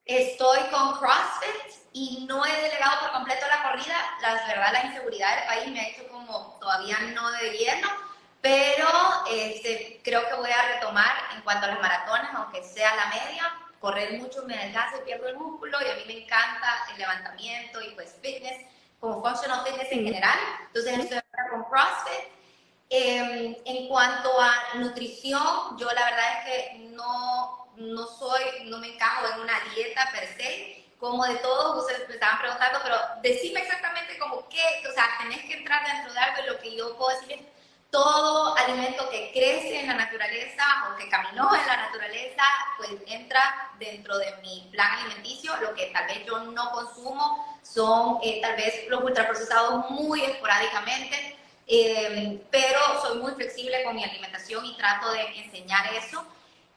estoy 0.04 0.58
con 0.70 0.98
CrossFit 0.98 1.81
y 1.92 2.24
no 2.26 2.44
he 2.44 2.62
delegado 2.62 3.00
por 3.00 3.12
completo 3.12 3.46
la 3.48 3.62
corrida. 3.62 3.96
La 4.20 4.34
verdad, 4.34 4.72
la 4.72 4.84
inseguridad 4.86 5.36
del 5.36 5.46
país 5.46 5.68
me 5.68 5.80
ha 5.80 5.88
hecho 5.88 6.08
como 6.08 6.56
todavía 6.60 6.98
no 7.14 7.30
de 7.32 7.50
lleno, 7.52 7.88
pero 8.40 8.88
este, 9.30 10.00
creo 10.02 10.26
que 10.28 10.34
voy 10.34 10.50
a 10.50 10.74
retomar 10.74 11.12
en 11.34 11.42
cuanto 11.42 11.66
a 11.66 11.70
las 11.70 11.80
maratones, 11.80 12.30
aunque 12.34 12.64
sea 12.64 12.94
la 12.96 13.06
media. 13.06 13.44
Correr 13.80 14.12
mucho 14.20 14.44
me 14.44 14.56
desgasta 14.56 14.98
y 14.98 15.04
pierdo 15.04 15.28
el 15.28 15.36
músculo 15.36 15.78
y 15.80 15.90
a 15.90 15.96
mí 15.96 16.02
me 16.06 16.24
encanta 16.24 16.86
el 16.92 16.98
levantamiento 16.98 17.80
y 17.82 17.90
pues 17.94 18.14
fitness, 18.22 18.66
como 19.00 19.20
functional 19.22 19.64
fitness 19.64 19.90
en 19.90 20.04
general. 20.04 20.38
Entonces 20.68 20.98
estoy 20.98 21.20
con 21.50 21.64
CrossFit. 21.64 22.32
Eh, 22.94 23.62
en 23.64 23.88
cuanto 23.88 24.30
a 24.38 24.74
nutrición, 24.74 25.78
yo 25.78 25.90
la 25.92 26.04
verdad 26.04 26.38
es 26.38 26.44
que 26.44 26.78
no, 26.90 27.72
no 27.76 28.06
soy, 28.06 28.42
no 28.64 28.78
me 28.78 28.94
encajo 28.94 29.26
en 29.34 29.40
una 29.40 29.54
dieta 29.74 30.10
per 30.12 30.28
se 30.36 30.81
como 31.02 31.24
de 31.24 31.34
todo, 31.38 31.80
ustedes 31.80 32.08
me 32.08 32.14
estaban 32.14 32.38
preguntando, 32.38 32.78
pero 32.80 32.96
decime 33.22 33.58
exactamente 33.58 34.16
como 34.20 34.48
qué, 34.48 34.62
o 34.88 34.92
sea, 34.94 35.04
tenés 35.18 35.40
que 35.46 35.54
entrar 35.54 35.84
dentro 35.84 36.12
de 36.12 36.18
algo 36.20 36.42
y 36.44 36.46
lo 36.46 36.58
que 36.60 36.76
yo 36.76 36.96
puedo 36.96 37.18
decir 37.18 37.32
es 37.32 37.40
todo 37.90 38.56
alimento 38.56 39.10
que 39.10 39.32
crece 39.32 39.80
en 39.80 39.88
la 39.88 39.94
naturaleza 39.94 40.62
o 40.88 40.96
que 40.96 41.08
caminó 41.08 41.52
en 41.56 41.66
la 41.66 41.76
naturaleza, 41.88 42.44
pues 42.76 42.90
entra 43.08 43.72
dentro 43.80 44.16
de 44.16 44.32
mi 44.42 44.68
plan 44.70 45.00
alimenticio. 45.00 45.56
Lo 45.56 45.74
que 45.74 45.86
tal 45.86 46.06
vez 46.06 46.24
yo 46.24 46.38
no 46.38 46.70
consumo 46.70 47.58
son 47.64 48.20
eh, 48.22 48.40
tal 48.40 48.54
vez 48.54 48.86
los 48.88 49.02
ultraprocesados 49.02 49.90
muy 49.90 50.22
esporádicamente, 50.22 51.36
eh, 51.66 52.46
pero 52.52 52.78
soy 53.02 53.18
muy 53.18 53.32
flexible 53.32 53.82
con 53.82 53.96
mi 53.96 54.04
alimentación 54.04 54.64
y 54.64 54.76
trato 54.76 55.10
de 55.10 55.20
enseñar 55.42 55.92
eso. 55.94 56.24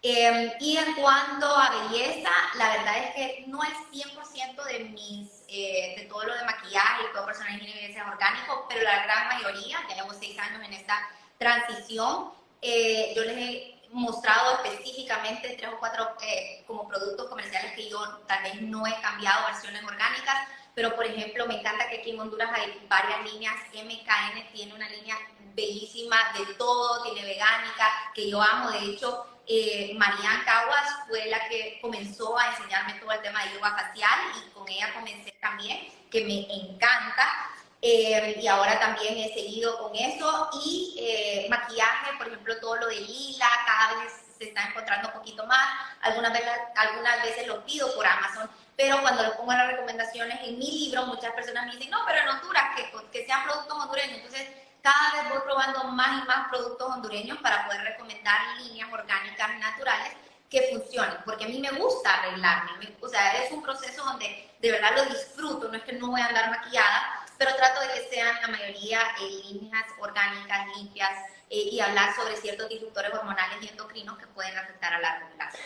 Em, 0.07 0.51
y 0.59 0.77
en 0.77 0.93
cuanto 0.93 1.47
a 1.47 1.89
belleza, 1.89 2.29
la 2.59 2.69
verdad 2.77 2.97
es 2.99 3.15
que 3.15 3.43
no 3.47 3.63
es 3.63 3.71
100% 3.91 4.63
de 4.65 4.79
mis, 4.81 5.43
eh, 5.47 5.95
de 5.97 6.05
todo 6.05 6.25
lo 6.25 6.35
de 6.35 6.43
maquillaje 6.43 7.05
y 7.09 7.11
todo 7.11 7.25
personal 7.25 7.59
de 7.59 7.65
belleza 7.65 8.05
orgánico, 8.07 8.67
pero 8.69 8.83
la 8.83 9.03
gran 9.03 9.29
mayoría, 9.29 9.79
ya 9.89 9.95
llevo 9.95 10.13
seis 10.13 10.37
años 10.37 10.63
en 10.63 10.73
esta 10.73 11.09
transición, 11.39 12.29
eh, 12.61 13.13
yo 13.15 13.23
les 13.23 13.35
he 13.35 13.81
mostrado 13.93 14.63
específicamente 14.63 15.55
tres 15.57 15.71
o 15.73 15.79
cuatro 15.79 16.15
eh, 16.21 16.63
como 16.67 16.87
productos 16.87 17.27
comerciales 17.27 17.73
que 17.73 17.89
yo 17.89 17.99
tal 18.27 18.43
vez 18.43 18.61
no 18.61 18.85
he 18.85 19.01
cambiado 19.01 19.47
versiones 19.47 19.83
orgánicas, 19.83 20.49
pero 20.75 20.95
por 20.95 21.07
ejemplo 21.07 21.47
me 21.47 21.61
encanta 21.61 21.89
que 21.89 22.01
aquí 22.01 22.11
en 22.11 22.19
Honduras 22.19 22.51
hay 22.53 22.79
varias 22.87 23.23
líneas, 23.33 23.55
MKN 23.73 24.53
tiene 24.53 24.75
una 24.75 24.87
línea 24.87 25.17
bellísima 25.55 26.17
de 26.37 26.53
todo, 26.53 27.01
tiene 27.01 27.23
vegánica, 27.23 28.11
que 28.13 28.29
yo 28.29 28.39
amo, 28.39 28.69
de 28.69 28.85
hecho 28.85 29.31
eh, 29.47 29.93
Marianne 29.97 30.43
Caguas 30.43 31.07
fue 31.07 31.25
la 31.25 31.47
que 31.47 31.79
comenzó 31.81 32.37
a 32.37 32.47
enseñarme 32.47 32.93
todo 32.99 33.11
el 33.11 33.21
tema 33.21 33.43
de 33.43 33.53
yoga 33.53 33.71
facial 33.71 34.19
y 34.35 34.49
con 34.51 34.67
ella 34.67 34.93
comencé 34.93 35.31
también, 35.39 35.87
que 36.09 36.23
me 36.23 36.47
encanta. 36.51 37.51
Eh, 37.81 38.39
y 38.41 38.47
ahora 38.47 38.79
también 38.79 39.15
he 39.17 39.33
seguido 39.33 39.77
con 39.77 39.95
eso. 39.95 40.49
Y 40.63 40.95
eh, 40.99 41.47
maquillaje, 41.49 42.17
por 42.17 42.27
ejemplo, 42.27 42.59
todo 42.59 42.77
lo 42.77 42.87
de 42.87 42.99
lila, 43.01 43.47
cada 43.65 44.01
vez 44.01 44.13
se 44.37 44.45
está 44.45 44.65
encontrando 44.69 45.09
un 45.09 45.13
poquito 45.13 45.45
más. 45.45 45.67
Algunas 46.01 46.33
veces, 46.33 46.51
algunas 46.75 47.21
veces 47.23 47.47
lo 47.47 47.63
pido 47.65 47.93
por 47.95 48.05
Amazon, 48.05 48.49
pero 48.75 49.01
cuando 49.01 49.23
lo 49.23 49.37
pongo 49.37 49.51
en 49.51 49.59
las 49.59 49.67
recomendaciones 49.67 50.39
en 50.43 50.57
mi 50.57 50.71
libro, 50.71 51.05
muchas 51.05 51.33
personas 51.33 51.67
me 51.67 51.73
dicen, 51.73 51.91
no, 51.91 51.99
pero 52.07 52.19
en 52.21 52.27
Honduras, 52.29 52.75
que, 52.75 52.91
que 53.11 53.25
sean 53.25 53.43
productos 53.43 53.77
hondureños. 53.77 54.17
Entonces, 54.17 54.49
cada 54.85 55.23
vez 55.23 55.31
voy 55.31 55.41
probando 55.43 55.85
más 55.85 56.23
y 56.23 56.27
más 56.27 56.47
productos 56.47 56.87
hondureños 56.87 57.39
para 57.39 57.65
poder 57.65 57.81
recomendar 57.81 58.39
líneas 58.59 58.87
orgánicas 58.93 59.57
naturales 59.57 60.13
que 60.47 60.69
funcionen, 60.71 61.17
porque 61.25 61.45
a 61.45 61.47
mí 61.47 61.57
me 61.59 61.71
gusta 61.71 62.13
arreglarme, 62.13 62.95
o 63.01 63.09
sea, 63.09 63.43
es 63.43 63.51
un 63.51 63.63
proceso 63.63 64.05
donde 64.05 64.47
de 64.59 64.71
verdad 64.71 64.91
lo 64.95 65.05
disfruto, 65.05 65.69
no 65.69 65.75
es 65.75 65.83
que 65.83 65.93
no 65.93 66.09
voy 66.09 66.21
a 66.21 66.27
andar 66.27 66.51
maquillada, 66.51 67.25
pero 67.39 67.55
trato 67.55 67.81
de 67.81 67.87
que 67.93 68.09
sean 68.09 68.39
la 68.43 68.47
mayoría 68.47 69.01
eh, 69.21 69.41
líneas 69.51 69.85
orgánicas, 69.99 70.67
limpias, 70.77 71.11
eh, 71.49 71.69
y 71.71 71.79
hablar 71.79 72.15
sobre 72.15 72.37
ciertos 72.37 72.69
disruptores 72.69 73.11
hormonales 73.13 73.57
y 73.61 73.67
endocrinos 73.67 74.19
que 74.19 74.27
pueden 74.27 74.55
afectar 74.55 74.93
a 74.93 74.99
largo 74.99 75.27
plazo. 75.35 75.57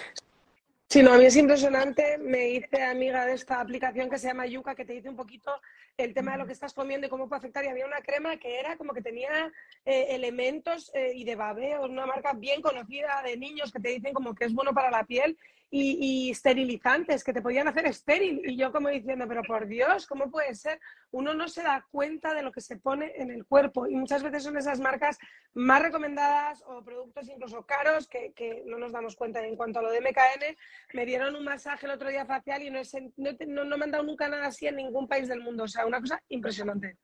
Sí, 0.92 1.04
no, 1.04 1.14
a 1.14 1.20
mí 1.20 1.26
es 1.26 1.36
impresionante. 1.36 2.18
Me 2.18 2.50
hice 2.50 2.82
amiga 2.82 3.24
de 3.24 3.34
esta 3.34 3.62
aplicación 3.62 4.10
que 4.10 4.18
se 4.18 4.28
llama 4.28 4.48
Yuka, 4.48 4.74
que 4.74 4.86
te 4.86 4.94
dice 4.94 5.08
un 5.08 5.16
poquito 5.16 5.52
el 5.98 6.16
tema 6.16 6.32
de 6.32 6.40
lo 6.40 6.48
que 6.48 6.54
estás 6.54 6.74
comiendo 6.74 7.06
y 7.06 7.12
cómo 7.12 7.30
puede 7.30 7.38
afectar. 7.38 7.64
Y 7.64 7.68
había 7.68 7.86
una 7.86 8.02
crema 8.02 8.38
que 8.38 8.60
era 8.60 8.76
como 8.76 8.94
que 8.94 9.04
tenía 9.04 9.54
eh, 9.86 10.08
elementos 10.10 10.90
eh, 10.96 11.12
y 11.14 11.26
de 11.26 11.36
babeo, 11.36 11.84
una 11.84 12.08
marca 12.08 12.34
bien 12.34 12.64
conocida 12.64 13.22
de 13.24 13.38
niños 13.38 13.72
que 13.72 13.80
te 13.80 13.90
dicen 13.90 14.16
como 14.16 14.34
que 14.34 14.46
es 14.46 14.54
bueno 14.54 14.74
para 14.74 14.90
la 14.90 15.04
piel. 15.04 15.38
Y, 15.72 16.32
esterilizantes 16.32 17.24
que 17.24 17.34
te 17.34 17.41
podían 17.41 17.67
hacer 17.67 17.86
estéril. 17.86 18.41
Y 18.45 18.57
yo 18.57 18.72
como 18.72 18.89
diciendo, 18.89 19.26
pero 19.28 19.41
por 19.43 19.67
Dios, 19.67 20.07
¿cómo 20.07 20.32
puede 20.32 20.55
ser? 20.55 20.80
Uno 21.11 21.34
no 21.34 21.47
se 21.47 21.63
da 21.63 21.86
cuenta 21.91 22.34
de 22.34 22.41
lo 22.41 22.51
que 22.51 22.61
se 22.61 22.78
pone 22.78 23.13
en 23.15 23.32
el 23.32 23.45
cuerpo 23.45 23.88
y 23.88 23.95
muchas 23.95 24.24
veces 24.24 24.43
son 24.43 24.57
esas 24.57 24.80
marcas 24.80 25.17
más 25.53 25.82
recomendadas 25.82 26.63
o 26.65 26.84
productos 26.84 27.30
incluso 27.30 27.65
caros 27.65 28.07
que, 28.07 28.63
no 28.65 28.78
nos 28.78 28.91
damos 28.91 29.15
cuenta. 29.15 29.45
en 29.45 29.55
cuanto 29.55 29.80
a 29.80 29.84
lo 29.84 29.91
de 29.91 30.01
MKN, 30.01 30.57
me 30.93 31.05
dieron 31.05 31.36
un 31.36 31.43
masaje 31.43 31.86
el 31.86 31.91
otro 31.93 32.09
día 32.09 32.26
facial 32.26 32.61
y 32.63 32.70
no, 32.70 32.82
no, 33.17 33.63
no 33.63 33.78
me 33.78 33.86
han 33.86 33.91
dado 33.91 34.03
nunca 34.03 34.28
nada 34.28 34.47
así 34.47 34.67
en 34.67 34.78
ningún 34.78 35.07
país 35.07 35.28
del 35.28 35.41
mundo. 35.41 35.63
O 35.63 35.67
sea, 35.67 35.86
una 35.86 35.99
cosa 35.99 36.22
impresionante. 36.30 36.97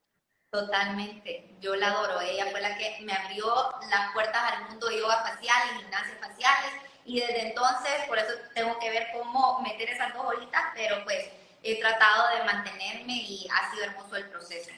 Totalmente, 0.52 1.58
yo 1.60 1.76
la 1.76 1.88
adoro. 1.88 2.22
Ella 2.22 2.46
fue 2.50 2.62
la 2.62 2.78
que 2.78 2.98
me 3.02 3.12
abrió 3.12 3.46
las 3.90 4.14
puertas 4.14 4.54
al 4.54 4.70
mundo 4.70 4.88
de 4.88 5.00
yoga 5.00 5.22
facial 5.22 5.58
y 5.74 5.80
gimnasias 5.80 6.18
faciales. 6.20 6.95
Y 7.06 7.20
desde 7.20 7.50
entonces, 7.50 7.92
por 8.08 8.18
eso 8.18 8.34
tengo 8.54 8.78
que 8.80 8.90
ver 8.90 9.08
cómo 9.14 9.62
meter 9.62 9.90
esas 9.90 10.14
dos 10.14 10.26
bolitas, 10.26 10.64
pero 10.74 11.04
pues 11.04 11.30
he 11.62 11.80
tratado 11.80 12.36
de 12.36 12.44
mantenerme 12.44 13.14
y 13.14 13.48
ha 13.54 13.72
sido 13.72 13.86
hermoso 13.86 14.16
el 14.16 14.30
proceso. 14.30 14.72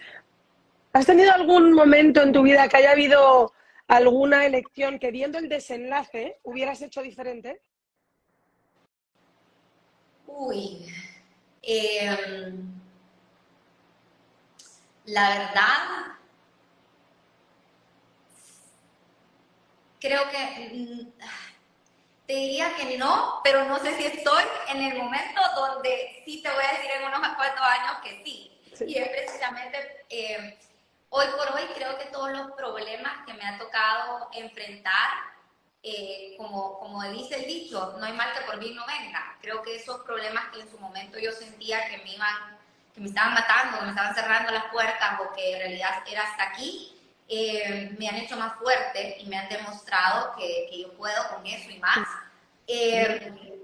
¿Has 0.92 1.06
tenido 1.06 1.34
algún 1.34 1.74
momento 1.74 2.22
en 2.22 2.34
tu 2.34 2.42
vida 2.42 2.68
que 2.68 2.78
haya 2.78 2.92
habido 2.92 3.54
alguna 3.88 4.46
elección 4.46 5.00
que 5.00 5.12
viendo 5.12 5.38
el 5.38 5.48
desenlace 5.48 6.40
hubieras 6.44 6.82
hecho 6.82 7.02
diferente? 7.02 7.62
Uy, 10.26 10.94
eh, 11.62 12.54
la 15.06 15.30
verdad, 15.30 16.18
creo 20.00 20.22
que 20.30 20.70
mm, 20.74 21.22
te 22.28 22.34
diría 22.34 22.76
que 22.76 22.98
no, 22.98 23.40
pero 23.42 23.64
no 23.66 23.80
sé 23.80 23.96
si 23.96 24.06
estoy 24.06 24.44
en 24.68 24.82
el 24.82 24.98
momento 24.98 25.42
donde 25.56 26.22
sí 26.26 26.42
te 26.44 26.52
voy 26.52 26.64
a 26.64 26.74
decir 26.74 26.92
en 26.92 27.08
unos 27.08 27.36
cuantos 27.36 27.66
años 27.66 27.98
que 28.04 28.22
sí. 28.24 28.54
Y 28.86 28.98
es 28.98 29.08
precisamente, 29.10 30.06
eh, 30.10 30.60
hoy 31.10 31.26
por 31.38 31.56
hoy 31.56 31.64
creo 31.74 31.98
que 31.98 32.06
todos 32.06 32.32
los 32.32 32.52
problemas 32.52 33.26
que 33.26 33.34
me 33.34 33.46
ha 33.46 33.58
tocado 33.58 34.30
enfrentar, 34.34 35.10
eh, 35.82 36.36
como, 36.38 36.78
como 36.80 37.02
dice 37.12 37.36
el 37.36 37.46
dicho, 37.46 37.96
no 37.98 38.06
hay 38.06 38.14
mal 38.14 38.34
que 38.34 38.46
por 38.46 38.58
mí 38.58 38.72
no 38.72 38.86
venga. 38.86 39.38
Creo 39.42 39.62
que 39.64 39.78
esos 39.78 40.02
problemas 40.02 40.50
que 40.54 40.60
en 40.60 40.70
su 40.70 40.78
momento 40.80 41.18
yo 41.18 41.32
sentía 41.32 41.88
que 41.88 42.00
me 42.00 42.14
iban 42.14 42.58
que 42.94 43.02
me 43.02 43.10
estaban 43.10 43.36
matando, 43.36 43.78
que 43.78 43.86
me 43.86 43.90
estaban 43.92 44.16
cerrando 44.16 44.52
las 44.52 44.66
puertas 44.66 45.20
o 45.22 45.32
que 45.34 45.54
en 45.54 45.60
realidad 45.60 46.04
era 46.08 46.24
hasta 46.24 46.44
aquí, 46.50 46.97
eh, 47.30 47.96
me 47.98 48.08
han 48.08 48.16
hecho 48.16 48.38
más 48.38 48.58
fuerte 48.58 49.18
y 49.20 49.26
me 49.26 49.38
han 49.38 49.50
demostrado 49.50 50.34
que, 50.38 50.68
que 50.70 50.82
yo 50.82 50.94
puedo 50.94 51.28
con 51.30 51.46
eso 51.46 51.70
y 51.70 51.80
más. 51.80 52.08
Eh, 52.68 53.60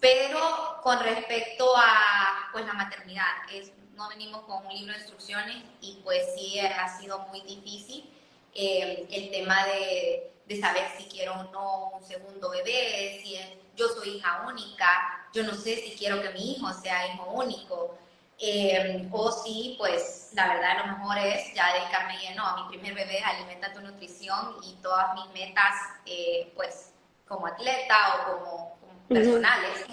pero 0.00 0.80
con 0.82 1.00
respecto 1.00 1.74
a 1.76 2.48
pues, 2.52 2.66
la 2.66 2.74
maternidad, 2.74 3.24
es, 3.52 3.72
no 3.94 4.08
venimos 4.08 4.42
con 4.42 4.66
un 4.66 4.72
libro 4.72 4.92
de 4.92 4.98
instrucciones 4.98 5.56
y 5.80 6.00
pues 6.04 6.22
sí 6.36 6.58
ha 6.60 6.98
sido 6.98 7.20
muy 7.28 7.40
difícil 7.42 8.08
eh, 8.54 9.06
el 9.10 9.30
tema 9.30 9.64
de, 9.66 10.30
de, 10.46 10.60
saber 10.60 10.84
si 10.96 11.04
quiero 11.04 11.32
o 11.34 11.44
no 11.52 11.90
un 11.90 12.04
segundo 12.04 12.50
bebé, 12.50 13.20
si 13.22 13.38
yo 13.74 13.88
soy 13.88 14.16
hija 14.16 14.46
única, 14.46 15.28
yo 15.32 15.42
no 15.42 15.54
sé 15.54 15.76
si 15.76 15.96
quiero 15.96 16.22
que 16.22 16.30
mi 16.30 16.52
hijo 16.52 16.72
sea 16.72 17.14
hijo 17.14 17.24
único. 17.32 17.98
Eh, 18.38 19.08
o 19.12 19.32
si, 19.32 19.76
pues, 19.78 20.30
la 20.34 20.48
verdad, 20.48 20.86
lo 20.86 20.98
mejor 20.98 21.18
es 21.18 21.54
ya 21.54 21.72
dedicarme 21.72 22.18
lleno 22.18 22.44
a 22.44 22.62
mi 22.62 22.68
primer 22.68 22.94
bebé, 22.94 23.20
alimenta 23.20 23.72
tu 23.72 23.80
nutrición 23.80 24.56
y 24.62 24.74
todas 24.82 25.14
mis 25.14 25.26
metas, 25.32 25.74
eh, 26.04 26.52
pues, 26.54 26.92
como 27.26 27.46
atleta 27.46 27.96
o 28.14 28.40
como, 28.40 28.76
personales, 29.08 29.86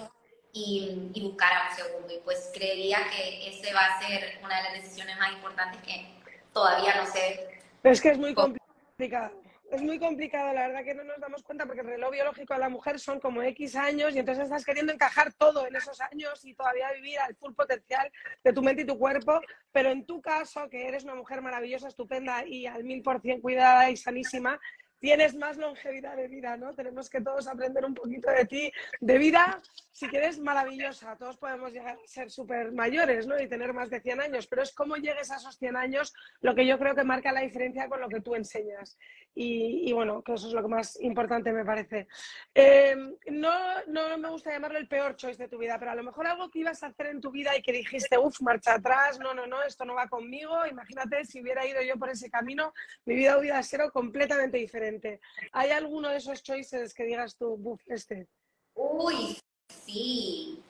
y, 0.52 1.10
y, 1.14 1.22
buscar 1.22 1.52
a 1.52 1.70
un 1.70 1.76
segundo. 1.76 2.14
Y 2.14 2.18
pues 2.18 2.50
creería 2.54 2.98
que 3.10 3.48
ese 3.48 3.72
va 3.72 3.86
a 3.86 4.00
ser 4.00 4.38
una 4.42 4.56
de 4.58 4.62
las 4.62 4.72
decisiones 4.74 5.18
más 5.18 5.32
importantes 5.32 5.80
que 5.82 6.14
todavía 6.52 6.94
no 6.96 7.06
sé. 7.10 7.60
Es 7.82 8.00
que 8.00 8.10
es 8.10 8.18
muy 8.18 8.34
complicado 8.34 9.43
es 9.70 9.82
muy 9.82 9.98
complicado, 9.98 10.52
la 10.52 10.68
verdad 10.68 10.84
que 10.84 10.94
no 10.94 11.04
nos 11.04 11.18
damos 11.18 11.42
cuenta 11.42 11.66
porque 11.66 11.80
el 11.80 11.86
reloj 11.86 12.12
biológico 12.12 12.54
de 12.54 12.60
la 12.60 12.68
mujer 12.68 12.98
son 12.98 13.20
como 13.20 13.42
X 13.42 13.76
años 13.76 14.14
y 14.14 14.18
entonces 14.18 14.44
estás 14.44 14.64
queriendo 14.64 14.92
encajar 14.92 15.32
todo 15.32 15.66
en 15.66 15.74
esos 15.74 16.00
años 16.00 16.44
y 16.44 16.54
todavía 16.54 16.92
vivir 16.92 17.18
al 17.18 17.34
full 17.36 17.54
potencial 17.54 18.10
de 18.42 18.52
tu 18.52 18.62
mente 18.62 18.82
y 18.82 18.86
tu 18.86 18.98
cuerpo, 18.98 19.40
pero 19.72 19.90
en 19.90 20.04
tu 20.06 20.20
caso, 20.20 20.68
que 20.68 20.86
eres 20.86 21.04
una 21.04 21.14
mujer 21.14 21.42
maravillosa, 21.42 21.88
estupenda 21.88 22.46
y 22.46 22.66
al 22.66 22.84
mil 22.84 23.02
por 23.02 23.20
cien 23.20 23.40
cuidada 23.40 23.90
y 23.90 23.96
sanísima, 23.96 24.60
tienes 25.04 25.34
más 25.34 25.58
longevidad 25.58 26.16
de 26.16 26.28
vida, 26.28 26.56
¿no? 26.56 26.74
Tenemos 26.74 27.10
que 27.10 27.20
todos 27.20 27.46
aprender 27.46 27.84
un 27.84 27.92
poquito 27.92 28.30
de 28.30 28.46
ti, 28.46 28.72
de 29.02 29.18
vida, 29.18 29.60
si 29.92 30.08
quieres, 30.08 30.38
maravillosa. 30.38 31.14
Todos 31.16 31.36
podemos 31.36 31.74
llegar 31.74 31.98
a 32.02 32.06
ser 32.06 32.30
súper 32.30 32.72
mayores, 32.72 33.26
¿no? 33.26 33.38
Y 33.38 33.46
tener 33.46 33.74
más 33.74 33.90
de 33.90 34.00
100 34.00 34.22
años, 34.22 34.46
pero 34.46 34.62
es 34.62 34.72
cómo 34.72 34.96
llegues 34.96 35.30
a 35.30 35.36
esos 35.36 35.58
100 35.58 35.76
años 35.76 36.14
lo 36.40 36.54
que 36.54 36.66
yo 36.66 36.78
creo 36.78 36.94
que 36.94 37.04
marca 37.04 37.32
la 37.32 37.42
diferencia 37.42 37.86
con 37.86 38.00
lo 38.00 38.08
que 38.08 38.22
tú 38.22 38.34
enseñas. 38.34 38.96
Y, 39.36 39.92
bueno, 39.92 40.22
que 40.22 40.34
eso 40.34 40.46
es 40.46 40.52
lo 40.52 40.62
que 40.62 40.68
más 40.68 41.00
importante 41.00 41.52
me 41.52 41.64
parece. 41.64 42.06
Eh, 42.54 42.94
no, 43.30 43.84
no 43.88 44.18
me 44.18 44.30
gusta 44.30 44.52
llamarlo 44.52 44.78
el 44.78 44.86
peor 44.86 45.16
choice 45.16 45.42
de 45.42 45.48
tu 45.48 45.58
vida, 45.58 45.76
pero 45.78 45.90
a 45.90 45.96
lo 45.96 46.04
mejor 46.04 46.26
algo 46.26 46.50
que 46.50 46.60
ibas 46.60 46.82
a 46.82 46.88
hacer 46.88 47.06
en 47.06 47.20
tu 47.20 47.32
vida 47.32 47.56
y 47.56 47.62
que 47.62 47.72
dijiste, 47.72 48.16
uff, 48.16 48.40
marcha 48.42 48.74
atrás, 48.74 49.18
no, 49.18 49.34
no, 49.34 49.46
no, 49.46 49.62
esto 49.62 49.84
no 49.84 49.94
va 49.94 50.08
conmigo. 50.08 50.64
Imagínate 50.66 51.24
si 51.24 51.40
hubiera 51.40 51.66
ido 51.66 51.82
yo 51.82 51.96
por 51.96 52.10
ese 52.10 52.30
camino, 52.30 52.72
mi 53.04 53.16
vida 53.16 53.36
hubiera 53.36 53.62
sido 53.62 53.90
completamente 53.90 54.58
diferente. 54.58 55.20
¿Hay 55.52 55.70
alguno 55.70 56.10
de 56.10 56.18
esos 56.18 56.42
choices 56.42 56.94
que 56.94 57.04
digas 57.04 57.36
tú, 57.36 57.58
uff, 57.60 57.82
este? 57.86 58.28
Uy, 58.74 59.36
sí. 59.68 60.62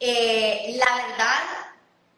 Eh, 0.00 0.76
la 0.76 0.96
verdad, 0.96 1.72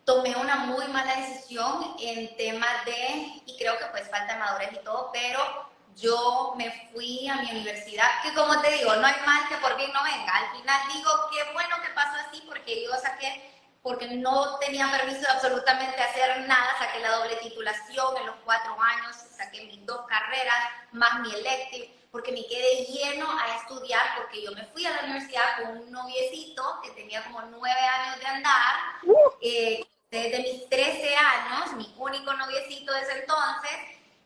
tomé 0.04 0.34
una 0.36 0.64
muy 0.64 0.86
mala 0.88 1.16
decisión 1.16 1.94
en 2.00 2.34
temas 2.36 2.84
de, 2.86 3.42
y 3.44 3.56
creo 3.58 3.76
que 3.78 3.84
pues 3.90 4.08
falta 4.08 4.32
de 4.32 4.38
madurez 4.38 4.70
y 4.72 4.84
todo, 4.84 5.10
pero 5.12 5.73
yo 5.96 6.54
me 6.56 6.70
fui 6.92 7.28
a 7.28 7.36
mi 7.36 7.50
universidad, 7.50 8.22
que 8.22 8.32
como 8.34 8.60
te 8.60 8.70
digo, 8.70 8.94
no 8.96 9.06
hay 9.06 9.14
mal 9.24 9.48
que 9.48 9.56
por 9.56 9.76
bien 9.76 9.92
no 9.92 10.02
venga. 10.02 10.36
Al 10.36 10.56
final 10.56 10.80
digo, 10.92 11.10
qué 11.30 11.52
bueno 11.52 11.76
que 11.82 11.92
pasó 11.94 12.16
así 12.26 12.42
porque 12.46 12.84
yo 12.84 12.90
saqué, 13.00 13.52
porque 13.82 14.08
no 14.08 14.58
tenía 14.58 14.90
permiso 14.90 15.20
de 15.20 15.28
absolutamente 15.28 16.02
hacer 16.02 16.40
nada, 16.48 16.76
saqué 16.78 17.00
la 17.00 17.16
doble 17.16 17.36
titulación 17.36 18.16
en 18.16 18.26
los 18.26 18.36
cuatro 18.44 18.76
años, 18.80 19.16
saqué 19.36 19.64
mis 19.66 19.84
dos 19.86 20.06
carreras, 20.06 20.58
más 20.92 21.20
mi 21.20 21.32
elective, 21.32 21.94
porque 22.10 22.32
me 22.32 22.46
quedé 22.46 22.86
lleno 22.86 23.28
a 23.38 23.56
estudiar, 23.56 24.16
porque 24.16 24.42
yo 24.42 24.52
me 24.52 24.64
fui 24.66 24.86
a 24.86 24.90
la 24.90 25.02
universidad 25.02 25.62
con 25.62 25.78
un 25.78 25.90
noviecito 25.90 26.80
que 26.82 26.90
tenía 26.90 27.22
como 27.24 27.42
nueve 27.42 27.80
años 27.80 28.20
de 28.20 28.26
andar, 28.26 28.74
uh. 29.04 29.30
eh, 29.40 29.86
desde 30.10 30.38
mis 30.40 30.68
13 30.68 31.16
años, 31.16 31.72
mi 31.72 31.92
único 31.98 32.32
noviecito 32.34 32.92
desde 32.92 33.20
entonces, 33.20 33.72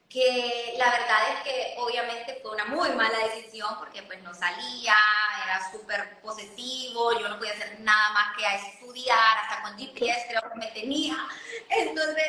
que 0.08 0.74
la 0.78 0.90
verdad 0.90 1.18
es 1.34 1.42
que 1.42 1.74
obviamente 1.76 2.38
fue 2.40 2.52
una 2.52 2.64
muy 2.64 2.88
mala 2.90 3.18
decisión 3.26 3.76
porque 3.78 4.02
pues 4.04 4.22
no 4.22 4.32
salía, 4.32 4.94
era 5.44 5.70
súper 5.70 6.18
posesivo, 6.22 7.18
yo 7.20 7.28
no 7.28 7.36
podía 7.36 7.52
hacer 7.52 7.78
nada 7.80 8.10
más 8.14 8.36
que 8.36 8.46
a 8.46 8.54
estudiar, 8.54 9.38
hasta 9.38 9.62
con 9.62 9.78
GPS 9.78 10.26
creo 10.28 10.50
que 10.50 10.58
me 10.58 10.66
tenía. 10.68 11.14
Entonces, 11.68 12.26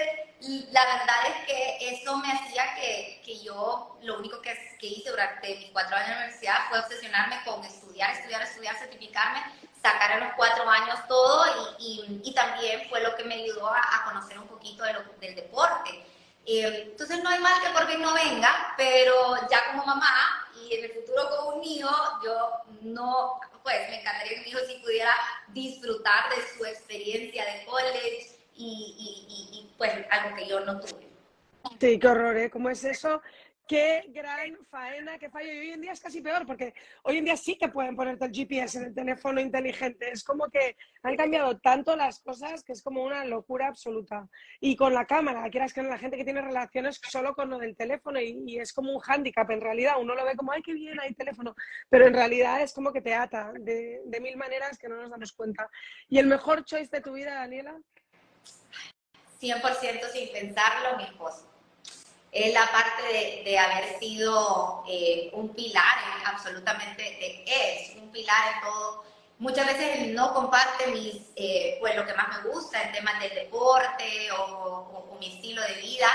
la 0.72 0.86
verdad 0.86 1.26
es 1.28 1.46
que 1.46 1.94
eso 1.94 2.18
me 2.18 2.30
hacía 2.34 2.76
que, 2.76 3.22
que 3.24 3.40
yo 3.40 3.98
lo 4.02 4.20
único 4.20 4.42
que, 4.42 4.54
que, 4.78 4.88
hice 4.88 5.12
durante 5.12 5.56
mis 5.56 5.72
cuatro 5.72 5.96
años 5.96 6.10
de 6.10 6.16
universidad 6.16 6.68
fue 6.68 6.80
obsesionarme 6.80 7.42
con 7.46 7.64
estudiar, 7.64 8.12
estudiar, 8.12 8.42
estudiar, 8.42 8.78
certificarme, 8.78 9.40
sacar 9.82 10.12
en 10.12 10.26
los 10.26 10.34
cuatro 10.36 10.70
años 10.70 11.00
todo 11.08 11.78
y, 11.80 12.20
y, 12.26 12.34
también 12.34 12.90
fue 12.90 13.00
lo 13.00 13.16
que 13.16 13.24
me 13.24 13.36
ayudó 13.36 13.70
a, 13.70 13.80
a 13.80 14.04
conocer 14.04 14.38
un 14.38 14.48
poquito 14.48 14.84
de 14.84 14.94
lo, 14.94 15.04
del 15.22 15.36
deporte 15.36 16.09
entonces 16.58 17.22
no 17.22 17.30
hay 17.30 17.40
mal 17.40 17.62
que 17.62 17.70
por 17.70 17.86
bien 17.86 18.02
no 18.02 18.14
venga, 18.14 18.74
pero 18.76 19.36
ya 19.50 19.72
como 19.72 19.86
mamá 19.86 20.48
y 20.56 20.74
en 20.74 20.86
el 20.86 20.92
futuro 20.94 21.30
como 21.30 21.58
un 21.58 21.64
hijo, 21.64 21.90
yo 22.24 22.50
no, 22.82 23.40
pues 23.64 23.90
me 23.90 24.02
encantaría 24.02 24.36
que 24.36 24.42
mi 24.42 24.50
hijo 24.50 24.60
si 24.68 24.80
pudiera 24.80 25.12
disfrutar 25.50 26.30
de 26.30 26.42
su 26.58 26.66
experiencia 26.66 27.46
de 27.46 27.66
college 27.66 28.36
y, 28.56 28.96
y, 29.30 29.60
y, 29.60 29.74
pues 29.78 29.94
algo 30.10 30.36
que 30.36 30.48
yo 30.48 30.60
no 30.62 30.80
tuve. 30.80 31.08
Sí, 31.80 32.00
qué 32.00 32.08
horror, 32.08 32.38
¿eh? 32.38 32.50
¿Cómo 32.50 32.70
es 32.70 32.84
eso? 32.84 33.22
Qué 33.70 34.04
gran 34.08 34.58
faena, 34.66 35.20
qué 35.20 35.30
fallo. 35.30 35.54
Y 35.54 35.60
hoy 35.60 35.70
en 35.70 35.82
día 35.82 35.92
es 35.92 36.00
casi 36.00 36.22
peor, 36.22 36.44
porque 36.48 36.74
hoy 37.04 37.18
en 37.18 37.26
día 37.26 37.38
sí 37.38 37.56
que 37.56 37.70
pueden 37.70 37.96
ponerte 37.96 38.26
el 38.26 38.32
GPS 38.34 38.80
en 38.80 38.86
el 38.86 38.96
teléfono 38.96 39.40
inteligente. 39.40 40.12
Es 40.12 40.24
como 40.24 40.50
que 40.50 40.76
han 41.04 41.16
cambiado 41.16 41.56
tanto 41.60 41.96
las 41.96 42.20
cosas 42.20 42.64
que 42.64 42.74
es 42.74 42.82
como 42.82 43.04
una 43.04 43.24
locura 43.26 43.68
absoluta. 43.68 44.28
Y 44.60 44.76
con 44.76 44.96
la 44.96 45.06
cámara, 45.06 45.48
quieras 45.52 45.72
que 45.72 45.84
la 45.84 46.00
gente 46.00 46.18
que 46.18 46.24
tiene 46.24 46.42
relaciones 46.42 47.00
solo 47.08 47.36
con 47.36 47.52
lo 47.52 47.60
del 47.60 47.78
teléfono 47.78 48.20
y, 48.20 48.58
es 48.58 48.74
como 48.74 48.92
un 48.92 49.00
hándicap 49.02 49.50
en 49.52 49.62
realidad. 49.62 50.02
Uno 50.02 50.16
lo 50.16 50.26
ve 50.26 50.36
como, 50.36 50.52
ay, 50.52 50.64
qué 50.64 50.74
bien, 50.74 51.00
hay 51.00 51.14
teléfono. 51.14 51.54
Pero 51.90 52.08
en 52.08 52.16
realidad 52.16 52.64
es 52.64 52.74
como 52.74 52.92
que 52.92 53.02
te 53.02 53.14
ata 53.14 53.54
de, 53.54 54.02
de 54.04 54.20
mil 54.20 54.36
maneras 54.36 54.80
que 54.80 54.90
no 54.90 54.96
nos 54.96 55.12
damos 55.12 55.32
cuenta. 55.32 55.70
¿Y 56.08 56.18
el 56.18 56.26
mejor 56.26 56.66
choice 56.66 56.90
de 56.90 57.02
tu 57.02 57.14
vida, 57.14 57.36
Daniela? 57.36 57.78
100% 59.40 60.12
sin 60.12 60.32
pensarlo, 60.32 60.98
mi 60.98 61.04
esposo 61.04 61.59
es 62.32 62.54
la 62.54 62.68
parte 62.72 63.44
de, 63.44 63.60
haber 63.60 64.00
sido 64.00 64.84
eh, 64.88 65.30
un 65.34 65.50
pilar, 65.50 65.98
absolutamente 66.26 67.44
es 67.48 67.96
un 67.96 68.12
pilar 68.12 68.54
en 68.54 68.62
todo, 68.62 69.04
muchas 69.40 69.66
veces 69.66 70.08
no 70.10 70.34
comparte 70.34 70.88
mis, 70.88 71.16
eh, 71.36 71.78
pues 71.80 71.96
lo 71.96 72.06
que 72.06 72.14
más 72.14 72.28
me 72.30 72.52
gusta 72.52 72.82
en 72.82 72.92
temas 72.92 73.20
del 73.20 73.34
deporte 73.34 74.30
o, 74.38 75.18
mi 75.20 75.36
estilo 75.36 75.62
de 75.64 75.74
vida, 75.82 76.08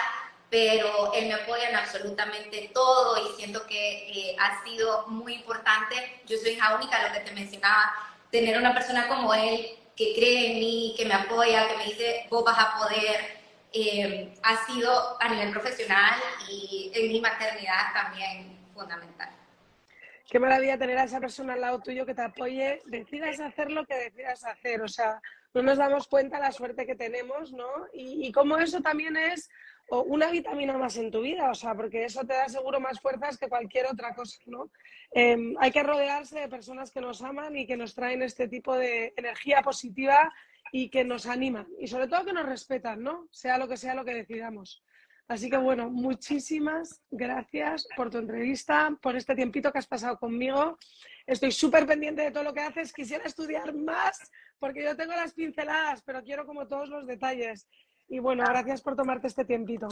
pero 0.49 1.13
él 1.13 1.27
me 1.27 1.35
apoya 1.35 1.69
en 1.69 1.77
absolutamente 1.77 2.71
todo 2.73 3.19
y 3.19 3.37
siento 3.37 3.67
que 3.67 4.09
eh, 4.09 4.37
ha 4.41 4.65
sido 4.65 5.07
muy 5.09 5.35
importante. 5.35 6.23
Yo 6.25 6.39
soy 6.39 6.53
hija 6.53 6.75
única, 6.75 7.07
lo 7.07 7.13
que 7.13 7.21
te 7.21 7.33
mencionaba, 7.33 7.93
tener 8.31 8.57
una 8.57 8.73
persona 8.73 9.07
como 9.07 9.35
él 9.35 9.79
que 9.95 10.15
cree 10.15 10.53
en 10.53 10.61
mí, 10.61 10.95
que 10.97 11.05
me 11.05 11.13
apoya, 11.13 11.69
que 11.69 11.77
me 11.77 11.85
dice, 11.85 12.27
vos 12.31 12.43
vas 12.45 12.59
a 12.59 12.79
poder, 12.79 13.44
eh, 13.75 14.35
ha 14.43 14.67
sido 14.67 15.21
a 15.21 15.29
nivel 15.29 15.51
profesional 15.51 16.15
y 16.49 16.91
en 16.95 17.09
mi 17.09 17.21
maternidad 17.21 17.93
también 17.93 18.57
fundamental. 18.73 19.31
Qué 20.31 20.39
maravilla 20.39 20.79
tener 20.79 20.99
a 20.99 21.05
esa 21.05 21.21
persona 21.21 21.53
al 21.53 21.61
lado 21.61 21.81
tuyo 21.81 22.07
que 22.07 22.15
te 22.15 22.23
apoye, 22.23 22.81
decidas 22.87 23.41
hacer 23.41 23.71
lo 23.71 23.85
que 23.85 23.95
decidas 23.95 24.45
hacer. 24.45 24.81
O 24.81 24.89
sea, 24.89 25.21
no 25.53 25.63
nos 25.63 25.79
damos 25.79 26.09
cuenta 26.09 26.39
la 26.39 26.51
suerte 26.51 26.87
que 26.87 26.95
tenemos, 26.95 27.53
¿no? 27.53 27.69
Y, 27.93 28.27
y 28.27 28.33
cómo 28.33 28.57
eso 28.57 28.81
también 28.81 29.17
es 29.17 29.51
una 29.89 30.31
vitamina 30.31 30.77
más 30.79 30.97
en 30.97 31.11
tu 31.11 31.21
vida, 31.21 31.51
o 31.51 31.55
sea, 31.55 31.75
porque 31.75 32.05
eso 32.05 32.25
te 32.25 32.33
da 32.33 32.49
seguro 32.49 32.81
más 32.81 33.01
fuerzas 33.01 33.39
que 33.39 33.49
cualquier 33.49 33.87
otra 33.87 34.15
cosa, 34.15 34.39
¿no? 34.47 34.71
Em, 35.11 35.55
hay 35.59 35.71
que 35.71 35.83
rodearse 35.83 36.41
de 36.41 36.49
personas 36.49 36.91
que 36.91 37.01
nos 37.01 37.23
aman 37.23 37.57
y 37.57 37.67
que 37.67 37.77
nos 37.77 37.95
traen 37.95 38.23
este 38.23 38.49
tipo 38.49 38.77
de 38.77 39.13
energía 39.17 39.63
positiva 39.63 40.33
y 40.77 40.89
que 40.89 41.05
nos 41.05 41.27
animan 41.27 41.69
y 41.79 41.87
sobre 41.87 42.09
todo 42.09 42.25
que 42.25 42.33
nos 42.33 42.47
respetan, 42.47 43.01
¿no? 43.01 43.29
Sea 43.31 43.59
lo 43.59 43.69
que 43.69 43.77
sea 43.77 43.95
lo 43.95 44.05
que 44.05 44.13
decidamos. 44.13 44.83
Así 45.29 45.49
que 45.49 45.57
bueno, 45.57 45.89
muchísimas 45.89 47.01
gracias 47.13 47.87
por 47.97 48.11
tu 48.11 48.19
entrevista, 48.19 48.91
por 49.01 49.15
este 49.15 49.37
tiempito 49.37 49.71
que 49.71 49.79
has 49.79 49.87
pasado 49.87 50.19
conmigo. 50.19 50.77
Estoy 51.29 51.53
súper 51.53 51.87
pendiente 51.87 52.23
de 52.23 52.33
todo 52.33 52.43
lo 52.43 52.53
que 52.53 52.63
haces. 52.63 52.93
Quisiera 52.93 53.25
estudiar 53.25 53.73
más 53.73 54.19
porque 54.59 54.83
yo 54.83 54.97
tengo 54.97 55.13
las 55.13 55.33
pinceladas, 55.33 56.03
pero 56.03 56.25
quiero 56.25 56.45
como 56.45 56.67
todos 56.67 56.89
los 56.89 57.07
detalles. 57.07 57.69
Y 58.09 58.19
bueno, 58.19 58.43
gracias 58.45 58.83
por 58.83 58.97
tomarte 58.97 59.29
este 59.29 59.45
tiempito. 59.45 59.87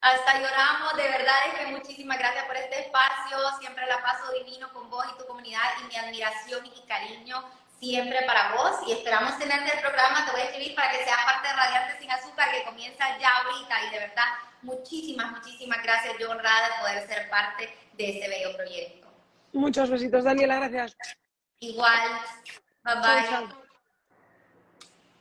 Hasta 0.00 0.40
lloramos, 0.40 0.96
de 0.96 1.10
verdad 1.10 1.36
es 1.46 1.58
que 1.58 1.72
muchísimas 1.72 2.18
gracias 2.18 2.46
por 2.46 2.56
este 2.56 2.86
espacio. 2.86 3.36
Siempre 3.60 3.86
la 3.86 4.00
paso 4.00 4.32
divino 4.32 4.72
con 4.72 4.88
vos 4.88 5.04
y 5.14 5.18
tu 5.18 5.26
comunidad 5.26 5.60
y 5.82 5.88
mi 5.88 5.96
admiración 5.96 6.64
y 6.64 6.86
cariño 6.86 7.44
siempre 7.80 8.18
para 8.26 8.54
vos 8.54 8.76
y 8.86 8.92
esperamos 8.92 9.38
tenerte 9.38 9.74
el 9.74 9.80
programa. 9.80 10.26
Te 10.26 10.32
voy 10.32 10.40
a 10.42 10.44
escribir 10.44 10.74
para 10.74 10.90
que 10.90 11.02
seas 11.02 11.24
parte 11.24 11.48
de 11.48 11.54
Radiante 11.54 11.98
Sin 11.98 12.10
Azúcar 12.10 12.52
que 12.52 12.62
comienza 12.64 13.18
ya 13.18 13.30
ahorita 13.36 13.86
y 13.86 13.90
de 13.90 13.98
verdad 13.98 14.26
muchísimas, 14.62 15.32
muchísimas 15.32 15.82
gracias. 15.82 16.14
Yo 16.20 16.30
honrada 16.30 16.68
de 16.68 16.80
poder 16.80 17.08
ser 17.08 17.30
parte 17.30 17.70
de 17.94 18.10
este 18.10 18.28
bello 18.28 18.54
proyecto. 18.54 19.08
Muchos 19.52 19.90
besitos, 19.90 20.24
Daniela, 20.24 20.56
gracias. 20.56 20.96
Igual. 21.58 22.10
Bye 22.84 22.94
bye. 22.96 23.54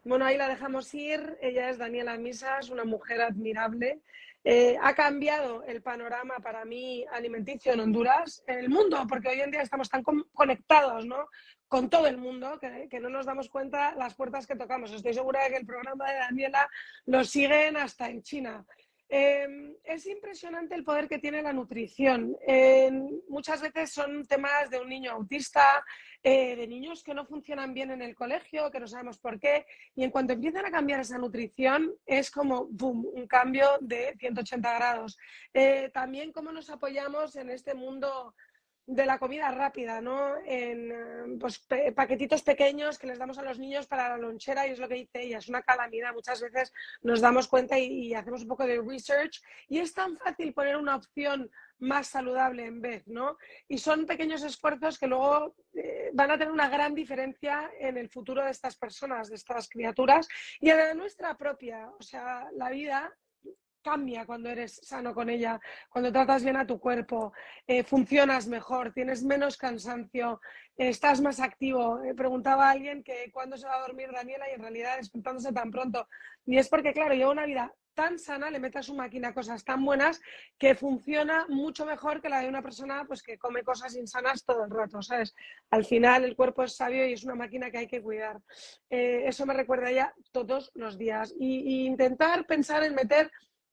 Bueno, 0.04 0.26
ahí 0.26 0.38
la 0.38 0.48
dejamos 0.48 0.94
ir. 0.94 1.38
Ella 1.42 1.70
es 1.70 1.78
Daniela 1.78 2.18
Misas, 2.18 2.70
una 2.70 2.84
mujer 2.84 3.22
admirable. 3.22 4.02
Eh, 4.44 4.78
ha 4.82 4.96
cambiado 4.96 5.64
el 5.64 5.82
panorama 5.82 6.36
para 6.40 6.64
mí 6.64 7.06
alimenticio 7.12 7.74
en 7.74 7.82
Honduras, 7.82 8.42
en 8.48 8.60
el 8.60 8.70
mundo, 8.70 9.06
porque 9.08 9.28
hoy 9.28 9.42
en 9.42 9.52
día 9.52 9.62
estamos 9.62 9.90
tan 9.90 10.02
conectados 10.34 11.06
¿no? 11.06 11.28
Con 11.70 11.90
todo 11.90 12.08
el 12.08 12.18
mundo 12.18 12.60
que, 12.60 13.00
no 13.00 13.10
nos 13.10 13.28
damos 13.28 13.48
cuenta 13.48 13.96
las 13.96 14.16
puertas 14.16 14.48
que 14.48 14.56
tocamos. 14.56 14.92
Estoy 14.92 15.14
segura 15.14 15.44
de 15.44 15.52
que 15.52 15.58
el 15.58 15.66
programa 15.68 16.12
de 16.12 16.18
Daniela 16.18 16.70
lo 17.06 17.24
siguen 17.24 17.78
hasta 17.78 18.10
en 18.10 18.24
China. 18.24 18.66
Em, 19.08 19.76
es 19.84 20.06
impresionante 20.08 20.76
el 20.76 20.84
poder 20.84 21.08
que 21.08 21.20
tiene 21.20 21.42
la 21.42 21.54
nutrición. 21.54 22.36
muchas 23.28 23.62
veces 23.62 23.92
son 23.92 24.26
temas 24.26 24.70
de 24.70 24.80
un 24.80 24.90
niño 24.90 25.12
autista, 25.12 25.84
eh, 26.24 26.56
de 26.56 26.68
niños 26.68 27.04
que 27.04 27.14
no 27.14 27.26
funcionan 27.26 27.74
bien 27.74 27.92
en 27.92 28.02
el 28.02 28.16
colegio, 28.16 28.70
que 28.72 28.80
no 28.80 28.88
sabemos 28.88 29.20
por 29.20 29.40
qué, 29.40 29.66
y 29.96 30.04
en 30.04 30.12
cuanto 30.12 30.34
empiezan 30.34 30.66
a 30.66 30.72
cambiar 30.72 31.00
esa 31.00 31.18
nutrición 31.18 31.94
es 32.06 32.30
como 32.30 32.66
boom, 32.66 33.08
un 33.14 33.28
cambio 33.28 33.78
de 33.80 34.16
180 34.20 34.74
grados. 34.76 35.18
Eh, 35.54 35.90
también 35.94 36.32
cómo 36.32 36.52
nos 36.52 36.70
apoyamos 36.70 37.36
en 37.36 37.52
este 37.52 37.74
mundo 37.74 38.36
de 38.86 39.06
la 39.06 39.20
comida 39.20 39.52
rápida, 39.52 40.02
¿no? 40.02 40.38
En 40.46 40.92
eh, 40.92 41.38
pues, 41.40 41.66
paquetitos 41.96 42.42
pequeños 42.42 42.98
que 42.98 43.08
les 43.08 43.20
damos 43.20 43.38
a 43.38 43.44
los 43.44 43.60
niños 43.60 43.86
para 43.88 44.10
la 44.10 44.18
lonchera 44.18 44.68
y 44.68 44.72
es 44.72 44.80
lo 44.80 44.88
que 44.88 44.96
dice 44.96 45.22
ella, 45.22 45.38
es 45.38 45.48
una 45.48 45.62
calamidad. 45.62 46.14
Muchas 46.14 46.42
veces 46.42 46.74
nos 47.02 47.22
damos 47.22 47.48
cuenta 47.48 47.78
y, 47.78 48.14
hacemos 48.14 48.42
un 48.42 48.48
poco 48.48 48.66
de 48.66 48.82
research 48.82 49.42
y 49.68 49.80
es 49.80 49.94
tan 49.94 50.18
fácil 50.18 50.54
poner 50.54 50.78
una 50.78 50.96
opción 50.96 51.52
más 51.78 52.08
saludable 52.08 52.66
en 52.66 52.82
vez, 52.82 53.08
¿no? 53.08 53.38
Y 53.68 53.78
son 53.78 54.06
pequeños 54.06 54.44
esfuerzos 54.44 54.98
que 54.98 55.08
luego 55.08 55.56
eh, 55.74 56.10
van 56.14 56.32
a 56.32 56.38
tener 56.38 56.52
una 56.52 56.68
gran 56.68 56.94
diferencia 56.94 57.72
en 57.80 57.98
el 57.98 58.10
futuro 58.10 58.44
de 58.44 58.52
estas 58.52 58.76
personas, 58.76 59.30
de 59.30 59.36
estas 59.36 59.70
criaturas 59.70 60.28
y 60.60 60.70
en 60.70 60.98
nuestra 60.98 61.38
propia. 61.38 61.90
O 61.98 62.04
sea, 62.04 62.50
la 62.54 62.70
vida 62.70 63.16
cambia 63.82 64.26
cuando 64.26 64.50
eres 64.50 64.80
sano 64.84 65.14
con 65.14 65.30
ella, 65.30 65.60
cuando 65.90 66.12
tratas 66.12 66.44
bien 66.44 66.58
a 66.58 66.68
tu 66.68 66.80
cuerpo, 66.80 67.34
eh, 67.68 67.84
funcionas 67.84 68.48
mejor, 68.48 68.94
tienes 68.94 69.24
menos 69.24 69.58
cansancio, 69.58 70.42
estás 70.78 71.22
más 71.22 71.40
activo. 71.40 72.02
Eh, 72.04 72.14
preguntaba 72.14 72.68
a 72.68 72.72
alguien 72.72 73.04
que 73.04 73.30
cuándo 73.32 73.58
se 73.58 73.68
va 73.68 73.76
a 73.76 73.82
dormir 73.82 74.10
Daniela 74.12 74.50
y 74.50 74.54
en 74.54 74.62
realidad 74.62 74.98
despertándose 74.98 75.52
tan 75.52 75.72
pronto. 75.72 76.08
Y 76.46 76.58
es 76.58 76.70
porque, 76.70 76.94
claro, 76.94 77.14
lleva 77.14 77.32
una 77.32 77.46
vida 77.46 77.74
tan 77.94 78.18
sana, 78.18 78.50
le 78.50 78.60
metes 78.60 78.80
a 78.80 78.84
su 78.84 78.96
máquina 78.96 79.34
cosas 79.34 79.66
tan 79.66 79.84
buenas 79.84 80.22
que 80.58 80.74
funciona 80.74 81.46
mucho 81.50 81.86
mejor 81.86 82.22
que 82.22 82.30
la 82.30 82.40
de 82.40 82.48
una 82.48 82.62
persona 82.62 83.04
pues, 83.06 83.22
que 83.22 83.38
come 83.38 83.62
cosas 83.62 83.94
insanas 83.98 84.46
todo 84.46 84.64
el 84.64 84.72
rato, 84.72 85.02
¿sabes? 85.02 85.36
Al 85.70 85.84
final 85.84 86.24
el 86.24 86.38
cuerpo 86.38 86.64
es 86.64 86.78
sabio 86.78 87.06
y 87.06 87.12
es 87.12 87.26
una 87.26 87.36
máquina 87.36 87.70
que 87.70 87.80
hay 87.80 87.88
que 87.88 88.02
cuidar. 88.02 88.40
Eh, 88.90 89.24
eso 89.26 89.46
me 89.46 89.54
recuerda 89.54 89.92
ya 89.92 90.14
todos 90.32 90.72
los 90.76 90.98
días. 90.98 91.36
y 91.38 91.86
intentar 91.86 92.46
pensar 92.46 92.84
en 92.84 92.96
meter 92.96 93.30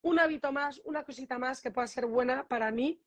un 0.07 0.21
hábito 0.21 0.53
más, 0.53 0.81
una 0.85 1.03
cosita 1.03 1.37
más 1.37 1.61
que 1.61 1.73
pueda 1.73 1.89
ser 1.89 2.07
buena 2.07 2.47
para 2.47 2.71
mí 2.71 3.01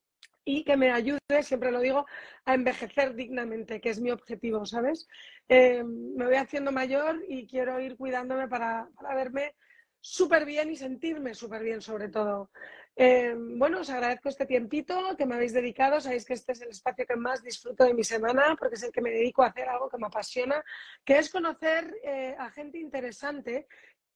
y 0.44 0.64
que 0.66 0.76
me 0.76 0.92
ayude, 0.92 1.20
siempre 1.44 1.72
lo 1.72 1.80
digo, 1.80 2.06
a 2.44 2.54
envejecer 2.54 3.16
dignamente, 3.16 3.80
que 3.80 3.90
es 3.90 4.02
mi 4.02 4.12
objetivo, 4.12 4.66
¿sabes? 4.66 5.08
Eh, 5.48 5.84
me 5.84 6.26
voy 6.26 6.36
haciendo 6.36 6.72
mayor 6.72 7.24
y 7.28 7.48
quiero 7.48 7.80
ir 7.80 7.96
cuidándome 7.96 8.50
para, 8.50 8.90
verme 9.16 9.56
súper 10.02 10.46
bien 10.46 10.72
y 10.72 10.76
sentirme 10.76 11.34
súper 11.34 11.64
bien 11.64 11.82
sobre 11.82 12.10
todo. 12.10 12.52
Eh, 12.96 13.34
bueno, 13.38 13.80
os 13.80 13.90
agradezco 13.90 14.28
este 14.28 14.46
tiempito 14.46 15.16
que 15.18 15.26
me 15.26 15.36
habéis 15.36 15.54
dedicado. 15.54 16.02
Sabéis 16.02 16.26
que 16.26 16.34
este 16.34 16.52
es 16.52 16.62
el 16.62 16.70
espacio 16.70 17.06
que 17.06 17.16
más 17.16 17.42
disfruto 17.42 17.86
de 17.86 17.94
mi 17.94 18.04
semana 18.04 18.58
porque 18.60 18.76
es 18.76 18.84
el 18.84 18.92
que 18.92 19.02
me 19.02 19.12
dedico 19.12 19.44
a 19.44 19.48
hacer 19.48 19.70
algo 19.70 19.90
que 19.90 19.98
me 19.98 20.08
apasiona, 20.08 20.62
que 21.06 21.18
es 21.18 21.30
conocer 21.30 21.96
eh, 22.04 22.36
a 22.38 22.50
gente 22.50 22.78
interesante 22.78 23.68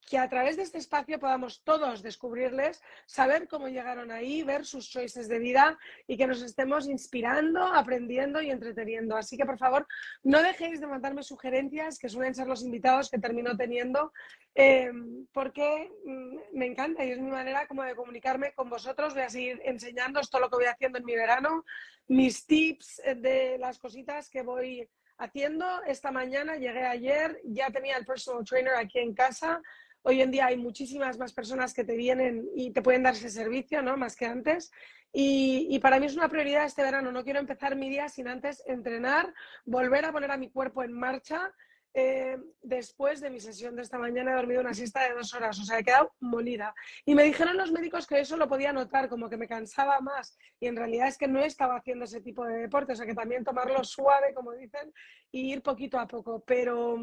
que 0.10 0.18
a 0.18 0.30
través 0.30 0.58
de 0.58 0.64
este 0.64 0.78
espacio 0.78 1.20
podamos 1.20 1.64
todos 1.64 2.02
descubrirles, 2.02 2.82
saber 3.06 3.48
cómo 3.48 3.68
llegaron 3.68 4.12
ahí, 4.12 4.44
ver 4.44 4.66
sus 4.66 4.90
choices 4.90 5.28
de 5.28 5.40
vida 5.40 5.78
y 6.08 6.18
que 6.18 6.28
nos 6.28 6.42
estemos 6.42 6.88
inspirando, 6.88 7.66
aprendiendo 7.66 8.42
y 8.42 8.52
entreteniendo. 8.52 9.16
Así 9.16 9.38
que, 9.38 9.46
por 9.46 9.58
favor, 9.58 9.88
no 10.24 10.42
dejéis 10.42 10.82
de 10.82 10.88
mandarme 10.88 11.24
sugerencias, 11.24 11.98
que 11.98 12.10
suelen 12.10 12.36
ser 12.36 12.48
los 12.48 12.64
invitados 12.64 13.10
que 13.10 13.20
termino 13.20 13.56
teniendo, 13.56 14.12
eh, 14.56 14.92
porque 15.32 15.92
mm, 16.06 16.58
me 16.58 16.66
encanta 16.68 17.04
y 17.06 17.12
es 17.12 17.20
mi 17.20 17.32
manera 17.32 17.68
como 17.68 17.84
de 17.84 17.96
comunicarme 17.96 18.54
con 18.54 18.70
vosotros. 18.70 19.14
Voy 19.14 19.24
a 19.24 19.30
seguir 19.30 19.62
enseñando 19.64 20.22
todo 20.22 20.42
lo 20.42 20.50
que 20.50 20.58
voy 20.58 20.66
haciendo 20.66 20.98
en 20.98 21.06
mi 21.06 21.16
verano, 21.16 21.64
mis 22.08 22.46
tips 22.46 23.02
de 23.18 23.58
las 23.58 23.80
cositas 23.80 24.30
que 24.30 24.42
voy 24.42 24.88
haciendo. 25.18 25.66
Esta 25.84 26.12
mañana 26.12 26.56
llegué 26.56 26.86
ayer, 26.86 27.40
ya 27.46 27.70
tenía 27.72 27.98
el 27.98 28.06
personal 28.06 28.44
trainer 28.44 28.76
aquí 28.76 29.00
en 29.00 29.14
casa 29.14 29.62
Hoy 30.06 30.22
en 30.22 30.32
día 30.32 30.48
hay 30.48 30.58
muchísimas 30.58 31.18
más 31.18 31.32
personas 31.32 31.74
que 31.74 31.86
te 31.86 31.96
vienen 31.96 32.50
y 32.56 32.72
te 32.72 32.82
pueden 32.82 33.04
dar 33.04 33.14
ese 33.14 33.30
servicio, 33.30 33.82
¿no? 33.82 33.96
Más 33.96 34.18
que 34.18 34.26
antes. 34.26 34.70
Y, 35.14 35.80
para 35.80 36.00
mí 36.00 36.08
es 36.08 36.16
una 36.16 36.28
prioridad 36.28 36.66
este 36.66 36.82
verano. 36.82 37.12
No 37.12 37.24
quiero 37.24 37.40
empezar 37.40 37.78
mi 37.78 37.90
día 37.90 38.10
sin 38.10 38.28
antes 38.28 38.64
entrenar, 38.66 39.34
volver 39.64 40.04
a 40.04 40.12
poner 40.12 40.32
a 40.32 40.38
mi 40.38 40.50
cuerpo 40.50 40.84
en 40.84 40.92
marcha. 40.92 41.54
Eh, 41.94 42.38
después 42.64 43.22
de 43.22 43.30
mi 43.30 43.40
sesión 43.40 43.76
de 43.76 43.84
esta 43.84 44.00
mañana 44.00 44.32
he 44.32 44.36
dormido 44.36 44.62
una 44.62 44.74
siesta 44.74 45.04
de 45.04 45.14
dos 45.14 45.32
horas, 45.36 45.60
o 45.60 45.64
sea, 45.64 45.80
he 45.80 45.84
quedado 45.84 46.12
molida. 46.20 46.74
Y 47.06 47.14
me 47.14 47.24
dijeron 47.24 47.56
los 47.56 47.72
médicos 47.72 48.08
que 48.08 48.20
eso 48.20 48.36
lo 48.36 48.50
podía 48.50 48.74
notar, 48.74 49.08
como 49.08 49.30
que 49.30 49.38
me 49.38 49.48
cansaba 49.48 50.02
más. 50.02 50.36
Y 50.60 50.68
en 50.68 50.76
realidad 50.76 51.08
es 51.08 51.18
que 51.18 51.28
no 51.28 51.40
estaba 51.40 51.78
haciendo 51.78 52.06
ese 52.06 52.20
tipo 52.20 52.44
de 52.46 52.58
deporte, 52.58 52.92
o 52.94 52.96
sea, 52.96 53.06
que 53.06 53.14
también 53.14 53.46
tomarlo 53.46 53.84
suave, 53.86 54.34
como 54.34 54.52
dicen, 54.54 54.92
y 55.32 55.54
ir 55.54 55.62
poquito 55.62 55.98
a 55.98 56.08
poco. 56.08 56.44
Pero 56.46 56.98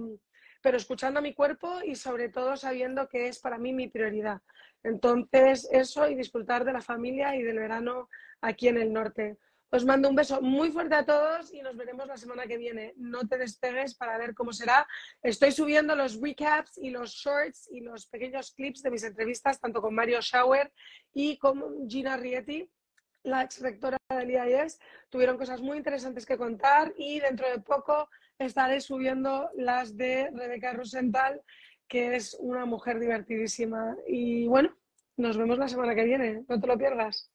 pero 0.60 0.76
escuchando 0.76 1.18
a 1.18 1.22
mi 1.22 1.34
cuerpo 1.34 1.80
y 1.84 1.94
sobre 1.94 2.28
todo 2.28 2.56
sabiendo 2.56 3.08
que 3.08 3.28
es 3.28 3.38
para 3.38 3.58
mí 3.58 3.72
mi 3.72 3.88
prioridad. 3.88 4.40
Entonces, 4.82 5.68
eso 5.72 6.08
y 6.08 6.14
disfrutar 6.14 6.64
de 6.64 6.72
la 6.72 6.80
familia 6.80 7.36
y 7.36 7.42
del 7.42 7.58
verano 7.58 8.08
aquí 8.40 8.68
en 8.68 8.78
el 8.78 8.92
norte. 8.92 9.38
Os 9.72 9.84
mando 9.84 10.08
un 10.08 10.16
beso 10.16 10.42
muy 10.42 10.72
fuerte 10.72 10.96
a 10.96 11.06
todos 11.06 11.54
y 11.54 11.62
nos 11.62 11.76
veremos 11.76 12.08
la 12.08 12.16
semana 12.16 12.46
que 12.46 12.56
viene. 12.56 12.92
No 12.96 13.28
te 13.28 13.38
despegues 13.38 13.94
para 13.94 14.18
ver 14.18 14.34
cómo 14.34 14.52
será. 14.52 14.84
Estoy 15.22 15.52
subiendo 15.52 15.94
los 15.94 16.20
recaps 16.20 16.76
y 16.78 16.90
los 16.90 17.12
shorts 17.12 17.68
y 17.70 17.80
los 17.80 18.06
pequeños 18.06 18.52
clips 18.52 18.82
de 18.82 18.90
mis 18.90 19.04
entrevistas, 19.04 19.60
tanto 19.60 19.80
con 19.80 19.94
Mario 19.94 20.20
Schauer 20.20 20.72
y 21.14 21.38
con 21.38 21.88
Gina 21.88 22.16
Rieti, 22.16 22.68
la 23.22 23.42
ex 23.44 23.60
rectora 23.60 23.96
del 24.08 24.30
IAS, 24.30 24.80
tuvieron 25.08 25.36
cosas 25.36 25.60
muy 25.60 25.76
interesantes 25.76 26.26
que 26.26 26.36
contar 26.36 26.92
y 26.96 27.20
dentro 27.20 27.48
de 27.48 27.60
poco 27.60 28.08
estaré 28.40 28.80
subiendo 28.80 29.50
las 29.54 29.96
de 29.96 30.30
Rebeca 30.32 30.72
Rosenthal, 30.72 31.42
que 31.88 32.16
es 32.16 32.36
una 32.40 32.64
mujer 32.64 32.98
divertidísima. 32.98 33.96
Y 34.06 34.46
bueno, 34.46 34.74
nos 35.16 35.36
vemos 35.36 35.58
la 35.58 35.68
semana 35.68 35.94
que 35.94 36.04
viene, 36.04 36.44
no 36.48 36.60
te 36.60 36.66
lo 36.66 36.78
pierdas. 36.78 37.30